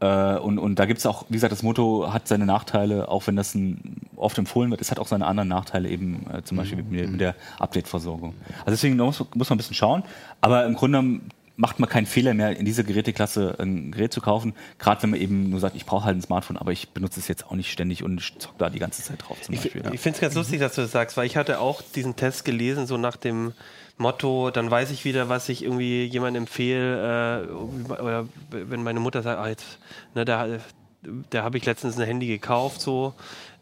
Äh, 0.00 0.36
und, 0.38 0.58
und 0.58 0.78
da 0.78 0.86
gibt 0.86 0.98
es 0.98 1.06
auch, 1.06 1.26
wie 1.28 1.34
gesagt, 1.34 1.52
das 1.52 1.62
Motto 1.62 2.12
hat 2.12 2.26
seine 2.26 2.46
Nachteile, 2.46 3.08
auch 3.08 3.26
wenn 3.26 3.36
das 3.36 3.54
ein, 3.54 4.00
oft 4.16 4.38
empfohlen 4.38 4.70
wird, 4.70 4.80
es 4.80 4.90
hat 4.90 4.98
auch 4.98 5.06
seine 5.06 5.26
anderen 5.26 5.48
Nachteile, 5.48 5.88
eben 5.88 6.26
äh, 6.32 6.42
zum 6.42 6.56
Beispiel 6.56 6.82
mit, 6.82 7.10
mit 7.10 7.20
der 7.20 7.34
Update-Versorgung. 7.58 8.34
Also 8.60 8.70
deswegen 8.70 8.96
muss, 8.96 9.24
muss 9.34 9.50
man 9.50 9.56
ein 9.56 9.58
bisschen 9.58 9.74
schauen, 9.74 10.02
aber 10.40 10.64
im 10.64 10.74
Grunde 10.74 11.20
macht 11.60 11.78
man 11.78 11.90
keinen 11.90 12.06
Fehler 12.06 12.32
mehr, 12.32 12.56
in 12.56 12.64
dieser 12.64 12.84
Geräteklasse 12.84 13.56
ein 13.58 13.92
Gerät 13.92 14.14
zu 14.14 14.22
kaufen. 14.22 14.54
Gerade 14.78 15.02
wenn 15.02 15.10
man 15.10 15.20
eben 15.20 15.50
nur 15.50 15.60
sagt, 15.60 15.76
ich 15.76 15.84
brauche 15.84 16.06
halt 16.06 16.16
ein 16.16 16.22
Smartphone, 16.22 16.56
aber 16.56 16.72
ich 16.72 16.88
benutze 16.88 17.20
es 17.20 17.28
jetzt 17.28 17.46
auch 17.46 17.52
nicht 17.52 17.70
ständig 17.70 18.02
und 18.02 18.22
zock 18.38 18.56
da 18.56 18.70
die 18.70 18.78
ganze 18.78 19.02
Zeit 19.02 19.22
drauf 19.22 19.38
zum 19.42 19.54
ich. 19.54 19.66
Ich 19.66 20.00
finde 20.00 20.16
es 20.16 20.20
ganz 20.20 20.34
lustig, 20.34 20.60
dass 20.60 20.74
du 20.74 20.80
das 20.80 20.92
sagst, 20.92 21.18
weil 21.18 21.26
ich 21.26 21.36
hatte 21.36 21.60
auch 21.60 21.82
diesen 21.94 22.16
Test 22.16 22.46
gelesen, 22.46 22.86
so 22.86 22.96
nach 22.96 23.16
dem 23.16 23.52
Motto, 24.00 24.50
dann 24.50 24.70
weiß 24.70 24.90
ich 24.90 25.04
wieder, 25.04 25.28
was 25.28 25.48
ich 25.48 25.62
irgendwie 25.62 26.04
jemandem 26.04 26.44
empfehle, 26.44 27.44
äh, 27.46 27.52
oder 27.52 28.26
wenn 28.50 28.82
meine 28.82 28.98
Mutter 28.98 29.22
sagt, 29.22 29.38
ah, 29.38 29.48
jetzt, 29.48 29.78
ne, 30.14 30.24
da, 30.24 30.46
da 31.28 31.42
habe 31.42 31.58
ich 31.58 31.66
letztens 31.66 31.98
ein 31.98 32.06
Handy 32.06 32.26
gekauft, 32.26 32.80
so 32.80 33.14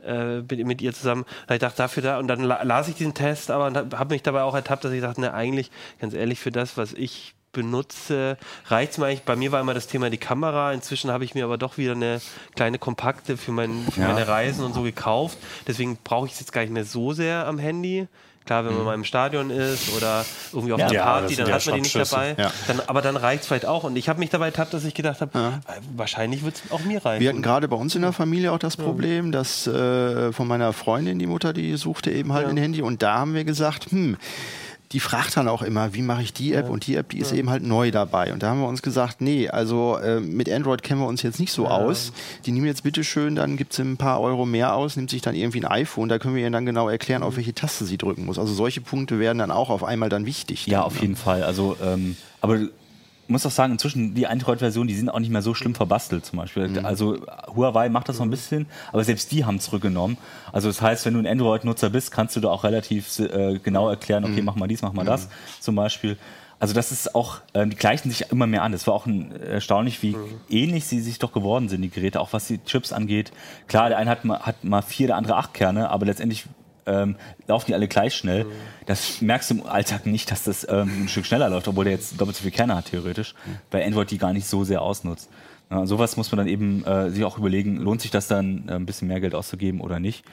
äh, 0.07 0.39
mit, 0.43 0.65
mit, 0.65 0.81
ihr 0.81 0.93
zusammen. 0.95 1.25
Da 1.49 1.55
ich 1.55 1.61
dachte, 1.61 1.79
dafür 1.79 2.03
da, 2.03 2.19
und 2.21 2.29
dann 2.29 2.43
las 2.43 2.89
ich 2.89 2.95
diesen 2.95 3.15
Test, 3.15 3.51
aber 3.51 3.73
habe 3.75 4.15
mich 4.15 4.23
dabei 4.23 4.43
auch 4.43 4.55
ertappt, 4.55 4.85
dass 4.85 4.93
ich 4.93 5.01
dachte, 5.01 5.21
ne, 5.21 5.35
eigentlich, 5.35 5.73
ganz 6.01 6.15
ehrlich, 6.15 6.39
für 6.39 6.53
das, 6.53 6.77
was 6.77 6.93
ich 6.93 7.35
benutze, 7.51 8.37
reicht 8.67 8.93
es 8.93 8.99
mir 8.99 9.07
eigentlich. 9.07 9.23
Bei 9.23 9.35
mir 9.35 9.51
war 9.51 9.61
immer 9.61 9.75
das 9.75 9.89
Thema 9.89 10.09
die 10.11 10.19
Kamera. 10.19 10.73
Inzwischen 10.73 11.11
habe 11.11 11.25
ich 11.25 11.35
mir 11.35 11.45
aber 11.45 11.59
doch 11.59 11.79
wieder 11.79 11.93
eine 11.93 12.21
kleine 12.55 12.79
kompakte 12.79 13.37
für, 13.37 13.51
mein, 13.51 13.87
für 13.91 14.03
ja. 14.03 14.09
meine 14.09 14.29
Reisen 14.29 14.65
und 14.65 14.75
so 14.75 14.83
gekauft. 14.83 15.39
Deswegen 15.67 15.99
brauche 16.05 16.27
ich 16.27 16.35
es 16.35 16.41
jetzt 16.41 16.53
gar 16.53 16.61
nicht 16.61 16.73
mehr 16.73 16.85
so 16.85 17.13
sehr 17.13 17.47
am 17.47 17.59
Handy. 17.59 18.07
Klar, 18.49 18.65
wenn 18.65 18.73
man 18.73 18.81
mhm. 18.81 18.87
mal 18.87 18.95
im 18.95 19.05
Stadion 19.05 19.51
ist 19.51 19.95
oder 19.95 20.25
irgendwie 20.55 20.73
auf 20.73 20.81
ja, 20.81 20.87
einer 20.87 21.03
Party, 21.03 21.37
dann 21.37 21.53
hat 21.53 21.67
man 21.67 21.75
die 21.75 21.81
nicht 21.83 21.95
dabei. 21.95 22.35
Ja. 22.39 22.51
Dann, 22.67 22.81
aber 22.87 23.03
dann 23.03 23.19
reicht 23.19 23.43
es 23.43 23.47
vielleicht 23.47 23.67
auch. 23.67 23.85
Und 23.85 23.95
ich 23.97 24.09
habe 24.09 24.21
mich 24.21 24.31
dabei 24.31 24.47
ertappt, 24.47 24.73
dass 24.73 24.87
ich 24.87 24.95
gedacht 24.95 25.21
habe, 25.21 25.39
ja. 25.39 25.49
Äh, 25.49 25.81
wahrscheinlich 25.95 26.43
wird 26.43 26.55
es 26.55 26.73
auch 26.73 26.81
mir 26.81 27.05
reichen. 27.05 27.21
Wir 27.21 27.29
hatten 27.29 27.43
gerade 27.43 27.69
bei 27.69 27.77
uns 27.77 27.95
in 27.95 28.01
der 28.01 28.15
Familie 28.15 28.51
auch 28.53 28.59
das 28.59 28.79
Problem, 28.79 29.33
dass 29.33 29.67
äh, 29.67 30.33
von 30.33 30.49
meiner 30.49 30.73
Freundin, 30.73 31.19
die 31.19 31.27
Mutter, 31.27 31.53
die 31.53 31.77
suchte 31.77 32.11
eben 32.11 32.33
halt 32.33 32.49
ein 32.49 32.57
Handy. 32.57 32.81
Und 32.81 33.03
da 33.03 33.19
haben 33.19 33.35
wir 33.35 33.45
gesagt, 33.45 33.91
hm, 33.91 34.17
die 34.93 35.01
fragt 35.01 35.37
dann 35.37 35.49
auch 35.49 35.63
immer, 35.63 35.93
wie 35.93 36.03
mache 36.03 36.23
ich 36.23 36.33
die 36.33 36.55
App? 36.55 36.67
Ja. 36.67 36.71
Und 36.71 36.87
die 36.87 36.97
App, 36.97 37.11
die 37.11 37.19
ist 37.19 37.33
ja. 37.33 37.39
eben 37.39 37.51
halt 37.51 37.63
neu 37.63 37.91
dabei. 37.91 38.33
Und 38.33 38.43
da 38.43 38.49
haben 38.49 38.61
wir 38.61 38.69
uns 38.69 38.81
gesagt, 38.81 39.21
nee, 39.21 39.49
also 39.49 39.99
äh, 39.99 40.21
mit 40.21 40.51
Android 40.51 40.83
kennen 40.83 41.01
wir 41.01 41.07
uns 41.07 41.23
jetzt 41.23 41.39
nicht 41.39 41.53
so 41.53 41.65
ja. 41.65 41.71
aus. 41.71 42.13
Die 42.47 42.53
nehmen 42.53 42.67
jetzt 42.67 42.85
bitte 42.85 43.05
schön, 43.05 43.35
dann 43.35 43.57
gibt 43.57 43.73
es 43.73 43.79
ein 43.81 43.99
paar 43.99 44.21
Euro 44.21 44.47
mehr 44.47 44.75
aus, 44.75 44.97
nimmt 44.97 45.11
sich 45.11 45.21
dann 45.21 45.35
irgendwie 45.35 45.61
ein 45.63 45.71
iPhone, 45.71 46.09
da 46.09 46.19
können 46.19 46.35
wir 46.35 46.43
ihr 46.43 46.51
dann 46.51 46.65
genau 46.65 46.89
erklären, 46.89 47.23
auf 47.23 47.35
mhm. 47.35 47.39
welche 47.39 47.55
Taste 47.55 47.85
sie 47.85 47.99
drücken 47.99 48.25
muss. 48.25 48.39
Also 48.39 48.55
solche 48.55 48.81
Punkte 48.81 49.19
werden 49.19 49.39
dann 49.39 49.51
auch 49.51 49.69
auf 49.69 49.85
einmal 49.85 50.09
dann 50.09 50.25
wichtig. 50.25 50.67
Ja, 50.67 50.79
dann, 50.79 50.87
auf 50.87 50.95
ne? 50.95 51.01
jeden 51.03 51.17
Fall. 51.17 51.43
Also, 51.43 51.77
ähm, 51.85 52.17
aber 52.41 52.59
muss 53.29 53.45
auch 53.47 53.51
sagen, 53.51 53.73
inzwischen 53.73 54.15
die 54.15 54.27
Android-Versionen, 54.27 54.89
die 54.89 54.95
sind 54.95 55.11
auch 55.11 55.19
nicht 55.19 55.31
mehr 55.31 55.43
so 55.43 55.55
schlimm 55.55 55.75
verbastelt 55.75 56.25
zum 56.25 56.39
Beispiel. 56.39 56.69
Mhm. 56.69 56.85
Also 56.85 57.19
Huawei 57.55 57.89
macht 57.89 58.09
das 58.09 58.19
noch 58.19 58.27
ein 58.27 58.31
bisschen, 58.31 58.67
aber 58.93 59.05
selbst 59.05 59.31
die 59.33 59.45
haben 59.45 59.61
zurückgenommen. 59.61 60.19
Also 60.53 60.69
das 60.69 60.81
heißt, 60.81 61.07
wenn 61.07 61.15
du 61.15 61.21
ein 61.21 61.27
Android-Nutzer 61.27 61.91
bist, 61.91 62.11
kannst 62.11 62.37
du 62.37 62.41
da 62.41 62.49
auch 62.49 62.65
relativ 62.65 63.19
äh, 63.19 63.59
genau 63.59 63.89
erklären, 63.89 64.25
okay, 64.25 64.41
mhm. 64.41 64.47
mach 64.47 64.57
mal 64.57 64.67
dies, 64.67 64.83
mach 64.83 64.93
mal 64.93 65.03
mhm. 65.03 65.09
das 65.09 65.29
zum 65.61 65.75
Beispiel. 65.75 66.17
Also 66.61 66.75
das 66.75 66.91
ist 66.91 67.15
auch, 67.15 67.39
äh, 67.53 67.67
die 67.67 67.77
gleichen 67.77 68.11
sich 68.11 68.33
immer 68.33 68.47
mehr 68.47 68.63
an. 68.63 68.73
Das 68.73 68.87
war 68.87 68.95
auch 68.95 69.07
ein, 69.07 69.31
erstaunlich, 69.33 70.03
wie 70.03 70.17
mhm. 70.17 70.41
ähnlich 70.49 70.87
sie 70.87 71.01
sich 71.01 71.19
doch 71.19 71.33
geworden 71.33 71.69
sind, 71.69 71.83
die 71.83 71.91
Geräte, 71.91 72.21
auch 72.21 72.33
was 72.33 72.49
die 72.49 72.59
Chips 72.65 72.93
angeht. 72.93 73.31
Klar, 73.69 73.91
der 73.91 73.99
eine 73.99 74.11
hat 74.11 74.25
mal, 74.25 74.41
hat 74.41 74.65
mal 74.65 74.83
vier, 74.83 75.07
der 75.09 75.17
andere 75.17 75.37
acht 75.37 75.55
Kerne, 75.55 75.91
aber 75.91 76.07
letztendlich 76.07 76.47
ähm, 76.89 77.17
laufen 77.47 77.67
die 77.69 77.75
alle 77.75 77.89
gleich 77.89 78.15
schnell. 78.15 78.45
Mhm. 78.45 78.51
Das 78.87 79.21
merkst 79.21 79.51
du 79.51 79.55
im 79.55 79.67
Alltag 79.67 80.07
nicht, 80.07 80.31
dass 80.31 80.45
das 80.45 80.67
ähm, 80.69 81.05
ein 81.05 81.09
Stück 81.09 81.27
schneller 81.27 81.49
läuft, 81.51 81.69
obwohl 81.69 81.85
der 81.85 81.93
jetzt 81.93 82.21
doppelt 82.21 82.37
so 82.37 82.43
viele 82.43 82.53
Kerne 82.53 82.75
hat, 82.77 82.87
theoretisch, 82.87 83.35
mhm. 83.47 83.57
weil 83.71 83.85
Android 83.85 84.11
die 84.11 84.19
gar 84.19 84.33
nicht 84.33 84.47
so 84.47 84.65
sehr 84.65 84.83
ausnutzt. 84.83 85.29
Ja, 85.71 85.85
sowas 85.87 86.17
muss 86.17 86.33
man 86.33 86.39
dann 86.39 86.49
eben 86.49 86.85
äh, 86.85 87.11
sich 87.11 87.25
auch 87.25 87.39
überlegen, 87.39 87.77
lohnt 87.77 88.01
sich 88.01 88.11
das 88.11 88.27
dann, 88.27 88.69
äh, 88.69 88.73
ein 88.73 88.87
bisschen 88.87 89.09
mehr 89.09 89.21
Geld 89.21 89.35
auszugeben 89.35 89.81
oder 89.81 90.01
nicht 90.01 90.25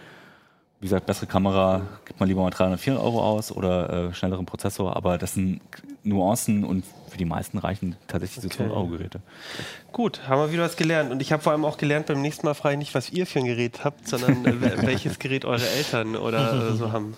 wie 0.86 0.88
gesagt, 0.88 1.08
bessere 1.08 1.26
Kamera 1.26 1.82
gibt 2.06 2.20
man 2.20 2.30
lieber 2.30 2.44
mal 2.44 2.52
300, 2.52 2.80
400 2.80 3.04
Euro 3.04 3.24
aus 3.24 3.52
oder 3.52 4.10
äh, 4.10 4.14
schnelleren 4.14 4.46
Prozessor, 4.46 4.96
aber 4.96 5.18
das 5.18 5.34
sind 5.34 5.60
Nuancen 6.04 6.64
und 6.64 6.86
für 7.10 7.18
die 7.18 7.26
meisten 7.26 7.58
reichen 7.58 7.96
tatsächlich 8.08 8.46
okay. 8.46 8.58
200 8.58 8.78
Euro 8.78 8.88
Geräte. 8.90 9.20
Gut, 9.92 10.28
haben 10.28 10.40
wir 10.40 10.52
wieder 10.52 10.62
was 10.62 10.76
gelernt 10.76 11.12
und 11.12 11.24
ich 11.24 11.32
habe 11.32 11.42
vor 11.42 11.54
allem 11.54 11.66
auch 11.66 11.78
gelernt, 11.78 12.06
beim 12.06 12.22
nächsten 12.22 12.46
Mal 12.46 12.54
frage 12.54 12.74
ich 12.74 12.78
nicht, 12.78 12.94
was 12.94 13.10
ihr 13.10 13.26
für 13.26 13.40
ein 13.40 13.46
Gerät 13.46 13.84
habt, 13.84 14.08
sondern 14.08 14.46
äh, 14.46 14.62
welches 14.86 15.18
Gerät 15.18 15.44
eure 15.44 15.68
Eltern 15.68 16.16
oder 16.16 16.70
äh, 16.74 16.76
so 16.76 16.92
haben. 16.92 17.18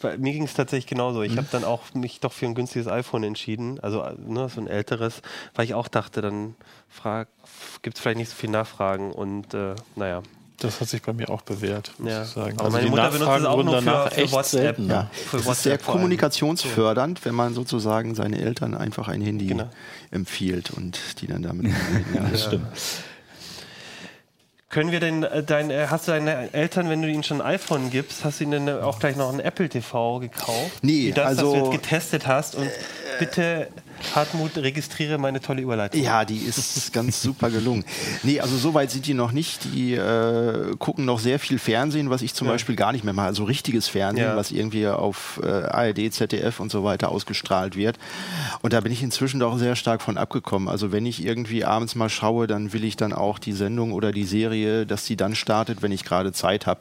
Bei 0.00 0.16
mir 0.16 0.32
ging 0.32 0.44
es 0.44 0.54
tatsächlich 0.54 0.86
genauso. 0.86 1.22
Ich 1.22 1.36
habe 1.36 1.48
dann 1.50 1.64
auch 1.64 1.92
mich 1.94 2.20
doch 2.20 2.32
für 2.32 2.46
ein 2.46 2.54
günstiges 2.54 2.86
iPhone 2.86 3.24
entschieden, 3.24 3.80
also 3.80 4.06
ne, 4.24 4.48
so 4.48 4.60
ein 4.60 4.68
älteres, 4.68 5.22
weil 5.56 5.64
ich 5.64 5.74
auch 5.74 5.88
dachte, 5.88 6.22
dann 6.22 6.54
gibt 7.82 7.96
es 7.96 8.00
vielleicht 8.00 8.18
nicht 8.18 8.30
so 8.30 8.36
viel 8.36 8.50
Nachfragen 8.50 9.10
und 9.10 9.54
äh, 9.54 9.74
naja, 9.96 10.22
das 10.58 10.80
hat 10.80 10.88
sich 10.88 11.02
bei 11.02 11.12
mir 11.12 11.30
auch 11.30 11.42
bewährt, 11.42 11.92
muss 11.98 12.10
ja. 12.10 12.22
ich 12.22 12.28
sagen. 12.28 12.58
Aber 12.58 12.64
also 12.64 12.76
meine 12.76 12.90
Mutter 12.90 13.10
benutzt 13.10 13.38
es 13.38 13.44
auch 13.44 13.62
nur 13.62 13.82
für, 13.82 14.10
für 14.10 14.32
WhatsApp. 14.32 14.78
Ja. 14.80 14.86
ja. 14.86 15.10
Für 15.12 15.36
das 15.38 15.46
ist 15.46 15.62
sehr 15.62 15.78
kommunikationsfördernd, 15.78 17.24
wenn 17.24 17.34
man 17.34 17.54
sozusagen 17.54 18.14
seine 18.14 18.40
Eltern 18.40 18.74
einfach 18.74 19.08
ein 19.08 19.20
Handy 19.20 19.46
genau. 19.46 19.70
empfiehlt 20.10 20.70
und 20.70 21.20
die 21.20 21.28
dann 21.28 21.42
damit. 21.42 21.72
ja, 22.14 22.28
das 22.30 22.44
stimmt. 22.44 22.66
Können 24.70 24.92
wir 24.92 25.00
denn 25.00 25.22
äh, 25.22 25.42
dein, 25.42 25.70
äh, 25.70 25.86
hast 25.88 26.08
du 26.08 26.12
deine 26.12 26.52
Eltern, 26.52 26.90
wenn 26.90 27.00
du 27.00 27.08
ihnen 27.08 27.22
schon 27.22 27.40
ein 27.40 27.54
iPhone 27.54 27.90
gibst, 27.90 28.24
hast 28.24 28.40
du 28.40 28.44
ihnen 28.44 28.68
auch 28.68 28.98
gleich 28.98 29.16
noch 29.16 29.32
ein 29.32 29.40
Apple 29.40 29.68
TV 29.68 30.18
gekauft? 30.18 30.82
Nee, 30.82 31.12
das, 31.12 31.26
also 31.26 31.52
das 31.52 31.52
du 31.52 31.70
jetzt 31.70 31.82
getestet 31.82 32.26
hast 32.26 32.54
und 32.54 32.66
äh, 32.66 32.70
bitte 33.18 33.68
Hartmut, 34.14 34.56
registriere 34.56 35.18
meine 35.18 35.40
tolle 35.40 35.62
Überleitung. 35.62 36.02
Ja, 36.02 36.24
die 36.24 36.38
ist 36.38 36.92
ganz 36.92 37.22
super 37.22 37.50
gelungen. 37.50 37.84
Nee, 38.22 38.40
also 38.40 38.56
so 38.56 38.74
weit 38.74 38.90
sind 38.90 39.06
die 39.06 39.14
noch 39.14 39.32
nicht. 39.32 39.64
Die 39.64 39.94
äh, 39.94 40.76
gucken 40.78 41.04
noch 41.04 41.18
sehr 41.18 41.38
viel 41.38 41.58
Fernsehen, 41.58 42.10
was 42.10 42.22
ich 42.22 42.34
zum 42.34 42.46
ja. 42.46 42.54
Beispiel 42.54 42.76
gar 42.76 42.92
nicht 42.92 43.04
mehr 43.04 43.14
mache. 43.14 43.26
Also 43.26 43.44
richtiges 43.44 43.88
Fernsehen, 43.88 44.28
ja. 44.28 44.36
was 44.36 44.50
irgendwie 44.50 44.86
auf 44.88 45.40
äh, 45.42 45.46
ARD, 45.46 46.12
ZDF 46.12 46.60
und 46.60 46.70
so 46.70 46.84
weiter 46.84 47.10
ausgestrahlt 47.10 47.76
wird. 47.76 47.98
Und 48.62 48.72
da 48.72 48.80
bin 48.80 48.92
ich 48.92 49.02
inzwischen 49.02 49.40
doch 49.40 49.58
sehr 49.58 49.76
stark 49.76 50.02
von 50.02 50.16
abgekommen. 50.18 50.68
Also 50.68 50.92
wenn 50.92 51.06
ich 51.06 51.24
irgendwie 51.24 51.64
abends 51.64 51.94
mal 51.94 52.08
schaue, 52.08 52.46
dann 52.46 52.72
will 52.72 52.84
ich 52.84 52.96
dann 52.96 53.12
auch 53.12 53.38
die 53.38 53.52
Sendung 53.52 53.92
oder 53.92 54.12
die 54.12 54.24
Serie, 54.24 54.86
dass 54.86 55.04
die 55.04 55.16
dann 55.16 55.34
startet, 55.34 55.82
wenn 55.82 55.92
ich 55.92 56.04
gerade 56.04 56.32
Zeit 56.32 56.66
habe. 56.66 56.80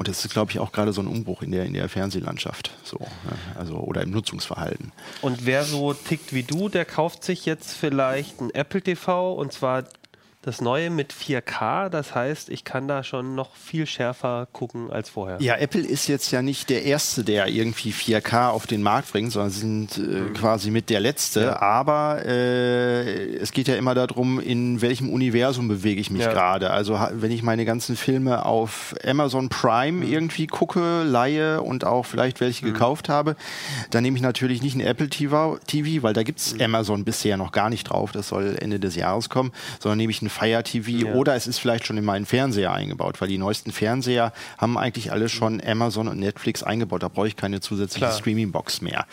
Und 0.00 0.08
das 0.08 0.24
ist, 0.24 0.32
glaube 0.32 0.50
ich, 0.50 0.58
auch 0.58 0.72
gerade 0.72 0.94
so 0.94 1.02
ein 1.02 1.06
Umbruch 1.06 1.42
in 1.42 1.50
der, 1.50 1.66
in 1.66 1.74
der 1.74 1.86
Fernsehlandschaft. 1.90 2.70
So, 2.84 2.96
ne? 3.00 3.58
also, 3.58 3.74
oder 3.74 4.00
im 4.00 4.10
Nutzungsverhalten. 4.12 4.92
Und 5.20 5.44
wer 5.44 5.62
so 5.62 5.92
tickt 5.92 6.32
wie 6.32 6.42
du, 6.42 6.70
der 6.70 6.86
kauft 6.86 7.22
sich 7.22 7.44
jetzt 7.44 7.74
vielleicht 7.74 8.40
ein 8.40 8.48
Apple 8.54 8.80
TV 8.80 9.34
und 9.34 9.52
zwar 9.52 9.84
das 10.42 10.62
neue 10.62 10.88
mit 10.88 11.12
4K. 11.12 11.90
Das 11.90 12.14
heißt, 12.14 12.48
ich 12.48 12.64
kann 12.64 12.88
da 12.88 13.04
schon 13.04 13.34
noch 13.34 13.54
viel 13.54 13.86
schärfer 13.86 14.48
gucken 14.52 14.90
als 14.90 15.10
vorher. 15.10 15.36
Ja, 15.40 15.56
Apple 15.56 15.82
ist 15.82 16.06
jetzt 16.06 16.30
ja 16.30 16.40
nicht 16.40 16.70
der 16.70 16.84
Erste, 16.84 17.24
der 17.24 17.48
irgendwie 17.48 17.92
4K 17.92 18.48
auf 18.48 18.66
den 18.66 18.82
Markt 18.82 19.12
bringt, 19.12 19.32
sondern 19.32 19.50
sind 19.50 19.98
äh, 19.98 20.00
mhm. 20.00 20.32
quasi 20.32 20.70
mit 20.70 20.88
der 20.88 21.00
Letzte. 21.00 21.42
Ja. 21.42 21.60
Aber 21.60 22.24
äh, 22.24 23.36
es 23.36 23.52
geht 23.52 23.68
ja 23.68 23.76
immer 23.76 23.94
darum, 23.94 24.40
in 24.40 24.80
welchem 24.80 25.10
Universum 25.10 25.68
bewege 25.68 26.00
ich 26.00 26.10
mich 26.10 26.22
ja. 26.22 26.32
gerade. 26.32 26.70
Also 26.70 26.98
wenn 27.12 27.32
ich 27.32 27.42
meine 27.42 27.66
ganzen 27.66 27.94
Filme 27.94 28.46
auf 28.46 28.94
Amazon 29.04 29.50
Prime 29.50 30.06
mhm. 30.06 30.10
irgendwie 30.10 30.46
gucke, 30.46 31.02
leihe 31.02 31.60
und 31.60 31.84
auch 31.84 32.06
vielleicht 32.06 32.40
welche 32.40 32.64
mhm. 32.64 32.72
gekauft 32.72 33.10
habe, 33.10 33.36
dann 33.90 34.02
nehme 34.02 34.16
ich 34.16 34.22
natürlich 34.22 34.62
nicht 34.62 34.74
ein 34.74 34.80
Apple 34.80 35.10
TV, 35.10 35.58
TV 35.66 36.02
weil 36.02 36.14
da 36.14 36.22
gibt 36.22 36.38
es 36.38 36.54
mhm. 36.54 36.62
Amazon 36.62 37.04
bisher 37.04 37.36
noch 37.36 37.52
gar 37.52 37.68
nicht 37.68 37.84
drauf. 37.84 38.12
Das 38.12 38.28
soll 38.28 38.56
Ende 38.58 38.80
des 38.80 38.96
Jahres 38.96 39.28
kommen, 39.28 39.52
sondern 39.80 39.98
nehme 39.98 40.12
ich 40.12 40.22
ein 40.22 40.29
Fire 40.30 40.62
TV 40.62 40.90
ja. 40.90 41.14
oder 41.14 41.34
es 41.34 41.46
ist 41.46 41.58
vielleicht 41.58 41.86
schon 41.86 41.98
in 41.98 42.04
meinen 42.04 42.26
Fernseher 42.26 42.72
eingebaut, 42.72 43.20
weil 43.20 43.28
die 43.28 43.38
neuesten 43.38 43.72
Fernseher 43.72 44.32
haben 44.58 44.78
eigentlich 44.78 45.12
alle 45.12 45.28
schon 45.28 45.60
Amazon 45.64 46.08
und 46.08 46.18
Netflix 46.18 46.62
eingebaut. 46.62 47.02
Da 47.02 47.08
brauche 47.08 47.28
ich 47.28 47.36
keine 47.36 47.60
zusätzliche 47.60 48.10
Streaming-Box 48.10 48.80
mehr. 48.80 49.06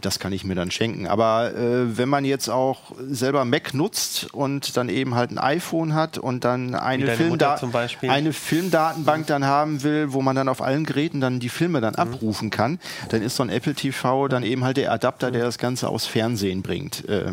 Das 0.00 0.18
kann 0.18 0.32
ich 0.32 0.44
mir 0.44 0.54
dann 0.54 0.70
schenken. 0.70 1.06
Aber 1.06 1.54
äh, 1.54 1.96
wenn 1.96 2.08
man 2.08 2.24
jetzt 2.24 2.48
auch 2.48 2.92
selber 2.98 3.44
Mac 3.44 3.74
nutzt 3.74 4.32
und 4.32 4.76
dann 4.76 4.88
eben 4.88 5.14
halt 5.14 5.30
ein 5.30 5.38
iPhone 5.38 5.94
hat 5.94 6.18
und 6.18 6.44
dann 6.44 6.74
eine, 6.74 7.08
Filmda 7.16 7.60
eine 8.02 8.32
Filmdatenbank 8.32 9.26
dann 9.26 9.44
haben 9.44 9.82
will, 9.82 10.12
wo 10.12 10.22
man 10.22 10.36
dann 10.36 10.48
auf 10.48 10.62
allen 10.62 10.84
Geräten 10.84 11.20
dann 11.20 11.40
die 11.40 11.48
Filme 11.48 11.80
dann 11.80 11.94
mhm. 11.94 12.00
abrufen 12.00 12.50
kann, 12.50 12.78
dann 13.10 13.22
ist 13.22 13.36
so 13.36 13.42
ein 13.42 13.50
Apple 13.50 13.74
TV 13.74 14.28
dann 14.28 14.42
eben 14.42 14.64
halt 14.64 14.76
der 14.76 14.92
Adapter, 14.92 15.30
der 15.30 15.44
das 15.44 15.58
Ganze 15.58 15.88
aus 15.88 16.06
Fernsehen 16.06 16.62
bringt. 16.62 17.08
Äh, 17.08 17.32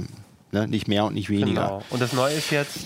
ne? 0.52 0.68
Nicht 0.68 0.88
mehr 0.88 1.06
und 1.06 1.14
nicht 1.14 1.30
weniger. 1.30 1.62
Genau. 1.62 1.84
Und 1.90 2.02
das 2.02 2.14
Neue 2.14 2.34
ist 2.34 2.52
jetzt 2.52 2.78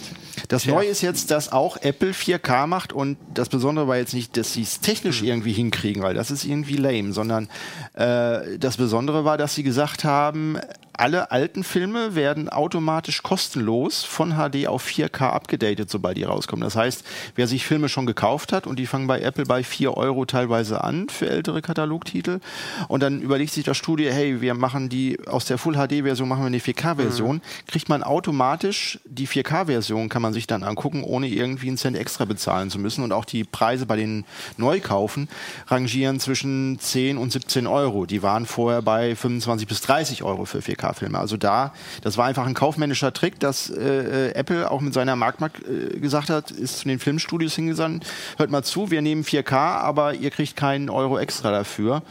das 0.48 0.66
Neue 0.66 0.88
ist 0.88 1.02
jetzt, 1.02 1.32
dass 1.32 1.52
auch 1.52 1.78
Apple 1.78 2.12
4K 2.12 2.68
macht 2.68 2.94
und 2.94 3.18
das 3.34 3.50
Besondere 3.50 3.88
war 3.88 3.98
jetzt 3.98 4.14
nicht, 4.14 4.36
dass 4.38 4.54
sie 4.54 4.64
es 4.64 4.82
technisch 4.82 5.22
mhm. 5.22 5.28
irgendwie 5.28 5.54
hinkriegen, 5.54 6.04
weil 6.04 6.14
das 6.14 6.32
ist 6.32 6.46
irgendwie 6.46 6.76
lame, 6.76 7.14
sondern 7.14 7.50
äh, 7.94 8.58
das 8.60 8.78
Besondere 8.78 9.26
war, 9.26 9.38
dass 9.38 9.56
sie 9.56 9.64
gesagt 9.64 10.04
haben, 10.04 10.58
alle 11.04 11.32
alten 11.32 11.66
Filme 11.66 12.16
werden 12.16 12.48
automatisch 12.48 13.24
kostenlos 13.24 14.06
von 14.06 14.36
HD 14.36 14.68
auf 14.68 14.88
4K 14.88 15.32
abgedatet, 15.32 15.90
sobald 15.90 16.16
die 16.16 16.24
rauskommen. 16.24 16.64
Das 16.64 16.78
heißt, 16.78 17.04
wer 17.36 17.46
sich 17.46 17.66
Filme 17.66 17.90
schon 17.90 18.06
gekauft 18.06 18.54
hat 18.54 18.68
und 18.68 18.80
die 18.80 18.86
fangen 18.88 19.06
bei 19.06 19.20
Apple 19.20 19.44
bei 19.44 19.66
4 19.66 19.98
Euro 19.98 20.24
teilweise 20.24 20.82
an 20.82 21.10
für 21.10 21.30
ältere 21.30 21.62
Katalogtitel 21.62 22.40
und 22.88 23.04
dann 23.04 23.20
überlegt 23.20 23.52
sich 23.52 23.66
das 23.66 23.76
Studio, 23.76 24.14
hey, 24.14 24.40
wir 24.40 24.54
machen 24.54 24.88
die 24.88 25.20
aus 25.28 25.44
der 25.44 25.58
Full 25.58 25.74
HD 25.74 26.04
Version 26.04 26.30
machen 26.30 26.44
wir 26.44 26.48
eine 26.48 26.60
4K 26.60 26.96
Version, 26.96 27.36
mhm. 27.36 27.68
kriegt 27.68 27.90
man 27.90 28.02
automatisch 28.02 28.98
die 29.04 29.28
4K 29.28 29.66
Version 29.66 30.08
kann 30.08 30.22
man 30.22 30.32
sich 30.32 30.48
dann 30.48 30.64
angucken, 30.64 31.04
ohne 31.04 31.28
irgendwie 31.28 31.68
einen 31.68 31.76
Cent 31.76 31.98
extra 31.98 32.24
bezahlen 32.24 32.70
zu 32.70 32.80
müssen 32.80 33.04
und 33.04 33.12
auch 33.12 33.26
die 33.26 33.44
Preise 33.44 33.86
bei 33.86 33.98
den 33.98 34.24
Neukaufen 34.56 35.28
rangieren 35.68 36.22
zwischen 36.22 36.80
10 36.80 37.18
und 37.18 37.34
17 37.34 37.68
Euro. 37.68 38.06
Die 38.06 38.24
waren 38.24 38.46
vorher 38.46 38.82
bei 38.82 39.18
25 39.18 39.68
bis 39.68 39.82
30 39.82 40.24
Euro 40.24 40.46
für 40.46 40.60
4K 40.60 40.93
4K-Filme. 40.94 41.20
Also 41.20 41.38
da, 41.38 41.74
das 42.02 42.18
war 42.18 42.26
einfach 42.26 42.46
ein 42.46 42.54
kaufmännischer 42.54 43.14
Trick, 43.14 43.40
dass 43.40 43.70
äh, 43.70 44.32
Apple 44.34 44.70
auch 44.70 44.82
mit 44.82 44.94
seiner 44.94 45.16
Marktmarkt 45.16 45.62
äh, 45.68 46.00
gesagt 46.00 46.30
hat, 46.30 46.52
ist 46.52 46.80
zu 46.80 46.88
den 46.88 47.00
Filmstudios 47.00 47.56
hingesandt, 47.56 48.06
hört 48.38 48.52
mal 48.52 48.64
zu, 48.64 48.92
wir 48.92 49.02
nehmen 49.02 49.24
4K, 49.24 49.54
aber 49.54 50.14
ihr 50.14 50.30
kriegt 50.30 50.56
keinen 50.56 50.90
Euro 50.90 51.20
extra 51.20 51.52
dafür. 51.52 52.04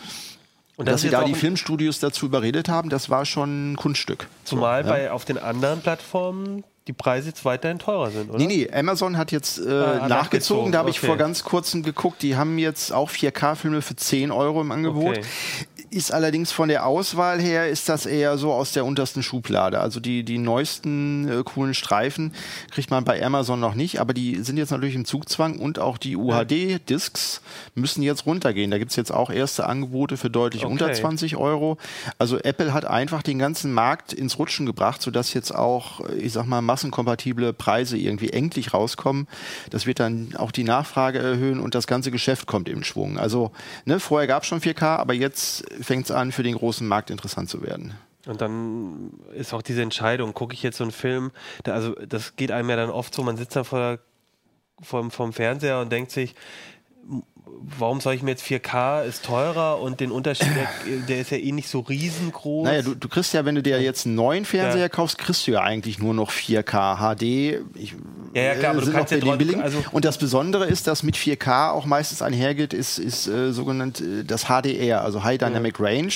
Und 0.76 0.88
dass 0.88 1.02
sie 1.02 1.10
da 1.10 1.22
die 1.24 1.34
Filmstudios 1.34 2.00
dazu 2.00 2.26
überredet 2.26 2.68
haben, 2.68 2.88
das 2.88 3.10
war 3.10 3.24
schon 3.24 3.72
ein 3.72 3.76
Kunststück. 3.76 4.26
Zumal 4.44 4.82
so, 4.82 4.90
bei 4.90 5.12
auf 5.12 5.24
den 5.24 5.38
anderen 5.38 5.80
Plattformen 5.80 6.64
die 6.88 6.92
Preise 6.92 7.28
jetzt 7.28 7.44
weiterhin 7.44 7.78
teurer 7.78 8.10
sind, 8.10 8.30
oder? 8.30 8.38
Nee, 8.38 8.46
nee, 8.46 8.68
Amazon 8.72 9.16
hat 9.16 9.30
jetzt 9.30 9.58
äh, 9.58 9.70
ah, 9.70 10.08
nachgezogen. 10.08 10.72
Da 10.72 10.78
habe 10.78 10.88
okay. 10.88 10.98
ich 11.00 11.06
vor 11.06 11.16
ganz 11.16 11.44
kurzem 11.44 11.84
geguckt. 11.84 12.22
Die 12.22 12.34
haben 12.34 12.58
jetzt 12.58 12.92
auch 12.92 13.10
4K-Filme 13.10 13.82
für 13.82 13.94
10 13.94 14.32
Euro 14.32 14.62
im 14.62 14.72
Angebot. 14.72 15.18
Okay 15.18 15.24
ist 15.92 16.10
allerdings 16.12 16.52
von 16.52 16.70
der 16.70 16.86
Auswahl 16.86 17.38
her, 17.38 17.68
ist 17.68 17.88
das 17.88 18.06
eher 18.06 18.38
so 18.38 18.52
aus 18.52 18.72
der 18.72 18.86
untersten 18.86 19.22
Schublade. 19.22 19.78
Also 19.78 20.00
die, 20.00 20.24
die 20.24 20.38
neuesten 20.38 21.28
äh, 21.28 21.42
coolen 21.44 21.74
Streifen 21.74 22.32
kriegt 22.70 22.90
man 22.90 23.04
bei 23.04 23.22
Amazon 23.24 23.60
noch 23.60 23.74
nicht, 23.74 24.00
aber 24.00 24.14
die 24.14 24.36
sind 24.36 24.56
jetzt 24.56 24.70
natürlich 24.70 24.94
im 24.94 25.04
Zugzwang 25.04 25.58
und 25.58 25.78
auch 25.78 25.98
die 25.98 26.16
UHD-Discs 26.16 27.42
müssen 27.74 28.02
jetzt 28.02 28.24
runtergehen. 28.24 28.70
Da 28.70 28.78
gibt's 28.78 28.96
jetzt 28.96 29.12
auch 29.12 29.28
erste 29.30 29.66
Angebote 29.66 30.16
für 30.16 30.30
deutlich 30.30 30.64
okay. 30.64 30.72
unter 30.72 30.92
20 30.92 31.36
Euro. 31.36 31.76
Also 32.18 32.38
Apple 32.38 32.72
hat 32.72 32.86
einfach 32.86 33.22
den 33.22 33.38
ganzen 33.38 33.72
Markt 33.72 34.14
ins 34.14 34.38
Rutschen 34.38 34.64
gebracht, 34.64 35.02
sodass 35.02 35.34
jetzt 35.34 35.54
auch, 35.54 36.00
ich 36.08 36.32
sag 36.32 36.46
mal, 36.46 36.62
massenkompatible 36.62 37.52
Preise 37.52 37.98
irgendwie 37.98 38.30
endlich 38.30 38.72
rauskommen. 38.72 39.28
Das 39.68 39.84
wird 39.84 40.00
dann 40.00 40.34
auch 40.36 40.52
die 40.52 40.64
Nachfrage 40.64 41.18
erhöhen 41.18 41.60
und 41.60 41.74
das 41.74 41.86
ganze 41.86 42.10
Geschäft 42.10 42.46
kommt 42.46 42.70
im 42.70 42.82
Schwung. 42.82 43.18
Also 43.18 43.52
ne, 43.84 44.00
vorher 44.00 44.26
gab 44.26 44.44
es 44.44 44.48
schon 44.48 44.60
4K, 44.60 44.96
aber 44.96 45.12
jetzt 45.12 45.64
fängt 45.82 46.06
es 46.06 46.10
an, 46.10 46.32
für 46.32 46.42
den 46.42 46.54
großen 46.54 46.86
Markt 46.86 47.10
interessant 47.10 47.48
zu 47.48 47.62
werden. 47.62 47.94
Und 48.26 48.40
dann 48.40 49.12
ist 49.34 49.52
auch 49.52 49.62
diese 49.62 49.82
Entscheidung, 49.82 50.32
gucke 50.32 50.54
ich 50.54 50.62
jetzt 50.62 50.78
so 50.78 50.84
einen 50.84 50.92
Film, 50.92 51.32
da, 51.64 51.74
also 51.74 51.94
das 51.94 52.36
geht 52.36 52.52
einem 52.52 52.70
ja 52.70 52.76
dann 52.76 52.90
oft 52.90 53.14
so, 53.14 53.22
man 53.22 53.36
sitzt 53.36 53.56
da 53.56 53.64
vor 53.64 53.78
der, 53.78 53.98
vor, 54.80 55.10
vom 55.10 55.32
Fernseher 55.32 55.80
und 55.80 55.90
denkt 55.90 56.12
sich, 56.12 56.34
warum 57.78 58.00
soll 58.00 58.14
ich 58.14 58.22
mir 58.22 58.30
jetzt 58.30 58.44
4K 58.44 59.04
ist 59.04 59.24
teurer 59.24 59.80
und 59.80 60.00
den 60.00 60.10
Unterschied, 60.10 60.48
der, 60.54 60.96
der 61.08 61.20
ist 61.20 61.30
ja 61.30 61.38
eh 61.38 61.52
nicht 61.52 61.68
so 61.68 61.80
riesengroß. 61.80 62.64
Naja, 62.64 62.82
du, 62.82 62.94
du 62.94 63.08
kriegst 63.08 63.32
ja, 63.34 63.44
wenn 63.44 63.54
du 63.54 63.62
dir 63.62 63.80
jetzt 63.80 64.06
einen 64.06 64.14
neuen 64.14 64.44
Fernseher 64.44 64.82
ja. 64.82 64.88
kaufst, 64.88 65.18
kriegst 65.18 65.46
du 65.46 65.52
ja 65.52 65.62
eigentlich 65.62 65.98
nur 65.98 66.14
noch 66.14 66.30
4K 66.30 66.96
HD. 66.96 67.22
Ich, 67.74 67.94
ja, 68.34 68.42
ja, 68.42 68.54
klar, 68.54 68.72
aber 68.72 68.80
du 68.80 68.92
kannst 68.92 69.12
ja 69.12 69.18
trotzdem, 69.18 69.60
also 69.60 69.84
Und 69.92 70.04
das 70.04 70.18
Besondere 70.18 70.66
ist, 70.66 70.86
dass 70.86 71.02
mit 71.02 71.16
4K 71.16 71.70
auch 71.70 71.84
meistens 71.84 72.22
einhergeht, 72.22 72.72
ist, 72.72 72.98
ist 72.98 73.26
äh, 73.26 73.52
sogenannt 73.52 74.00
äh, 74.00 74.24
das 74.24 74.44
HDR, 74.44 75.02
also 75.02 75.22
High 75.22 75.38
Dynamic 75.38 75.78
ja. 75.78 75.86
Range. 75.86 76.12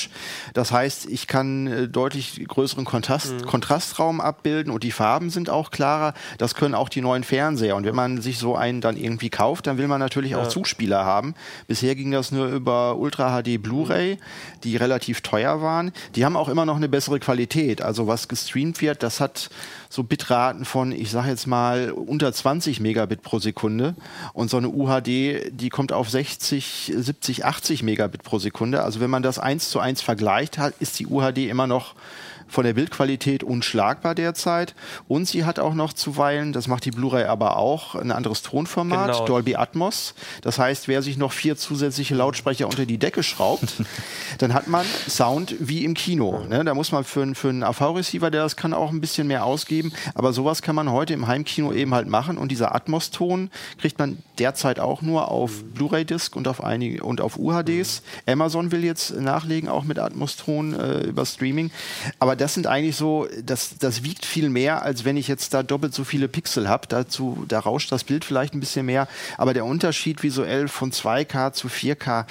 Das 0.54 0.72
heißt, 0.72 1.06
ich 1.06 1.26
kann 1.26 1.66
äh, 1.66 1.88
deutlich 1.88 2.42
größeren 2.46 2.84
Kontrast, 2.84 3.32
mhm. 3.32 3.46
Kontrastraum 3.46 4.20
abbilden 4.20 4.72
und 4.72 4.82
die 4.82 4.92
Farben 4.92 5.30
sind 5.30 5.50
auch 5.50 5.70
klarer. 5.70 6.14
Das 6.38 6.54
können 6.54 6.74
auch 6.74 6.88
die 6.88 7.02
neuen 7.02 7.24
Fernseher. 7.24 7.76
Und 7.76 7.84
wenn 7.84 7.94
man 7.94 8.22
sich 8.22 8.38
so 8.38 8.56
einen 8.56 8.80
dann 8.80 8.96
irgendwie 8.96 9.28
kauft, 9.28 9.66
dann 9.66 9.76
will 9.76 9.88
man 9.88 10.00
natürlich 10.00 10.32
ja. 10.32 10.38
auch 10.38 10.48
Zugspieler 10.48 11.04
haben. 11.16 11.34
Bisher 11.66 11.94
ging 11.94 12.10
das 12.10 12.30
nur 12.30 12.48
über 12.48 12.96
Ultra 12.96 13.42
HD 13.42 13.60
Blu-ray, 13.62 14.18
die 14.64 14.76
relativ 14.76 15.20
teuer 15.22 15.62
waren. 15.62 15.92
Die 16.14 16.24
haben 16.24 16.36
auch 16.36 16.48
immer 16.48 16.66
noch 16.66 16.76
eine 16.76 16.88
bessere 16.88 17.18
Qualität. 17.18 17.82
Also 17.82 18.06
was 18.06 18.28
gestreamt 18.28 18.80
wird, 18.80 19.02
das 19.02 19.20
hat 19.20 19.50
so 19.88 20.02
Bitraten 20.02 20.64
von, 20.64 20.92
ich 20.92 21.10
sage 21.10 21.30
jetzt 21.30 21.46
mal, 21.46 21.90
unter 21.90 22.32
20 22.32 22.80
Megabit 22.80 23.22
pro 23.22 23.38
Sekunde. 23.38 23.94
Und 24.32 24.50
so 24.50 24.58
eine 24.58 24.68
UHD, 24.68 25.50
die 25.50 25.68
kommt 25.70 25.92
auf 25.92 26.10
60, 26.10 26.92
70, 26.94 27.44
80 27.44 27.82
Megabit 27.82 28.22
pro 28.22 28.38
Sekunde. 28.38 28.82
Also 28.82 29.00
wenn 29.00 29.10
man 29.10 29.22
das 29.22 29.38
eins 29.38 29.70
zu 29.70 29.80
eins 29.80 30.02
vergleicht, 30.02 30.58
ist 30.80 30.98
die 30.98 31.06
UHD 31.06 31.48
immer 31.48 31.66
noch 31.66 31.94
von 32.48 32.64
der 32.64 32.74
Bildqualität 32.74 33.42
unschlagbar 33.42 34.14
derzeit. 34.14 34.74
Und 35.08 35.26
sie 35.26 35.44
hat 35.44 35.58
auch 35.58 35.74
noch 35.74 35.92
zuweilen, 35.92 36.52
das 36.52 36.68
macht 36.68 36.84
die 36.84 36.90
Blu-ray 36.90 37.24
aber 37.24 37.56
auch, 37.56 37.94
ein 37.94 38.12
anderes 38.12 38.42
Tonformat, 38.42 39.12
genau. 39.12 39.26
Dolby 39.26 39.56
Atmos. 39.56 40.14
Das 40.42 40.58
heißt, 40.58 40.88
wer 40.88 41.02
sich 41.02 41.16
noch 41.16 41.32
vier 41.32 41.56
zusätzliche 41.56 42.14
Lautsprecher 42.14 42.66
unter 42.66 42.86
die 42.86 42.98
Decke 42.98 43.22
schraubt, 43.22 43.82
dann 44.38 44.54
hat 44.54 44.68
man 44.68 44.86
Sound 45.08 45.54
wie 45.58 45.84
im 45.84 45.94
Kino. 45.94 46.44
Ne? 46.48 46.64
Da 46.64 46.74
muss 46.74 46.92
man 46.92 47.04
für, 47.04 47.34
für 47.34 47.48
einen 47.48 47.62
AV-Receiver, 47.62 48.30
der 48.30 48.42
das 48.42 48.56
kann, 48.56 48.72
auch 48.72 48.90
ein 48.90 49.00
bisschen 49.00 49.26
mehr 49.26 49.44
ausgeben. 49.44 49.92
Aber 50.14 50.32
sowas 50.32 50.62
kann 50.62 50.74
man 50.74 50.90
heute 50.90 51.14
im 51.14 51.26
Heimkino 51.26 51.72
eben 51.72 51.94
halt 51.94 52.08
machen. 52.08 52.38
Und 52.38 52.52
dieser 52.52 52.74
Atmos-Ton 52.74 53.50
kriegt 53.78 53.98
man 53.98 54.18
derzeit 54.38 54.78
auch 54.78 55.02
nur 55.02 55.30
auf 55.30 55.64
Blu-ray-Disc 55.74 56.36
und 56.36 56.48
auf 56.48 56.62
einige 56.62 57.02
und 57.02 57.20
auf 57.20 57.38
UHDs. 57.38 58.02
Amazon 58.26 58.70
will 58.70 58.84
jetzt 58.84 59.14
nachlegen, 59.16 59.68
auch 59.68 59.84
mit 59.84 59.98
Atmos-Ton 59.98 60.74
äh, 60.74 61.00
über 61.00 61.24
Streaming. 61.24 61.70
Aber 62.18 62.35
das 62.36 62.54
sind 62.54 62.66
eigentlich 62.66 62.96
so, 62.96 63.26
das, 63.42 63.78
das 63.78 64.02
wiegt 64.04 64.24
viel 64.24 64.48
mehr, 64.48 64.82
als 64.82 65.04
wenn 65.04 65.16
ich 65.16 65.28
jetzt 65.28 65.54
da 65.54 65.62
doppelt 65.62 65.94
so 65.94 66.04
viele 66.04 66.28
Pixel 66.28 66.68
habe. 66.68 66.86
Dazu, 66.88 67.44
da 67.48 67.58
rauscht 67.58 67.90
das 67.92 68.04
Bild 68.04 68.24
vielleicht 68.24 68.54
ein 68.54 68.60
bisschen 68.60 68.86
mehr. 68.86 69.08
Aber 69.36 69.54
der 69.54 69.64
Unterschied 69.64 70.22
visuell 70.22 70.68
von 70.68 70.92
2K 70.92 71.52
zu 71.52 71.68
4K 71.68 72.26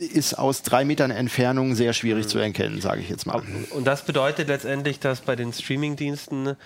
ist 0.00 0.38
aus 0.38 0.62
drei 0.62 0.84
Metern 0.84 1.10
Entfernung 1.10 1.74
sehr 1.74 1.92
schwierig 1.92 2.24
mhm. 2.24 2.28
zu 2.28 2.38
erkennen, 2.38 2.80
sage 2.80 3.02
ich 3.02 3.08
jetzt 3.08 3.26
mal. 3.26 3.42
Und 3.70 3.86
das 3.86 4.04
bedeutet 4.04 4.48
letztendlich, 4.48 4.98
dass 4.98 5.20
bei 5.20 5.36
den 5.36 5.52
Streamingdiensten 5.52 6.56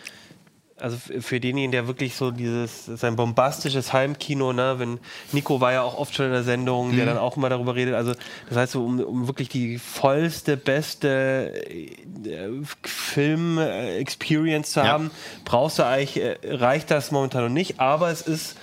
also 0.81 0.97
für 0.97 1.39
denjenigen, 1.39 1.71
der 1.71 1.87
wirklich 1.87 2.17
so 2.17 2.31
dieses, 2.33 2.87
sein 2.87 3.15
bombastisches 3.15 3.93
Heimkino, 3.93 4.53
ne, 4.53 4.75
wenn 4.79 4.99
Nico 5.33 5.61
war 5.61 5.73
ja 5.73 5.83
auch 5.83 5.97
oft 5.97 6.15
schon 6.15 6.27
in 6.27 6.33
der 6.33 6.43
Sendung, 6.43 6.91
mhm. 6.91 6.97
der 6.97 7.07
dann 7.07 7.19
auch 7.19 7.37
immer 7.37 7.49
darüber 7.49 7.77
redet, 7.77 7.95
also 7.95 8.13
das 8.49 8.59
heißt 8.59 8.73
so, 8.73 8.85
um, 8.85 8.99
um 9.01 9.29
wirklich 9.29 9.49
die 9.49 9.79
vollste, 9.79 10.57
beste 10.57 11.53
äh, 11.71 12.51
Film-Experience 12.83 14.73
zu 14.73 14.83
haben, 14.83 15.05
ja. 15.05 15.11
brauchst 15.45 15.79
du 15.79 15.87
eigentlich, 15.87 16.21
äh, 16.21 16.39
reicht 16.43 16.91
das 16.91 17.13
momentan 17.13 17.45
noch 17.45 17.51
nicht, 17.51 17.79
aber 17.79 18.11
es 18.11 18.23
ist 18.23 18.57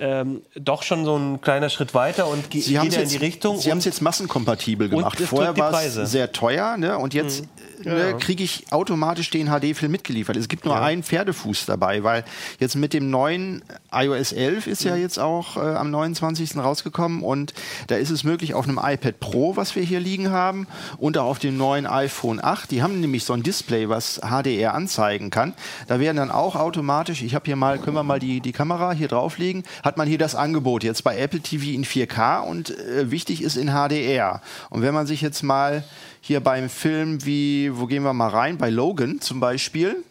ähm, 0.00 0.42
doch 0.54 0.82
schon 0.82 1.04
so 1.04 1.16
ein 1.16 1.40
kleiner 1.40 1.70
Schritt 1.70 1.94
weiter 1.94 2.28
und 2.28 2.50
ge 2.50 2.60
Sie 2.60 2.74
geht 2.74 2.92
ja 2.92 3.00
es 3.00 3.12
in 3.12 3.18
die 3.18 3.24
Richtung. 3.24 3.58
Sie 3.58 3.70
haben 3.70 3.78
es 3.78 3.84
jetzt 3.84 4.02
massenkompatibel 4.02 4.88
gemacht. 4.88 5.20
Vorher 5.20 5.56
war 5.56 5.82
es 5.82 5.94
sehr 5.94 6.32
teuer 6.32 6.76
ne? 6.76 6.98
und 6.98 7.14
jetzt 7.14 7.44
ne, 7.84 8.16
kriege 8.18 8.42
ich 8.42 8.66
automatisch 8.70 9.30
den 9.30 9.48
HD-Film 9.48 9.92
mitgeliefert. 9.92 10.36
Es 10.36 10.48
gibt 10.48 10.64
nur 10.64 10.80
einen 10.80 11.02
Pferdefuß 11.02 11.66
dabei, 11.66 12.02
weil 12.02 12.24
jetzt 12.58 12.76
mit 12.76 12.92
dem 12.92 13.10
neuen 13.10 13.62
iOS 13.92 14.32
11 14.32 14.66
ist 14.66 14.84
ja 14.84 14.96
jetzt 14.96 15.18
auch 15.18 15.56
äh, 15.56 15.60
am 15.60 15.90
29. 15.90 16.56
rausgekommen 16.56 17.22
und 17.22 17.54
da 17.86 17.96
ist 17.96 18.10
es 18.10 18.24
möglich 18.24 18.54
auf 18.54 18.66
einem 18.66 18.80
iPad 18.82 19.20
Pro, 19.20 19.56
was 19.56 19.76
wir 19.76 19.82
hier 19.82 20.00
liegen 20.00 20.30
haben, 20.30 20.66
und 20.98 21.18
auch 21.18 21.26
auf 21.26 21.38
dem 21.38 21.56
neuen 21.56 21.86
iPhone 21.86 22.42
8. 22.42 22.70
Die 22.70 22.82
haben 22.82 23.00
nämlich 23.00 23.24
so 23.24 23.32
ein 23.32 23.42
Display, 23.42 23.88
was 23.88 24.20
HDR 24.20 24.74
anzeigen 24.74 25.30
kann. 25.30 25.54
Da 25.86 26.00
werden 26.00 26.16
dann 26.16 26.30
auch 26.30 26.56
automatisch, 26.56 27.22
ich 27.22 27.34
habe 27.34 27.46
hier 27.46 27.56
mal, 27.56 27.78
können 27.78 27.96
wir 27.96 28.02
mal 28.02 28.18
die, 28.18 28.40
die 28.40 28.52
Kamera 28.52 28.92
hier 28.92 29.08
drauflegen, 29.08 29.64
hat 29.88 29.96
man 29.96 30.06
hier 30.06 30.18
das 30.18 30.34
Angebot 30.34 30.84
jetzt 30.84 31.02
bei 31.02 31.16
Apple 31.16 31.40
TV 31.40 31.70
in 31.70 31.82
4K 31.82 32.40
und 32.40 32.78
äh, 32.78 33.10
wichtig 33.10 33.42
ist 33.42 33.56
in 33.56 33.70
HDR. 33.70 34.42
Und 34.68 34.82
wenn 34.82 34.92
man 34.92 35.06
sich 35.06 35.22
jetzt 35.22 35.42
mal 35.42 35.82
hier 36.20 36.40
beim 36.40 36.68
Film 36.68 37.24
wie, 37.24 37.70
wo 37.74 37.86
gehen 37.86 38.02
wir 38.02 38.12
mal 38.12 38.28
rein, 38.28 38.58
bei 38.58 38.68
Logan 38.68 39.22
zum 39.22 39.40
Beispiel, 39.40 40.04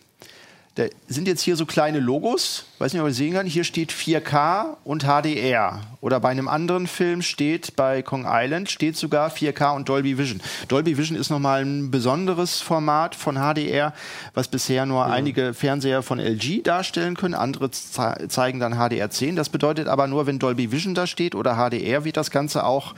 da 0.77 0.85
sind 1.07 1.27
jetzt 1.27 1.41
hier 1.41 1.55
so 1.55 1.65
kleine 1.65 1.99
Logos, 1.99 2.65
weiß 2.77 2.93
nicht, 2.93 3.01
ob 3.01 3.07
ihr 3.07 3.13
sehen 3.13 3.33
kann. 3.33 3.47
Hier 3.47 3.63
steht 3.63 3.91
4K 3.91 4.77
und 4.83 5.05
HDR. 5.05 5.81
Oder 6.01 6.19
bei 6.19 6.29
einem 6.29 6.47
anderen 6.47 6.85
Film 6.85 7.23
steht, 7.23 7.75
bei 7.75 8.03
Kong 8.03 8.27
Island, 8.27 8.69
steht 8.69 8.95
sogar 8.95 9.31
4K 9.31 9.75
und 9.75 9.89
Dolby 9.89 10.19
Vision. 10.19 10.39
Dolby 10.67 10.95
Vision 10.95 11.17
ist 11.17 11.31
nochmal 11.31 11.65
ein 11.65 11.89
besonderes 11.89 12.61
Format 12.61 13.15
von 13.15 13.37
HDR, 13.37 13.91
was 14.35 14.49
bisher 14.49 14.85
nur 14.85 15.07
einige 15.07 15.55
Fernseher 15.55 16.03
von 16.03 16.19
LG 16.19 16.61
darstellen 16.63 17.17
können. 17.17 17.33
Andere 17.33 17.71
ze 17.71 18.27
zeigen 18.27 18.59
dann 18.59 18.75
HDR10. 18.75 19.35
Das 19.35 19.49
bedeutet 19.49 19.87
aber 19.87 20.05
nur, 20.05 20.27
wenn 20.27 20.37
Dolby 20.37 20.71
Vision 20.71 20.93
da 20.93 21.07
steht 21.07 21.33
oder 21.33 21.55
HDR, 21.55 22.03
wird 22.03 22.17
das 22.17 22.29
Ganze 22.29 22.63
auch 22.63 22.93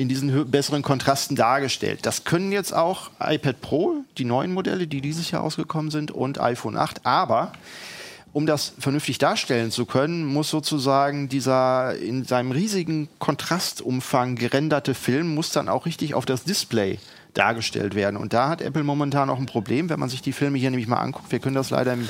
in 0.00 0.08
diesen 0.08 0.50
besseren 0.50 0.80
Kontrasten 0.80 1.36
dargestellt. 1.36 2.00
Das 2.06 2.24
können 2.24 2.52
jetzt 2.52 2.72
auch 2.72 3.10
iPad 3.20 3.60
Pro, 3.60 3.96
die 4.16 4.24
neuen 4.24 4.52
Modelle, 4.54 4.86
die 4.86 5.02
dieses 5.02 5.30
Jahr 5.30 5.42
ausgekommen 5.42 5.90
sind, 5.90 6.10
und 6.10 6.40
iPhone 6.40 6.78
8. 6.78 7.04
Aber 7.04 7.52
um 8.32 8.46
das 8.46 8.72
vernünftig 8.78 9.18
darstellen 9.18 9.70
zu 9.70 9.84
können, 9.84 10.24
muss 10.24 10.48
sozusagen 10.48 11.28
dieser 11.28 11.96
in 11.96 12.24
seinem 12.24 12.50
riesigen 12.50 13.10
Kontrastumfang 13.18 14.36
gerenderte 14.36 14.94
Film 14.94 15.34
muss 15.34 15.50
dann 15.50 15.68
auch 15.68 15.84
richtig 15.84 16.14
auf 16.14 16.24
das 16.24 16.44
Display 16.44 16.98
dargestellt 17.34 17.94
werden. 17.94 18.16
Und 18.16 18.32
da 18.32 18.48
hat 18.48 18.62
Apple 18.62 18.84
momentan 18.84 19.28
auch 19.28 19.38
ein 19.38 19.46
Problem, 19.46 19.90
wenn 19.90 20.00
man 20.00 20.08
sich 20.08 20.22
die 20.22 20.32
Filme 20.32 20.56
hier 20.56 20.70
nämlich 20.70 20.88
mal 20.88 20.96
anguckt. 20.96 21.30
Wir 21.30 21.40
können 21.40 21.56
das 21.56 21.68
leider 21.68 21.92
im 21.92 22.08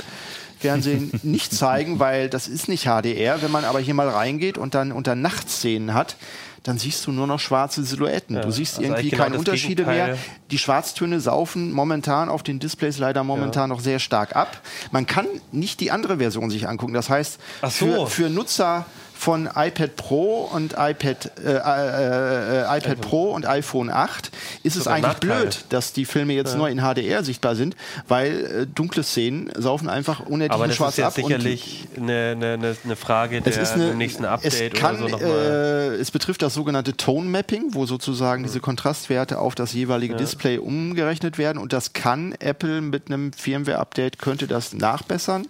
Fernsehen 0.60 1.10
nicht 1.24 1.52
zeigen, 1.52 1.98
weil 1.98 2.28
das 2.28 2.46
ist 2.46 2.68
nicht 2.68 2.84
HDR. 2.84 3.42
Wenn 3.42 3.50
man 3.50 3.64
aber 3.64 3.80
hier 3.80 3.94
mal 3.94 4.08
reingeht 4.08 4.58
und 4.58 4.74
dann 4.74 4.92
unter 4.92 5.16
Nachtszenen 5.16 5.92
hat, 5.92 6.16
dann 6.62 6.78
siehst 6.78 7.06
du 7.06 7.12
nur 7.12 7.26
noch 7.26 7.40
schwarze 7.40 7.82
Silhouetten. 7.82 8.40
du 8.40 8.50
siehst 8.50 8.78
also 8.78 8.90
irgendwie 8.90 9.10
genau 9.10 9.22
keine 9.22 9.36
das 9.36 9.40
Unterschiede 9.40 9.84
Gegenteil. 9.84 10.08
mehr. 10.08 10.18
Die 10.50 10.58
Schwarztöne 10.58 11.20
saufen 11.20 11.72
momentan 11.72 12.28
auf 12.28 12.42
den 12.42 12.58
Displays 12.58 12.98
leider 12.98 13.24
momentan 13.24 13.70
noch 13.70 13.80
sehr 13.80 13.98
stark 13.98 14.36
ab. 14.36 14.60
Man 14.90 15.06
kann 15.06 15.26
nicht 15.52 15.80
die 15.80 15.90
andere 15.90 16.18
Version 16.18 16.50
sich 16.50 16.68
angucken. 16.68 16.92
Das 16.92 17.08
heißt, 17.08 17.40
so. 17.62 17.68
für, 17.68 18.06
für 18.06 18.30
Nutzer 18.30 18.84
von 19.20 19.50
iPad 19.54 19.96
Pro 19.96 20.48
und 20.50 20.76
iPad, 20.78 21.32
äh, 21.44 21.52
äh, 21.52 22.62
äh, 22.62 22.78
iPad 22.78 23.02
Pro 23.02 23.32
und 23.32 23.46
iPhone 23.46 23.90
8 23.90 24.30
ist 24.62 24.76
es 24.76 24.86
eigentlich 24.86 25.02
Nachteil. 25.02 25.42
blöd, 25.42 25.64
dass 25.68 25.92
die 25.92 26.06
Filme 26.06 26.32
jetzt 26.32 26.56
nur 26.56 26.70
in 26.70 26.78
HDR 26.80 27.22
sichtbar 27.22 27.54
sind, 27.54 27.76
weil 28.08 28.62
äh, 28.62 28.66
dunkle 28.66 29.02
Szenen 29.02 29.52
saufen 29.54 29.90
einfach 29.90 30.20
aber 30.20 30.68
das 30.68 30.76
schwarz 30.76 30.92
ist 30.92 30.98
jetzt 30.98 31.06
ab. 31.06 31.18
und- 31.18 31.28
sicherlich 31.28 31.88
eine, 31.98 32.30
eine, 32.34 32.76
eine, 32.82 32.96
Frage 32.96 33.42
der 33.42 33.52
es 33.52 33.58
ist 33.58 33.72
eine, 33.74 33.94
nächsten 33.94 34.24
Update 34.24 34.72
es 34.72 34.80
kann, 34.80 34.96
oder 35.02 35.10
so 35.10 35.16
nochmal. 35.18 35.30
äh, 35.30 35.94
es 35.96 36.10
betrifft 36.10 36.40
das 36.40 36.54
sogenannte 36.54 36.96
Tone 36.96 37.28
Mapping, 37.28 37.74
wo 37.74 37.84
sozusagen 37.84 38.42
diese 38.42 38.60
Kontrastwerte 38.60 39.38
auf 39.38 39.54
das 39.54 39.74
jeweilige 39.74 40.16
Display 40.16 40.56
umgerechnet 40.56 41.36
werden 41.36 41.58
und 41.58 41.74
das 41.74 41.92
kann 41.92 42.34
Apple 42.38 42.80
mit 42.80 43.08
einem 43.08 43.34
Firmware-Update 43.34 44.18
könnte 44.18 44.46
das 44.46 44.72
nachbessern. 44.72 45.46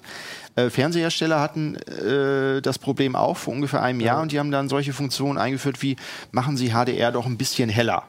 Äh, 0.56 0.70
Fernsehersteller 0.70 1.40
hatten 1.40 1.76
äh, 1.76 2.60
das 2.62 2.78
Problem 2.78 3.16
auch 3.16 3.36
vor 3.36 3.54
ungefähr 3.54 3.82
einem 3.82 4.00
Jahr 4.00 4.22
und 4.22 4.32
die 4.32 4.38
haben 4.38 4.50
dann 4.50 4.68
solche 4.68 4.92
Funktionen 4.92 5.38
eingeführt 5.38 5.82
wie 5.82 5.96
machen 6.32 6.56
Sie 6.56 6.70
HDR 6.70 7.12
doch 7.12 7.26
ein 7.26 7.36
bisschen 7.38 7.68
heller. 7.68 8.04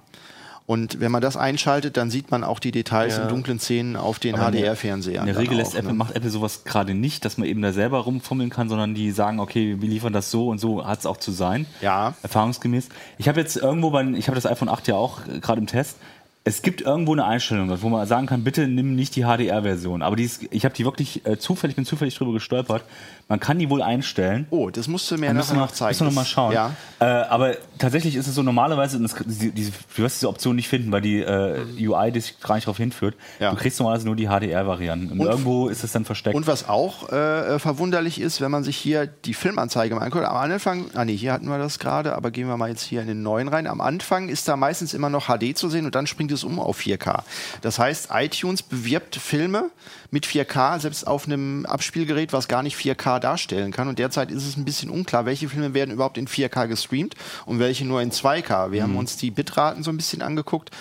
Und 0.68 1.02
wenn 1.02 1.12
man 1.12 1.22
das 1.22 1.36
einschaltet, 1.36 1.98
dann 1.98 2.10
sieht 2.10 2.32
man 2.32 2.46
auch 2.46 2.60
die 2.60 2.72
Details 2.72 3.18
Ja. 3.18 3.24
in 3.24 3.30
dunklen 3.30 3.60
Szenen 3.60 3.98
auf 3.98 4.20
den 4.20 4.38
HDR-Fernsehern. 4.38 5.28
In 5.28 5.34
der 5.34 5.42
Regel 5.42 5.60
auch, 5.62 5.74
Apple, 5.74 5.92
ne? 5.92 5.94
macht 5.96 6.16
Apple 6.16 6.30
sowas 6.30 6.64
gerade 6.64 6.94
nicht, 6.94 7.26
dass 7.26 7.38
man 7.38 7.48
eben 7.48 7.62
da 7.62 7.74
selber 7.74 8.00
rumfummeln 8.00 8.50
kann, 8.50 8.70
sondern 8.70 8.94
die 8.94 9.12
sagen, 9.12 9.40
okay, 9.42 9.78
wir 9.82 9.90
liefern 9.90 10.14
das 10.14 10.32
so 10.32 10.48
und 10.48 10.60
so 10.60 10.86
hat 10.86 11.00
es 11.00 11.06
auch 11.06 11.18
zu 11.18 11.32
sein. 11.32 11.66
Ja. 11.82 12.14
Erfahrungsgemäß. 12.24 12.88
Ich 13.18 13.28
habe 13.28 13.42
jetzt 13.42 13.58
irgendwo 13.58 13.90
bei, 13.90 14.04
ich 14.12 14.28
habe 14.28 14.36
das 14.36 14.46
iPhone 14.46 14.70
8 14.70 14.88
ja 14.88 14.96
auch 14.96 15.22
äh, 15.28 15.40
gerade 15.42 15.60
im 15.60 15.68
Test. 15.68 15.98
Es 16.44 16.64
gibt 16.64 16.82
irgendwo 16.82 17.14
eine 17.14 17.24
Einstellung, 17.26 17.70
wo 17.84 17.90
man 17.90 18.08
sagen 18.08 18.26
kann, 18.26 18.44
bitte 18.44 18.68
nimm 18.68 18.96
nicht 18.96 19.16
die 19.16 19.26
HDR-Version. 19.26 20.02
Aber 20.02 20.16
die 20.16 20.24
ist, 20.24 20.48
ich 20.50 20.66
habe 20.66 20.74
die 20.74 20.86
wirklich 20.86 21.24
äh, 21.26 21.38
zufällig, 21.38 21.76
bin 21.76 21.86
zufällig 21.86 22.16
drüber 22.16 22.34
gestolpert. 22.34 22.84
Man 23.28 23.40
kann 23.40 23.60
die 23.60 23.70
wohl 23.70 23.84
einstellen. 23.84 24.48
Oh, 24.50 24.72
das 24.72 24.88
musst 24.88 25.10
du 25.12 25.18
mir 25.18 25.34
nachher 25.34 25.56
noch, 25.56 25.72
zeigen. 25.72 25.90
müssen 25.90 26.02
wir 26.02 26.06
noch 26.08 26.16
mal 26.16 26.26
schauen. 26.26 26.54
Ja. 26.54 26.72
Äh, 27.02 27.06
aber 27.06 27.56
tatsächlich 27.80 28.16
ist 28.16 28.28
es 28.28 28.36
so 28.36 28.44
normalerweise, 28.44 28.98
und 28.98 29.04
das, 29.04 29.16
diese, 29.26 29.50
diese, 29.52 29.72
du 29.72 30.04
wirst 30.04 30.18
diese 30.18 30.30
Option 30.30 30.56
nicht 30.56 30.68
finden, 30.70 30.92
weil 30.92 31.02
die 31.02 31.20
äh, 31.20 31.60
UI 31.80 32.12
dich 32.12 32.40
gar 32.40 32.54
nicht 32.54 32.68
darauf 32.68 32.78
hinführt. 32.78 33.16
Ja. 33.40 33.50
Du 33.50 33.58
kriegst 33.58 33.80
normalerweise 33.80 34.06
nur 34.06 34.16
die 34.16 34.28
HDR-Varianten. 34.28 35.12
Und, 35.14 35.20
Und- 35.20 35.26
irgendwo 35.26 35.68
ist 35.68 35.84
es 35.84 35.92
dann 35.92 36.06
versteckt. 36.06 36.36
Und 36.36 36.46
was 36.46 36.70
auch 36.70 37.12
äh, 37.12 37.58
verwunderlich 37.58 38.22
ist, 38.22 38.40
wenn 38.40 38.52
man 38.52 38.64
sich 38.64 38.78
hier 38.78 39.08
die 39.08 39.34
Filmanzeige 39.34 39.96
mal 39.96 40.02
anguckt, 40.02 40.26
am 40.26 40.38
Anfang, 40.38 40.86
ah 40.94 41.04
nee, 41.04 41.18
hier 41.18 41.34
hatten 41.34 41.48
wir 41.48 41.58
das 41.58 41.80
gerade, 41.80 42.16
aber 42.16 42.30
gehen 42.30 42.48
wir 42.48 42.56
mal 42.58 42.70
jetzt 42.70 42.84
hier 42.84 43.02
in 43.02 43.08
den 43.08 43.24
neuen 43.24 43.48
rein. 43.48 43.66
Am 43.66 43.82
Anfang 43.82 44.30
ist 44.30 44.48
da 44.48 44.56
meistens 44.56 44.94
immer 44.94 45.10
noch 45.10 45.26
HD 45.26 45.58
zu 45.58 45.70
sehen 45.70 45.86
und 45.86 45.96
dann 45.96 46.06
springt 46.06 46.32
es 46.32 46.44
um 46.44 46.60
auf 46.60 46.80
4K. 46.80 47.24
Das 47.62 47.80
heißt, 47.80 48.10
iTunes 48.14 48.62
bewirbt 48.62 49.16
Filme 49.16 49.72
mit 50.12 50.28
4K, 50.28 50.80
selbst 50.80 51.08
auf 51.08 51.26
einem 51.26 51.66
Abspielgerät, 51.66 52.34
was 52.34 52.50
gar 52.50 52.64
nicht 52.64 52.78
4K 52.78 53.20
darstellen 53.20 53.72
kann. 53.72 53.88
Und 53.88 53.98
derzeit 53.98 54.30
ist 54.30 54.46
es 54.46 54.58
ein 54.58 54.66
bisschen 54.66 54.90
unklar, 54.90 55.26
welche 55.26 55.48
Filme 55.48 55.74
werden 55.74 55.92
überhaupt 55.92 56.18
in 56.18 56.28
4K 56.28 56.68
gestreamt 56.68 57.16
und 57.46 57.60
welche 57.60 57.86
nur 57.86 58.02
in 58.02 58.12
2K. 58.12 58.72
Wir 58.72 58.84
haben 58.84 58.98
uns 58.98 59.16
die 59.16 59.32
Bitraten 59.32 59.84
so 59.84 59.92
ein 59.92 59.98
bisschen 59.98 60.22
angeguckt. 60.22 60.72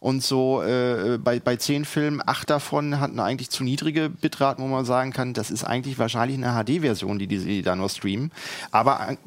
Und 0.00 0.22
so 0.22 0.62
äh, 0.62 1.18
bei, 1.22 1.40
bei 1.40 1.56
zehn 1.56 1.84
Filmen, 1.84 2.22
acht 2.26 2.48
davon 2.48 3.00
hatten 3.00 3.20
eigentlich 3.20 3.50
zu 3.50 3.64
niedrige 3.64 4.08
Bitraten, 4.08 4.64
wo 4.64 4.66
man 4.66 4.86
sagen 4.86 5.12
kann, 5.12 5.34
das 5.34 5.50
ist 5.50 5.62
eigentlich 5.62 5.98
wahrscheinlich 5.98 6.42
eine 6.42 6.64
HD-Version, 6.64 7.18
die, 7.18 7.26
die 7.26 7.38
sie 7.38 7.60
da 7.60 7.76
nur 7.76 7.90
streamen. 7.90 8.32
Aber 8.70 9.00
an, 9.00 9.18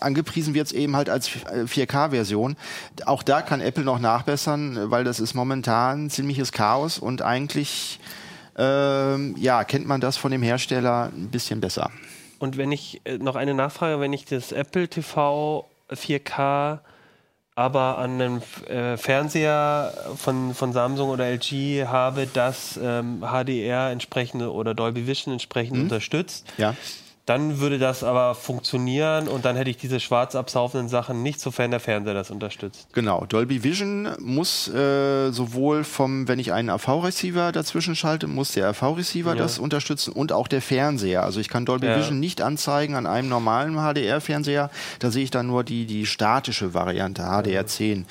angepriesen 0.00 0.54
wird 0.54 0.68
es 0.68 0.72
eben 0.72 0.96
halt 0.96 1.10
als 1.10 1.28
äh, 1.28 1.64
4K-Version. 1.64 2.56
Auch 3.04 3.22
da 3.22 3.42
kann 3.42 3.60
Apple 3.60 3.84
noch 3.84 3.98
nachbessern, 3.98 4.90
weil 4.90 5.04
das 5.04 5.20
ist 5.20 5.34
momentan 5.34 6.08
ziemliches 6.08 6.50
Chaos 6.50 6.98
und 6.98 7.20
eigentlich 7.20 8.00
ähm, 8.56 9.34
ja, 9.38 9.64
kennt 9.64 9.86
man 9.86 10.00
das 10.00 10.16
von 10.16 10.30
dem 10.30 10.42
Hersteller 10.42 11.10
ein 11.14 11.30
bisschen 11.30 11.60
besser. 11.60 11.90
Und 12.38 12.56
wenn 12.56 12.72
ich 12.72 13.00
äh, 13.04 13.18
noch 13.18 13.36
eine 13.36 13.54
Nachfrage, 13.54 14.00
wenn 14.00 14.12
ich 14.12 14.24
das 14.24 14.52
Apple 14.52 14.88
TV 14.88 15.68
4K 15.90 16.80
aber 17.54 17.98
an 17.98 18.12
einem 18.20 18.42
äh, 18.66 18.96
Fernseher 18.96 19.92
von, 20.16 20.54
von 20.54 20.72
Samsung 20.72 21.10
oder 21.10 21.26
LG 21.26 21.84
habe, 21.86 22.26
das 22.26 22.80
ähm, 22.82 23.20
HDR 23.20 23.90
entsprechende 23.90 24.50
oder 24.50 24.74
Dolby 24.74 25.06
Vision 25.06 25.32
entsprechend 25.34 25.76
unterstützt, 25.78 26.46
Ja. 26.56 26.74
Dann 27.24 27.60
würde 27.60 27.78
das 27.78 28.02
aber 28.02 28.34
funktionieren 28.34 29.28
und 29.28 29.44
dann 29.44 29.54
hätte 29.54 29.70
ich 29.70 29.76
diese 29.76 30.00
schwarz 30.00 30.34
absaufenden 30.34 30.88
Sachen 30.88 31.22
nicht, 31.22 31.40
sofern 31.40 31.70
der 31.70 31.78
Fernseher 31.78 32.14
das 32.14 32.32
unterstützt. 32.32 32.88
Genau, 32.92 33.24
Dolby 33.28 33.62
Vision 33.62 34.08
muss 34.18 34.66
äh, 34.68 35.30
sowohl 35.30 35.84
vom, 35.84 36.26
wenn 36.26 36.40
ich 36.40 36.52
einen 36.52 36.68
AV-Receiver 36.68 37.52
dazwischen 37.52 37.94
schalte, 37.94 38.26
muss 38.26 38.52
der 38.52 38.68
AV-Receiver 38.68 39.36
das 39.36 39.60
unterstützen 39.60 40.12
und 40.12 40.32
auch 40.32 40.48
der 40.48 40.60
Fernseher. 40.60 41.22
Also 41.22 41.38
ich 41.38 41.48
kann 41.48 41.64
Dolby 41.64 41.86
Ja. 41.86 41.96
Vision 41.96 42.18
nicht 42.18 42.42
anzeigen 42.42 42.96
an 42.96 43.06
einem 43.06 43.28
normalen 43.28 43.76
HDR-Fernseher. 43.76 44.70
Da 44.98 45.10
sehe 45.12 45.22
ich 45.22 45.30
dann 45.30 45.46
nur 45.46 45.62
die, 45.62 45.86
die 45.86 46.06
statische 46.06 46.74
Variante, 46.74 47.22
HDR10 47.22 48.04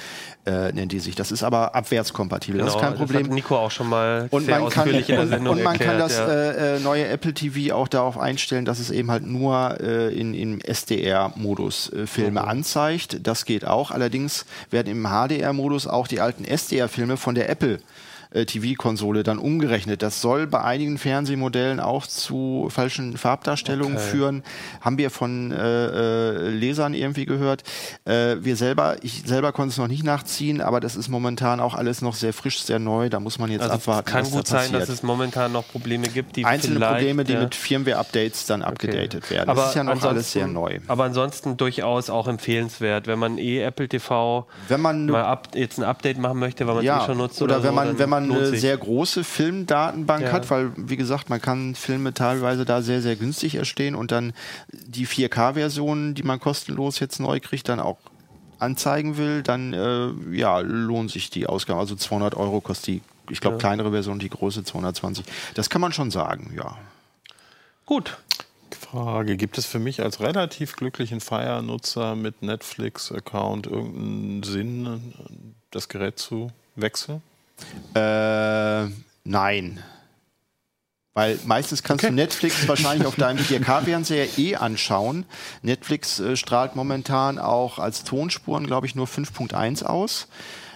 äh, 0.45 0.71
nennt 0.71 0.91
die 0.91 0.99
sich. 0.99 1.15
Das 1.15 1.31
ist 1.31 1.43
aber 1.43 1.75
abwärtskompatibel, 1.75 2.59
das 2.59 2.75
ist 2.75 2.81
kein 2.81 2.95
Problem. 2.95 3.07
Genau, 3.07 3.19
Das 3.19 3.27
hat 3.29 3.35
Nico 3.35 3.57
auch 3.57 3.71
schon 3.71 3.89
mal 3.89 4.27
Und 4.31 4.45
sehr 4.45 4.59
man, 4.59 4.69
kann, 4.69 4.89
in 4.89 5.05
der 5.05 5.19
und, 5.21 5.29
Sendung 5.29 5.57
und 5.57 5.63
man 5.63 5.77
kann 5.77 5.99
erklärt. 5.99 6.11
das 6.11 6.17
ja. 6.17 6.27
äh, 6.27 6.75
äh, 6.77 6.79
neue 6.79 7.07
Apple 7.07 7.33
TV 7.33 7.75
auch 7.75 7.87
darauf 7.87 8.17
einstellen, 8.17 8.65
dass 8.65 8.79
es 8.79 8.89
eben 8.89 9.11
halt 9.11 9.25
nur 9.25 9.79
äh, 9.79 10.13
in, 10.13 10.33
im 10.33 10.59
SDR-Modus 10.61 11.93
äh, 11.93 12.07
Filme 12.07 12.43
anzeigt. 12.45 13.19
Das 13.25 13.45
geht 13.45 13.65
auch. 13.65 13.91
Allerdings 13.91 14.45
werden 14.69 14.91
im 14.91 15.05
HDR-Modus 15.05 15.87
auch 15.87 16.07
die 16.07 16.21
alten 16.21 16.43
SDR-Filme 16.43 17.17
von 17.17 17.35
der 17.35 17.49
Apple 17.49 17.75
äh, 17.75 17.79
TV-Konsole 18.45 19.23
dann 19.23 19.37
umgerechnet. 19.39 20.01
Das 20.01 20.21
soll 20.21 20.47
bei 20.47 20.61
einigen 20.63 20.97
Fernsehmodellen 20.97 21.79
auch 21.79 22.07
zu 22.07 22.67
falschen 22.69 23.17
Farbdarstellungen 23.17 23.97
Okay. 23.97 24.05
führen. 24.09 24.43
Haben 24.79 24.97
wir 24.97 25.09
von 25.09 25.51
äh, 25.51 25.57
äh, 25.57 26.49
Lesern 26.49 26.93
irgendwie 26.93 27.25
gehört. 27.25 27.63
Äh, 28.05 28.37
wir 28.39 28.55
selber, 28.55 28.95
ich 29.01 29.23
selber 29.25 29.51
konnte 29.51 29.71
es 29.73 29.77
noch 29.77 29.87
nicht 29.87 30.03
nachziehen, 30.03 30.61
aber 30.61 30.79
das 30.79 30.95
ist 30.95 31.09
momentan 31.09 31.59
auch 31.59 31.75
alles 31.75 32.01
noch 32.01 32.15
sehr 32.15 32.33
frisch, 32.33 32.61
sehr 32.63 32.79
neu. 32.79 33.09
Da 33.09 33.19
muss 33.19 33.37
man 33.39 33.51
jetzt 33.51 33.61
Also 33.63 33.75
es 33.75 33.81
abwarten. 33.81 34.09
kann 34.09 34.21
was 34.25 34.31
gut 34.31 34.47
sein, 34.47 34.71
dass 34.71 34.89
es 34.89 35.03
momentan 35.03 35.51
noch 35.51 35.67
Probleme 35.67 36.07
gibt, 36.07 36.35
die 36.35 36.45
Einzelne 36.45 36.79
Probleme, 36.79 37.23
die 37.23 37.33
ja. 37.33 37.41
mit 37.41 37.55
Firmware-Updates 37.55 38.45
dann 38.45 38.61
abgedatet 38.61 39.29
werden. 39.29 39.49
Aber 39.49 39.61
das 39.61 39.69
ist 39.71 39.75
ja 39.75 39.83
noch 39.83 40.03
alles 40.03 40.31
sehr 40.31 40.47
neu. 40.47 40.79
Aber 40.87 41.03
ansonsten 41.03 41.57
durchaus 41.57 42.09
auch 42.09 42.27
empfehlenswert, 42.27 43.07
wenn 43.07 43.19
man 43.19 43.37
eh 43.37 43.59
Apple 43.61 43.89
TV 43.89 44.47
Wenn 44.67 44.81
man 44.81 45.05
mal 45.07 45.23
ab, 45.23 45.49
jetzt 45.55 45.77
ein 45.79 45.83
Update 45.83 46.17
machen 46.17 46.39
möchte, 46.39 46.65
weil 46.67 46.75
man 46.75 46.83
es 46.83 46.87
ja, 46.87 47.03
eh 47.03 47.05
schon 47.05 47.17
nutzt. 47.17 47.41
oder, 47.41 47.55
Oder, 47.57 47.63
wenn 47.63 47.69
so, 47.71 47.75
man, 47.75 47.99
wenn 47.99 48.09
man 48.09 48.20
lohnt 48.27 48.47
eine 48.47 48.57
sehr 48.57 48.77
große 48.77 49.23
Filmdatenbank 49.23 50.23
Ja. 50.23 50.31
hat, 50.31 50.49
weil, 50.49 50.71
wie 50.75 50.97
gesagt, 50.97 51.29
man 51.29 51.41
kann 51.41 51.75
Filme 51.75 52.13
teilweise 52.13 52.65
da 52.65 52.81
sehr, 52.81 53.01
sehr 53.01 53.15
günstig 53.15 53.55
erstehen 53.55 53.95
und 53.95 54.11
dann 54.11 54.33
die 54.71 55.05
4K-Versionen, 55.07 56.13
die 56.15 56.23
man 56.23 56.39
kostenlos 56.39 56.99
jetzt 56.99 57.19
neu 57.19 57.39
kriegt, 57.39 57.69
dann 57.69 57.79
auch 57.79 57.97
anzeigen 58.59 59.17
will, 59.17 59.41
dann 59.41 59.73
äh, 59.73 60.09
ja, 60.37 60.59
lohnt 60.59 61.11
sich 61.11 61.29
die 61.29 61.47
Ausgabe. 61.47 61.79
Also 61.79 61.95
200 61.95 62.35
Euro 62.35 62.61
kostet 62.61 62.87
die, 62.87 63.01
ich 63.29 63.41
glaube, 63.41 63.57
kleinere 63.57 63.91
Version, 63.91 64.19
die 64.19 64.29
große 64.29 64.63
220. 64.63 65.25
Das 65.55 65.69
kann 65.69 65.81
man 65.81 65.93
schon 65.93 66.11
sagen, 66.11 66.53
ja. 66.55 66.77
Gut. 67.85 68.17
Frage, 68.79 69.35
gibt 69.37 69.57
es 69.57 69.65
für 69.65 69.79
mich 69.79 70.01
als 70.01 70.19
relativ 70.19 70.75
glücklichen 70.75 71.21
Fire-Nutzer 71.21 72.15
mit 72.15 72.41
Netflix-Account 72.41 73.67
irgendeinen 73.67 74.43
Sinn, 74.43 75.13
das 75.71 75.89
Gerät 75.89 76.19
zu 76.19 76.51
wechseln? 76.75 77.21
Äh, 77.95 78.85
nein. 79.23 79.79
Weil 81.13 81.37
meistens 81.45 81.83
kannst 81.83 82.05
du 82.05 82.11
Netflix 82.11 82.67
wahrscheinlich 82.69 83.05
auf 83.05 83.15
deinem 83.17 83.43
4K-Fernseher 83.43 84.37
eh 84.37 84.55
anschauen. 84.55 85.25
Netflix 85.61 86.19
äh, 86.21 86.37
strahlt 86.37 86.75
momentan 86.77 87.37
auch 87.37 87.79
als 87.79 88.03
Tonspuren, 88.05 88.65
glaube 88.65 88.87
ich, 88.87 88.95
nur 88.95 89.07
5.1 89.07 89.83
aus. 89.83 90.27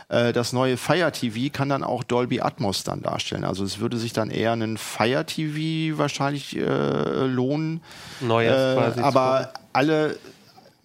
Äh, 0.09 0.33
Das 0.33 0.51
neue 0.51 0.75
Fire 0.75 1.09
TV 1.13 1.53
kann 1.53 1.69
dann 1.69 1.85
auch 1.85 2.03
Dolby 2.03 2.41
Atmos 2.41 2.83
dann 2.83 3.01
darstellen. 3.01 3.45
Also 3.45 3.63
es 3.63 3.79
würde 3.79 3.97
sich 3.97 4.11
dann 4.11 4.29
eher 4.29 4.51
einen 4.51 4.77
Fire 4.77 5.25
TV 5.25 5.97
wahrscheinlich 5.97 6.57
äh, 6.57 7.25
lohnen. 7.25 7.81
Neues 8.19 8.51
Äh, 8.51 8.75
quasi. 8.75 8.99
aber 8.99 9.53
alle 9.71 10.17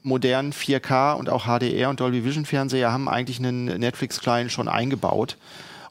modernen 0.05 0.53
4K 0.53 1.15
und 1.15 1.29
auch 1.29 1.45
HDR 1.47 1.91
und 1.91 1.99
Dolby 1.99 2.25
Vision 2.25 2.47
Fernseher 2.47 2.93
haben 2.93 3.09
eigentlich 3.09 3.39
einen 3.41 3.65
Netflix-Client 3.65 4.53
schon 4.53 4.69
eingebaut. 4.69 5.37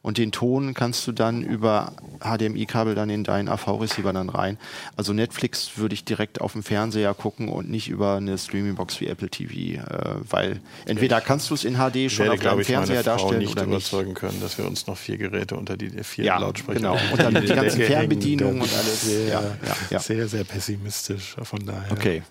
Und 0.02 0.18
den 0.18 0.32
Ton 0.32 0.74
kannst 0.74 1.06
du 1.08 1.12
dann 1.12 1.42
über 1.44 1.94
HDMI-Kabel 2.22 2.96
dann 2.96 3.10
in 3.10 3.24
deinen 3.24 3.50
AV-Receiver 3.50 4.14
dann 4.14 4.30
rein. 4.30 4.58
Also 4.96 5.14
Netflix 5.14 5.78
würde 5.78 5.94
ich 5.94 6.06
direkt 6.06 6.40
auf 6.40 6.54
dem 6.54 6.64
Fernseher 6.64 7.14
gucken 7.14 7.50
und 7.50 7.70
nicht 7.70 7.90
über 7.90 8.16
eine 8.16 8.38
Streaming-Box 8.38 9.02
wie 9.02 9.08
Apple 9.08 9.30
TV, 9.30 9.82
äh, 9.82 10.16
weil 10.30 10.62
entweder 10.86 11.20
kannst 11.20 11.50
du 11.50 11.54
es 11.54 11.66
in 11.66 11.76
HD 11.76 12.12
schon 12.12 12.28
werde, 12.28 12.34
auf 12.34 12.40
deinem 12.40 12.64
Fernseher 12.64 13.04
darstellen 13.04 13.40
nicht 13.40 13.52
oder 13.52 13.64
nicht. 13.66 13.72
überzeugen 13.72 14.14
können, 14.14 14.40
dass 14.42 14.58
wir 14.58 14.66
uns 14.66 14.88
noch 14.88 14.98
vier 14.98 15.18
Geräte 15.18 15.56
unter 15.56 15.76
die 15.76 15.90
vier 16.04 16.26
Ja, 16.26 16.40
Lautsprecher 16.40 16.80
genau. 16.80 16.98
Und 17.12 17.20
dann 17.20 17.34
die 17.42 17.48
ganzen. 17.48 17.82
Fernbedienungen 17.82 18.62
und 18.62 18.74
alles. 18.74 19.02
Sehr, 19.02 19.28
ja, 19.28 19.58
ja. 19.90 20.00
sehr, 20.00 20.28
sehr 20.28 20.44
pessimistisch 20.44 21.36
von 21.44 21.66
daher. 21.66 21.92
Okay. 21.92 22.24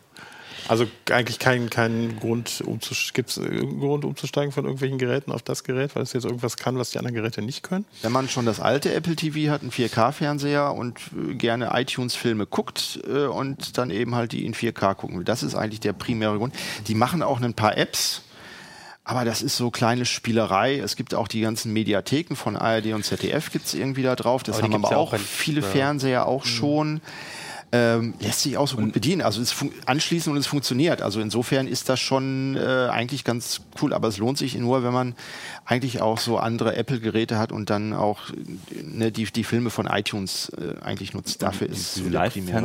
Also 0.69 0.87
eigentlich 1.11 1.39
keinen 1.39 1.71
kein 1.71 2.19
Grund, 2.21 2.63
gibt 3.15 3.31
es 3.31 3.37
irgendeinen 3.39 3.81
Grund 3.81 4.05
umzusteigen 4.05 4.53
von 4.53 4.65
irgendwelchen 4.65 4.99
Geräten 4.99 5.33
auf 5.33 5.43
das 5.43 5.65
Gerät, 5.65 5.97
weil 5.97 6.03
es 6.03 6.13
jetzt 6.13 6.25
irgendwas 6.25 6.57
kann, 6.57 6.79
was 6.79 6.91
die 6.91 6.99
anderen 6.99 7.15
Geräte 7.15 7.43
nicht 7.43 7.63
können? 7.63 7.85
Wenn 8.03 8.13
man 8.13 8.29
schon 8.29 8.47
das 8.47 8.61
alte 8.61 8.93
Apple 8.93 9.17
TV 9.17 9.51
hat, 9.51 9.63
einen 9.63 9.71
4K-Fernseher 9.71 10.75
und 10.75 10.99
äh, 11.17 11.35
gerne 11.35 11.71
iTunes-Filme 11.73 12.47
guckt 12.47 13.01
äh, 13.07 13.27
und 13.27 13.79
dann 13.79 13.91
eben 13.91 14.15
halt 14.15 14.33
die 14.33 14.45
in 14.45 14.55
4K 14.55 14.95
gucken 14.95 15.19
will. 15.19 15.25
Das 15.25 15.43
ist 15.43 15.55
eigentlich 15.55 15.81
der 15.81 15.93
primäre 15.93 16.37
Grund. 16.39 16.55
Die 16.87 16.95
machen 16.95 17.23
auch 17.23 17.41
ein 17.41 17.55
paar 17.55 17.77
Apps, 17.77 18.23
aber 19.09 19.25
das 19.25 19.41
ist 19.41 19.57
so 19.57 19.71
kleine 19.71 20.05
Spielerei. 20.05 20.79
Es 20.79 20.95
gibt 20.95 21.15
auch 21.15 21.29
die 21.29 21.41
ganzen 21.41 21.73
Mediatheken 21.73 22.35
von 22.35 22.57
ARD 22.57 22.93
und 22.93 23.07
ZDF 23.07 23.51
gibt 23.51 23.65
es 23.65 23.73
irgendwie 23.73 24.03
da 24.03 24.15
drauf. 24.17 24.43
Das 24.43 24.59
Aber 24.59 24.65
haben 24.65 24.85
aber 24.85 24.91
ja 24.91 24.97
auch 24.99 25.15
auch 25.15 25.19
viele 25.19 25.63
ja. 25.63 25.67
Fernseher 25.67 26.27
auch 26.27 26.45
schon. 26.45 27.01
Ähm, 27.71 28.15
lässt 28.21 28.41
sich 28.41 28.57
auch 28.57 28.67
so 28.67 28.79
gut 28.79 28.93
bedienen. 28.95 29.21
Also 29.21 29.43
es 29.43 29.55
anschließen 29.85 30.33
und 30.33 30.39
es 30.39 30.47
funktioniert. 30.47 31.03
Also 31.03 31.21
insofern 31.21 31.69
ist 31.69 31.91
das 31.91 32.01
schon 32.01 32.57
äh, 32.57 32.89
eigentlich 32.91 33.25
ganz 33.25 33.61
cool. 33.83 33.93
Aber 33.93 34.09
es 34.09 34.17
lohnt 34.17 34.39
sich 34.39 34.57
nur, 34.57 34.83
wenn 34.83 34.93
man 34.95 35.15
eigentlich 35.67 36.01
auch 36.01 36.17
so 36.19 36.39
andere 36.39 36.77
Apple-Geräte 36.77 37.39
hat 37.39 37.53
und 37.53 37.69
dann 37.69 37.93
auch 37.93 38.21
ne, 38.83 39.13
die, 39.13 39.25
die 39.25 39.45
Filme 39.45 39.69
von 39.69 39.87
iTunes 39.87 40.51
äh, 40.57 40.83
eigentlich 40.83 41.13
nutzt. 41.13 41.43
Dafür 41.43 41.69
ist 41.69 41.97
diese 41.97 42.09
primäre- 42.09 42.13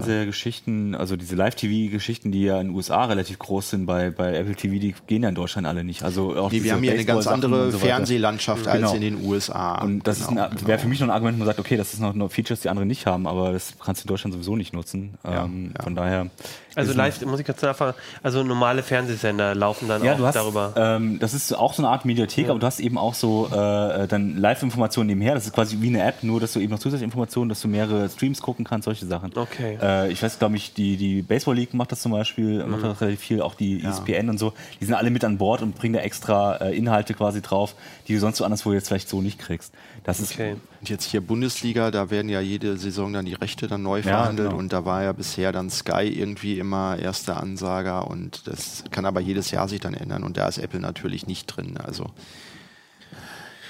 Live-Fernsehgeschichten, 0.08 0.96
also 0.96 1.16
diese 1.18 1.36
Live-TV-Geschichten, 1.36 2.32
die 2.32 2.44
ja 2.44 2.60
in 2.62 2.68
den 2.68 2.76
USA 2.76 3.06
relativ 3.06 3.40
groß 3.40 3.72
sind, 3.72 3.86
bei, 3.86 4.10
bei 4.10 4.34
Apple 4.36 4.56
TV, 4.56 4.80
die 4.80 4.96
gehen 5.08 5.24
ja 5.24 5.30
in 5.30 5.36
Deutschland 5.36 5.68
alle 5.68 5.84
nicht. 5.84 6.04
Also 6.04 6.36
auch 6.36 6.52
Nee, 6.52 6.64
wir 6.64 6.74
haben 6.74 6.84
hier 6.84 6.94
eine 6.94 7.06
ganz 7.06 7.28
andere 7.28 7.72
so. 7.72 7.80
Fernsehlandschaft 7.80 8.64
Genau. 8.64 8.88
als 8.88 8.94
in 8.96 9.02
den 9.02 9.26
USA. 9.26 9.82
Und 9.82 10.08
das 10.08 10.28
Genau, 10.28 10.48
wäre 10.66 10.80
für 10.80 10.88
mich 10.88 11.00
noch 11.00 11.08
ein 11.08 11.12
Argument, 11.12 11.38
wo 11.38 11.40
man 11.40 11.48
sagt, 11.48 11.60
okay, 11.60 11.76
das 11.78 11.94
ist 11.94 12.00
noch, 12.00 12.14
noch 12.14 12.32
Features, 12.32 12.62
die 12.62 12.70
andere 12.70 12.86
nicht 12.86 13.06
haben, 13.06 13.28
aber 13.28 13.52
das 13.52 13.74
kannst 13.84 14.02
du 14.02 14.06
in 14.06 14.08
Deutschland 14.08 14.34
sowieso 14.34 14.56
nicht 14.56 14.74
nutzen. 14.74 14.93
Ähm, 14.94 15.74
ja. 15.78 15.84
Von 15.84 15.96
daher. 15.96 16.30
Also 16.76 16.92
ist 16.92 16.98
live, 16.98 17.22
muss 17.26 17.40
ich 17.40 17.46
kurz 17.46 17.62
nachfragen, 17.62 17.96
also 18.24 18.44
normale 18.44 18.84
Fernsehsender 18.84 19.56
laufen 19.56 19.88
dann 19.88 20.04
Ja, 20.04 20.14
auch 20.14 20.18
du 20.18 20.26
hast, 20.26 20.36
darüber. 20.36 20.74
ähm, 20.76 21.20
das 21.20 21.34
ist 21.34 21.54
auch 21.56 21.74
so 21.74 21.82
eine 21.84 21.90
Art 21.92 22.06
Mediathek, 22.06 22.50
aber 22.50 22.60
du 22.60 22.66
hast 22.66 22.80
eben 22.80 22.98
auch 22.98 23.14
so 23.14 23.48
äh, 23.48 24.08
dann 24.08 24.38
Live-Informationen 24.38 25.08
nebenher. 25.08 25.36
Das 25.36 25.46
ist 25.46 25.54
quasi 25.54 25.78
wie 25.82 25.88
eine 25.88 26.04
App, 26.04 26.24
nur 26.24 26.40
dass 26.40 26.54
du 26.54 26.60
eben 26.60 26.72
noch 26.72 26.80
zusätzliche 26.80 27.06
Informationen, 27.06 27.50
dass 27.50 27.62
du 27.62 27.68
mehrere 27.68 28.10
Streams 28.10 28.42
gucken 28.42 28.66
kannst, 28.66 28.86
solche 28.86 29.06
Sachen. 29.06 29.32
Okay. 29.36 29.78
Äh, 29.82 30.12
ich 30.12 30.22
weiß, 30.24 30.40
glaube 30.40 30.56
ich, 30.56 30.74
die, 30.74 30.98
die 30.98 31.22
Baseball 31.22 31.56
League 31.56 31.74
macht 31.74 31.92
das 31.92 32.02
zum 32.02 32.12
Beispiel, 32.12 32.64
Mhm. 32.64 32.72
macht 32.72 32.84
das 32.84 33.02
relativ 33.02 33.20
viel, 33.20 33.42
auch 33.42 33.56
die 33.56 33.82
E 33.82 33.88
ESPN 33.88 34.30
und 34.30 34.38
so. 34.40 34.54
Die 34.80 34.86
sind 34.86 34.94
alle 34.96 35.10
mit 35.10 35.24
an 35.24 35.38
Bord 35.38 35.62
und 35.62 35.76
bringen 35.76 35.94
da 35.96 36.00
extra 36.02 36.56
äh, 36.58 36.76
Inhalte 36.78 37.14
quasi 37.14 37.42
drauf, 37.42 37.76
die 38.08 38.14
du 38.14 38.20
sonst 38.20 38.38
so 38.38 38.46
anderswo 38.46 38.74
jetzt 38.74 38.88
vielleicht 38.88 39.10
so 39.10 39.22
nicht 39.22 39.40
kriegst. 39.40 39.74
Das 40.04 40.20
ist 40.20 40.34
Okay. 40.34 40.56
Und 40.82 40.90
jetzt 40.90 41.06
hier 41.06 41.22
Bundesliga, 41.22 41.92
da 41.92 42.10
werden 42.10 42.28
ja 42.28 42.42
jede 42.42 42.76
Saison 42.78 43.14
dann 43.14 43.24
die 43.26 43.36
Rechte 43.36 43.68
dann 43.68 43.84
neu 43.84 43.98
Ja, 44.00 44.04
verhandelt 44.04 44.50
genau. 44.50 44.60
und 44.60 44.74
da 44.74 44.84
war 44.84 45.02
ja 45.04 45.14
bisher 45.14 45.52
dann 45.54 45.70
Sky 45.70 46.08
irgendwie 46.10 46.58
immer 46.64 46.98
erster 46.98 47.38
Ansager 47.38 48.08
und 48.08 48.48
das 48.48 48.84
kann 48.92 49.06
aber 49.06 49.20
jedes 49.20 49.52
Jahr 49.52 49.68
sich 49.68 49.80
dann 49.80 49.94
ändern 49.94 50.24
und 50.24 50.38
da 50.38 50.48
ist 50.48 50.58
Apple 50.58 50.80
natürlich 50.80 51.28
nicht 51.28 51.46
drin. 51.48 51.78
Also 51.78 52.10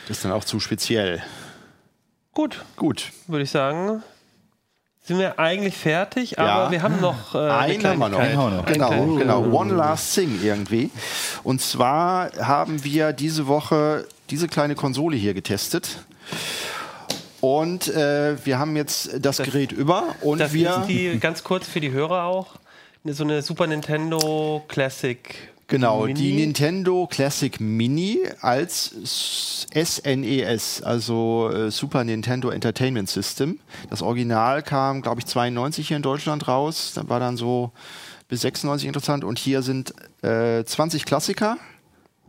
das 0.08 0.18
ist 0.18 0.26
dann 0.26 0.32
auch 0.32 0.44
zu 0.46 0.60
speziell. 0.60 1.22
Gut, 2.34 2.64
Gut. 2.78 3.12
würde 3.28 3.44
ich 3.44 3.52
sagen. 3.52 4.02
Sind 5.06 5.20
wir 5.20 5.38
eigentlich 5.38 5.76
fertig, 5.76 6.40
aber 6.40 6.48
Ja. 6.66 6.72
wir 6.72 6.82
haben 6.82 7.02
noch 7.02 7.36
äh, 7.36 7.38
eine 7.40 7.52
Einen 7.52 7.84
haben 7.86 8.00
wir 8.00 8.10
noch. 8.10 8.18
Kleinigkeit. 8.20 8.38
haben 8.38 8.52
wir 8.52 8.58
noch. 8.58 8.66
Genau, 8.66 9.16
genau. 9.42 9.60
One 9.60 9.74
Last 9.74 10.16
Thing 10.16 10.40
irgendwie. 10.42 10.92
Und 11.44 11.62
zwar 11.62 12.32
haben 12.38 12.84
wir 12.86 13.12
diese 13.12 13.48
Woche 13.48 14.08
diese 14.30 14.48
kleine 14.48 14.76
Konsole 14.76 15.18
hier 15.18 15.34
getestet. 15.34 16.00
Und 17.42 17.90
äh, 17.90 18.38
wir 18.46 18.58
haben 18.58 18.78
jetzt 18.78 19.10
das, 19.20 19.38
Gerät 19.40 19.74
über 19.74 20.16
und 20.22 20.40
Das 20.40 20.54
wir. 20.54 20.78
ist 20.78 20.88
die, 20.88 21.20
ganz 21.20 21.44
kurz 21.44 21.68
für 21.68 21.82
die 21.82 21.92
Hörer 21.92 22.24
auch, 22.24 22.56
so 23.12 23.24
eine 23.24 23.42
Super 23.42 23.68
Nintendo 23.68 24.64
Classic. 24.68 25.20
Genau, 25.68 26.06
Mini. 26.06 26.14
die 26.14 26.34
Nintendo 26.34 27.08
Classic 27.08 27.60
Mini 27.60 28.20
als 28.42 28.96
SNES, 29.74 30.84
also 30.84 31.50
äh, 31.50 31.72
Super 31.72 32.04
Nintendo 32.04 32.50
Entertainment 32.50 33.10
System. 33.10 33.60
Das 33.90 34.02
Original 34.02 34.62
kam, 34.62 35.02
glaube 35.02 35.22
ich, 35.22 35.26
92 35.26 35.88
hier 35.88 35.98
in 35.98 36.04
Deutschland 36.04 36.48
raus. 36.48 36.94
Da 36.96 37.10
war 37.10 37.20
dann 37.20 37.38
so 37.38 37.72
bis 38.28 38.42
96 38.42 38.88
interessant. 38.88 39.24
Und 39.24 39.40
hier 39.40 39.62
sind 39.62 39.94
äh, 40.22 40.64
20 40.64 41.06
Klassiker. 41.06 41.58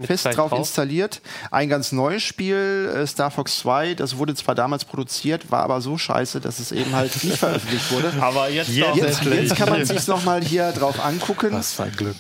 Fest 0.01 0.25
drauf 0.25 0.51
drauf. 0.51 0.59
installiert. 0.59 1.21
Ein 1.53 1.69
ganz 1.69 1.93
neues 1.93 2.25
Spiel, 2.25 2.91
äh, 2.93 3.07
Star 3.07 3.31
Fox 3.31 3.61
2, 3.61 3.95
das 3.95 4.19
wurde 4.19 4.35
zwar 4.35 4.57
damals 4.57 4.85
produziert, 4.85 5.53
war 5.53 5.63
aber 5.63 5.81
so 5.81 5.97
scheiße, 5.97 6.41
dass 6.41 6.59
es 6.59 6.73
eben 6.73 6.93
halt 6.97 7.23
nicht 7.23 7.37
veröffentlicht 7.39 7.93
wurde. 7.93 8.13
Aber 8.21 8.51
jetzt, 8.51 8.71
doch. 8.71 8.97
Jetzt, 8.97 9.25
jetzt 9.25 9.55
kann 9.55 9.71
man 9.71 9.85
sich 9.85 10.05
nochmal 10.09 10.43
hier 10.43 10.73
drauf 10.73 10.99
angucken. 10.99 11.53
Was 11.53 11.75
für 11.75 11.85
ein 11.85 11.93
Glück. 11.93 12.17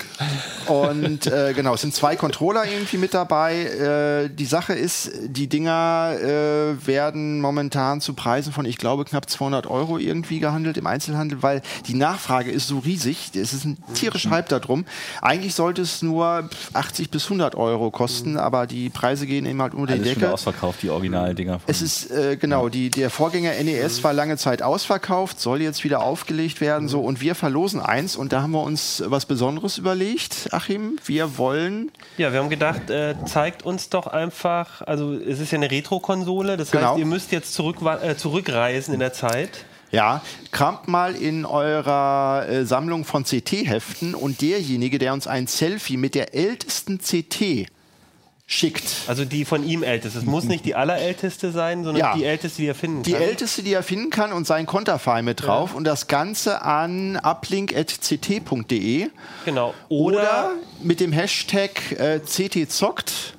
Und 0.66 1.26
äh, 1.26 1.52
genau, 1.52 1.74
es 1.74 1.80
sind 1.80 1.94
zwei 1.94 2.14
Controller 2.14 2.64
irgendwie 2.64 2.96
mit 2.96 3.12
dabei. 3.12 3.64
Äh, 3.64 4.28
die 4.28 4.46
Sache 4.46 4.74
ist, 4.74 5.10
die 5.24 5.48
Dinger 5.48 6.14
äh, 6.20 6.86
werden 6.86 7.40
momentan 7.40 8.00
zu 8.00 8.14
Preisen 8.14 8.52
von, 8.52 8.66
ich 8.66 8.78
glaube, 8.78 9.04
knapp 9.04 9.28
200 9.28 9.66
Euro 9.66 9.98
irgendwie 9.98 10.38
gehandelt 10.38 10.76
im 10.76 10.86
Einzelhandel, 10.86 11.42
weil 11.42 11.60
die 11.88 11.94
Nachfrage 11.94 12.52
ist 12.52 12.68
so 12.68 12.78
riesig. 12.78 13.32
Es 13.34 13.52
ist 13.52 13.64
ein 13.64 13.78
tierischer 13.94 14.30
Hype 14.30 14.48
darum. 14.48 14.84
Eigentlich 15.20 15.56
sollte 15.56 15.82
es 15.82 16.02
nur 16.02 16.48
80 16.72 17.10
bis 17.10 17.24
100 17.24 17.56
Euro 17.56 17.63
Euro 17.64 17.90
kosten, 17.90 18.36
aber 18.36 18.66
die 18.66 18.88
Preise 18.90 19.26
gehen 19.26 19.46
eben 19.46 19.60
halt 19.60 19.74
unter 19.74 19.96
die 19.96 20.02
Decke. 20.02 20.32
ausverkauft, 20.32 20.82
die 20.82 20.90
Originaldinger. 20.90 21.60
Es 21.66 21.82
ist, 21.82 22.10
äh, 22.10 22.36
genau, 22.36 22.68
die, 22.68 22.90
der 22.90 23.10
Vorgänger 23.10 23.52
NES 23.62 24.02
war 24.04 24.12
lange 24.12 24.36
Zeit 24.36 24.62
ausverkauft, 24.62 25.40
soll 25.40 25.60
jetzt 25.62 25.84
wieder 25.84 26.02
aufgelegt 26.02 26.60
werden, 26.60 26.88
so, 26.88 27.00
und 27.00 27.20
wir 27.20 27.34
verlosen 27.34 27.80
eins 27.80 28.16
und 28.16 28.32
da 28.32 28.42
haben 28.42 28.52
wir 28.52 28.62
uns 28.62 29.02
was 29.06 29.26
Besonderes 29.26 29.78
überlegt, 29.78 30.48
Achim. 30.52 30.98
Wir 31.04 31.38
wollen, 31.38 31.90
Ja, 32.18 32.32
wir 32.32 32.40
haben 32.40 32.50
gedacht, 32.50 32.90
äh, 32.90 33.14
zeigt 33.26 33.64
uns 33.64 33.88
doch 33.88 34.06
einfach, 34.06 34.82
also 34.82 35.14
es 35.14 35.40
ist 35.40 35.50
ja 35.52 35.58
eine 35.58 35.70
Retro-Konsole, 35.70 36.56
das 36.56 36.70
Genau. 36.70 36.90
heißt, 36.90 36.98
ihr 36.98 37.06
müsst 37.06 37.32
jetzt 37.32 37.54
zurück, 37.54 37.76
äh, 38.02 38.16
zurückreisen 38.16 38.94
in 38.94 39.00
der 39.00 39.12
Zeit. 39.12 39.64
Ja, 39.94 40.20
kramt 40.50 40.88
mal 40.88 41.14
in 41.14 41.44
eurer 41.46 42.46
äh, 42.48 42.64
Sammlung 42.66 43.04
von 43.04 43.24
CT-Heften 43.24 44.14
und 44.14 44.40
derjenige, 44.40 44.98
der 44.98 45.12
uns 45.12 45.26
ein 45.26 45.46
Selfie 45.46 45.96
mit 45.96 46.14
der 46.14 46.34
ältesten 46.34 46.98
CT 46.98 47.66
schickt, 48.46 48.84
Also 49.06 49.24
die 49.24 49.46
von 49.46 49.64
ihm 49.66 49.82
älteste. 49.82 50.18
Es 50.18 50.26
muss 50.26 50.44
nicht 50.44 50.66
die 50.66 50.74
allerälteste 50.74 51.50
sein, 51.50 51.82
sondern 51.82 52.00
Ja. 52.04 52.14
die 52.14 52.24
älteste, 52.26 52.60
die 52.60 52.68
er 52.68 52.74
finden 52.74 53.02
Die 53.02 53.12
kann. 53.12 53.22
älteste, 53.22 53.62
die 53.62 53.72
er 53.72 53.82
finden 53.82 54.10
kann 54.10 54.32
und 54.34 54.46
sein 54.46 54.66
Konterfei 54.66 55.22
mit 55.22 55.46
drauf 55.46 55.74
und 55.74 55.84
das 55.84 56.08
Ganze 56.08 56.60
an 56.60 57.16
uplink.ct.de 57.16 59.08
Genau. 59.46 59.74
oder, 59.88 60.18
Oder, 60.18 60.50
mit 60.82 61.00
dem 61.00 61.12
Hashtag 61.12 61.92
äh, 61.92 62.20
CTZockt 62.22 63.34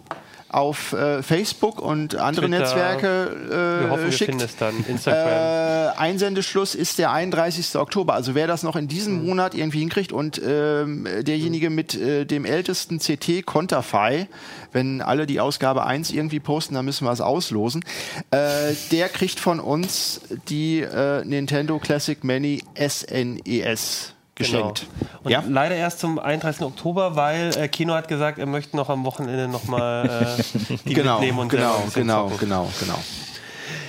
auf 0.56 0.94
äh, 0.94 1.22
Facebook 1.22 1.82
und 1.82 2.16
andere 2.16 2.48
Twitter. 2.48 2.60
Netzwerke 2.60 3.08
äh, 3.48 3.84
wir 3.84 3.90
hoffen, 3.90 4.06
wir 4.06 4.12
schickt. 4.14 4.32
finden 4.32 4.46
es 4.46 4.56
dann. 4.56 4.74
Instagram. 4.88 5.28
Äh, 5.28 5.98
Einsendeschluss 5.98 6.76
ist 6.76 6.98
der 6.98 7.12
31. 7.12 7.76
Oktober. 7.76 8.14
Also 8.14 8.36
wer 8.36 8.48
das 8.48 8.64
noch 8.64 8.76
in 8.78 8.88
diesem 8.88 9.20
Mhm. 9.20 9.26
Monat 9.28 9.54
irgendwie 9.54 9.80
hinkriegt 9.80 10.14
und 10.14 10.42
ähm, 10.46 11.08
derjenige 11.22 11.70
mit 11.70 11.94
äh, 11.96 12.26
dem 12.26 12.46
ältesten 12.46 13.00
CT 13.00 13.46
Konterfei, 13.46 14.28
wenn 14.72 15.02
alle 15.02 15.26
die 15.26 15.40
Ausgabe 15.42 15.86
1 15.86 16.12
irgendwie 16.12 16.40
posten, 16.40 16.76
dann 16.76 16.86
müssen 16.86 17.06
wir 17.06 17.12
es 17.12 17.22
auslosen, 17.22 17.84
äh, 18.32 18.74
der 18.92 19.10
kriegt 19.10 19.40
von 19.40 19.60
uns 19.60 20.22
die 20.48 20.80
äh, 20.80 21.24
Nintendo 21.26 21.80
Classic 21.80 22.24
Mini 22.24 22.64
SNES 22.78 24.15
geschenkt. 24.36 24.86
Genau. 25.00 25.12
Und 25.24 25.32
Ja? 25.32 25.44
leider 25.48 25.76
erst 25.76 26.00
zum 26.00 26.20
31. 26.20 26.62
Oktober, 26.66 27.16
weil 27.16 27.56
äh, 27.58 27.68
Kino 27.68 27.94
hat 27.94 28.08
gesagt, 28.08 28.38
er 28.38 28.46
möchte 28.46 28.76
noch 28.76 28.90
am 28.90 29.06
Wochenende 29.06 29.48
nochmal 29.48 30.38
äh, 30.38 30.78
die 30.86 30.94
Genau, 30.94 31.20
mitnehmen 31.20 31.40
und 31.40 31.50
genau, 31.50 31.84
genau, 31.94 32.24
zocken. 32.30 32.40
genau, 32.40 32.70
genau. 32.80 33.00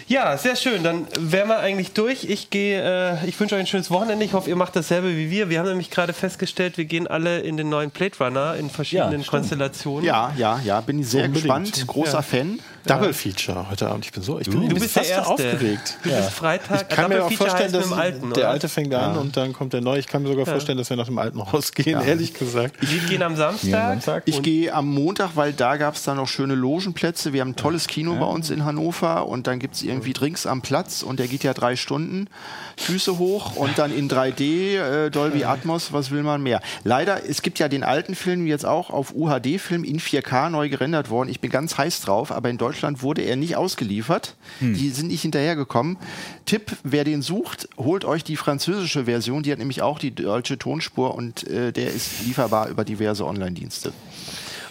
Ja, 0.09 0.37
sehr 0.39 0.55
schön. 0.55 0.85
Dann 0.85 1.09
wären 1.19 1.49
wir 1.49 1.59
eigentlich 1.59 1.93
durch. 1.93 2.23
Ich 2.25 2.51
gehe, 2.51 2.81
äh, 2.81 3.27
ich 3.29 3.39
wünsche 3.41 3.57
euch 3.57 3.63
ein 3.63 3.67
schönes 3.67 3.91
Wochenende. 3.91 4.25
Ich 4.25 4.35
hoffe, 4.35 4.49
ihr 4.49 4.55
macht 4.55 4.77
dasselbe 4.77 5.17
wie 5.17 5.33
wir. 5.33 5.51
Wir 5.51 5.59
haben 5.59 5.67
nämlich 5.69 5.91
gerade 5.91 6.13
festgestellt, 6.13 6.79
wir 6.79 6.85
gehen 6.85 7.09
alle 7.09 7.41
in 7.41 7.57
den 7.57 7.69
neuen 7.69 7.91
Blade 7.91 8.13
Runner 8.21 8.55
in 8.55 8.71
verschiedenen 8.71 9.23
Ja. 9.23 9.27
Konstellationen. 9.27 10.05
Ja, 10.05 10.33
ja, 10.37 10.61
ja, 10.65 10.81
bin 10.81 11.01
ich 11.01 11.09
sehr 11.09 11.25
Unbedingt. 11.25 11.43
gespannt. 11.65 11.87
Großer 11.89 12.13
Ja. 12.19 12.23
Fan. 12.23 12.61
Double 12.87 13.13
Feature 13.13 13.71
heute 13.71 13.89
Abend. 13.89 14.05
Ich 14.05 14.13
bin 14.13 14.23
so, 14.23 14.39
ich 14.39 14.49
bin, 14.49 14.61
Du 14.61 14.63
ich 14.63 14.69
bin 14.75 14.79
bist 14.83 14.97
der 14.97 15.03
fast 15.03 15.13
Erste. 15.15 15.31
aufgeregt. 15.33 15.99
Du 16.03 16.11
bist 16.11 16.31
Freitag. 16.31 16.83
Ich 16.83 16.97
kann 16.97 17.09
mir 17.09 17.17
auch 17.25 17.31
Double 17.31 17.37
Feature 17.37 17.51
vorstellen, 17.51 17.73
dass 17.73 17.93
alten, 17.93 18.33
der 18.33 18.49
alte 18.51 18.69
fängt 18.69 18.95
an 18.95 19.17
und 19.17 19.37
dann 19.37 19.53
kommt 19.53 19.73
der 19.73 19.81
neue. 19.81 19.99
Ich 19.99 20.07
kann 20.07 20.23
mir 20.23 20.29
sogar 20.29 20.47
vorstellen, 20.47 20.79
dass 20.79 20.89
wir 20.91 20.97
nach 20.97 21.07
dem 21.07 21.19
alten 21.19 21.41
rausgehen, 21.41 22.01
ehrlich 22.01 22.35
gesagt. 22.35 22.75
Wir 22.81 23.01
gehen 23.01 23.23
am 23.23 23.35
Samstag. 23.37 23.69
Ja, 23.71 23.89
Samstag. 23.91 24.23
Ich 24.27 24.43
gehe 24.43 24.73
am 24.73 24.87
Montag, 24.87 25.31
weil 25.35 25.53
da 25.53 25.77
gab 25.77 25.95
es 25.97 26.05
dann 26.05 26.17
noch 26.17 26.29
schöne 26.29 26.55
Logenplätze. 26.55 27.33
Wir 27.33 27.41
haben 27.41 27.51
ein 27.51 27.57
tolles 27.57 27.89
Kino 27.89 28.15
bei 28.15 28.27
uns 28.27 28.51
in 28.51 28.65
Hannover 28.65 29.27
und 29.27 29.47
dann 29.47 29.59
gibt 29.59 29.75
es 29.75 29.83
irgendwie 29.83 30.13
Drinks 30.13 30.47
am 30.47 30.63
Platz 30.63 31.03
und 31.03 31.19
der 31.19 31.27
geht 31.29 31.43
ja 31.43 31.55
drei 31.55 31.75
Stunden. 31.77 32.29
Füße 32.77 33.19
hoch 33.19 33.57
und 33.57 33.79
dann 33.79 33.93
in 33.97 34.09
3D, 34.09 34.77
äh, 34.77 35.11
Dolby 35.11 35.45
Atmos, 35.45 35.93
was 35.93 36.11
will 36.11 36.23
man 36.23 36.43
mehr? 36.43 36.61
Leider, 36.85 37.29
es 37.29 37.43
gibt 37.43 37.59
ja 37.59 37.69
den 37.69 37.83
alten 37.83 38.15
Film 38.15 38.47
jetzt 38.47 38.65
auch 38.65 38.91
auf 38.91 39.13
UHD-Film 39.15 39.83
in 39.83 39.99
4K 39.99 40.51
neu 40.51 40.69
gerendert 40.69 41.11
worden. 41.11 41.29
Ich 41.31 41.41
bin 41.41 41.51
ganz 41.51 41.77
heiß 41.77 42.03
drauf, 42.03 42.31
aber 42.31 42.49
in 42.49 42.59
Deutschland 42.59 42.76
wurde 42.83 43.23
er 43.23 43.37
nicht 43.37 43.57
ausgeliefert. 43.57 44.37
Die 44.61 44.91
sind 44.91 45.09
nicht 45.09 45.23
hinterhergekommen. 45.23 45.97
Tipp, 46.45 46.77
wer 46.83 47.05
den 47.05 47.23
sucht, 47.23 47.69
holt 47.77 48.05
euch 48.05 48.25
die 48.25 48.37
französische 48.37 49.05
Version. 49.05 49.43
Die 49.43 49.53
hat 49.53 49.59
nämlich 49.59 49.83
auch 49.83 49.99
die 49.99 50.15
deutsche 50.15 50.59
Tonspur 50.59 51.15
und 51.15 51.47
äh, 51.49 51.73
der 51.73 51.89
ist 51.89 52.25
lieferbar 52.25 52.69
über 52.69 52.85
diverse 52.85 53.27
Online-Dienste. 53.27 53.93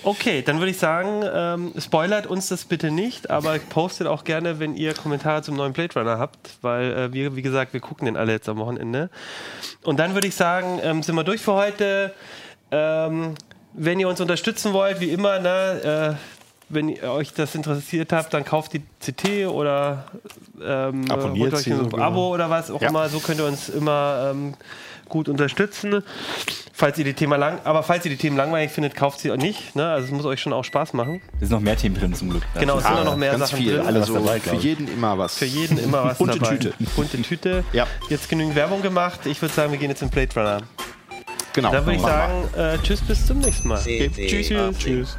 Okay, 0.04 0.44
dann 0.44 0.60
würde 0.60 0.70
ich 0.70 0.78
sagen, 0.78 1.24
ähm, 1.34 1.74
spoilert 1.80 2.28
uns 2.28 2.48
das 2.48 2.66
bitte 2.66 2.92
nicht, 2.92 3.32
aber 3.32 3.58
postet 3.58 4.06
auch 4.06 4.24
gerne, 4.24 4.60
wenn 4.60 4.76
ihr 4.76 4.94
Kommentare 4.94 5.42
zum 5.42 5.56
neuen 5.56 5.74
Blade 5.74 6.00
Runner 6.00 6.20
habt, 6.20 6.58
weil 6.62 6.94
äh, 6.94 7.14
wir, 7.14 7.36
wie 7.36 7.42
gesagt, 7.42 7.74
wir 7.74 7.80
gucken 7.80 8.06
den 8.06 8.16
alle 8.16 8.32
jetzt 8.32 8.48
am 8.48 8.58
Wochenende. 8.58 9.10
Und 9.82 10.00
dann 10.00 10.14
würde 10.14 10.28
ich 10.28 10.36
sagen, 10.36 10.80
ähm, 10.84 11.02
sind 11.02 11.16
wir 11.16 11.24
durch 11.24 11.42
für 11.42 11.54
heute. 11.54 12.14
Ähm, 12.70 13.34
wenn 13.78 14.00
ihr 14.00 14.08
uns 14.08 14.22
unterstützen 14.22 14.74
wollt, 14.74 15.00
wie 15.00 15.10
immer, 15.10 15.40
ne, 15.40 16.18
äh, 16.18 16.35
wenn 16.70 16.90
ihr 16.90 17.12
euch 17.12 17.34
das 17.34 17.56
interessiert 17.56 18.12
habt, 18.14 18.34
dann 18.34 18.44
kauft 18.46 18.74
die 18.74 18.82
CT 19.00 19.48
oder 19.48 20.06
ähm, 20.64 21.10
Abonniert 21.12 21.54
holt 21.54 21.62
euch 21.62 21.72
ein 21.72 21.78
sogar. 21.78 22.02
Abo 22.08 22.34
oder 22.34 22.50
was 22.50 22.72
auch 22.72 22.82
Ja. 22.82 22.90
immer. 22.90 23.08
So 23.10 23.20
könnt 23.20 23.40
ihr 23.40 23.46
uns 23.46 23.70
immer 23.70 24.32
ähm, 24.32 24.54
gut 25.08 25.30
unterstützen. 25.30 26.04
Falls 26.78 26.98
ihr 26.98 27.06
die 27.06 27.14
Thema 27.14 27.38
lang, 27.38 27.60
aber 27.64 27.84
falls 27.84 28.04
ihr 28.04 28.12
die 28.12 28.18
Themen 28.18 28.36
langweilig 28.36 28.70
findet, 28.72 28.96
kauft 28.96 29.20
sie 29.20 29.32
auch 29.32 29.38
nicht. 29.38 29.76
Ne? 29.78 29.88
Also 29.88 30.08
es 30.08 30.12
muss 30.12 30.26
euch 30.26 30.42
schon 30.42 30.52
auch 30.52 30.64
Spaß 30.66 30.92
machen. 30.94 31.22
Da 31.40 31.46
sind 31.46 31.52
noch 31.52 31.62
mehr 31.62 31.78
Themen 31.78 31.96
drin 31.96 32.14
zum 32.14 32.32
Glück. 32.32 32.44
Genau, 32.60 32.78
es 32.80 32.84
sind 32.84 32.92
Ah, 32.94 33.00
auch 33.00 33.06
noch 33.06 33.16
mehr 33.16 33.32
Ganz 33.32 33.50
Sachen 33.52 33.60
viel. 33.64 33.78
drin. 33.78 33.86
Alles 33.86 34.02
Also 34.10 34.16
dabei, 34.16 34.40
für 34.42 34.56
jeden 34.56 34.88
immer 34.90 35.18
was. 35.18 35.38
Für 35.38 35.46
jeden 35.46 35.78
immer 35.78 36.04
was 36.04 36.18
Bunte 36.20 36.38
dabei. 36.40 36.58
Tüte. 36.58 36.74
Bunte 36.98 37.22
Tüte. 37.22 37.64
Ja. 37.72 37.88
Jetzt 38.10 38.28
genügend 38.28 38.56
Werbung 38.56 38.82
gemacht. 38.82 39.22
Ich 39.26 39.42
würde 39.42 39.54
sagen, 39.54 39.72
wir 39.72 39.80
gehen 39.80 39.90
jetzt 39.90 40.02
in 40.02 40.10
Blade 40.10 40.30
Runner. 40.36 40.62
Genau. 41.54 41.72
Dann 41.72 41.86
würde 41.86 41.96
ich 41.96 42.02
sagen, 42.02 42.34
äh, 42.58 42.78
tschüss, 42.80 43.00
bis 43.02 43.26
zum 43.26 43.40
nächsten 43.40 43.70
Mal. 43.70 43.80
Okay. 43.80 44.10
Tschüss. 44.10 44.78
Tschüss. 44.78 45.18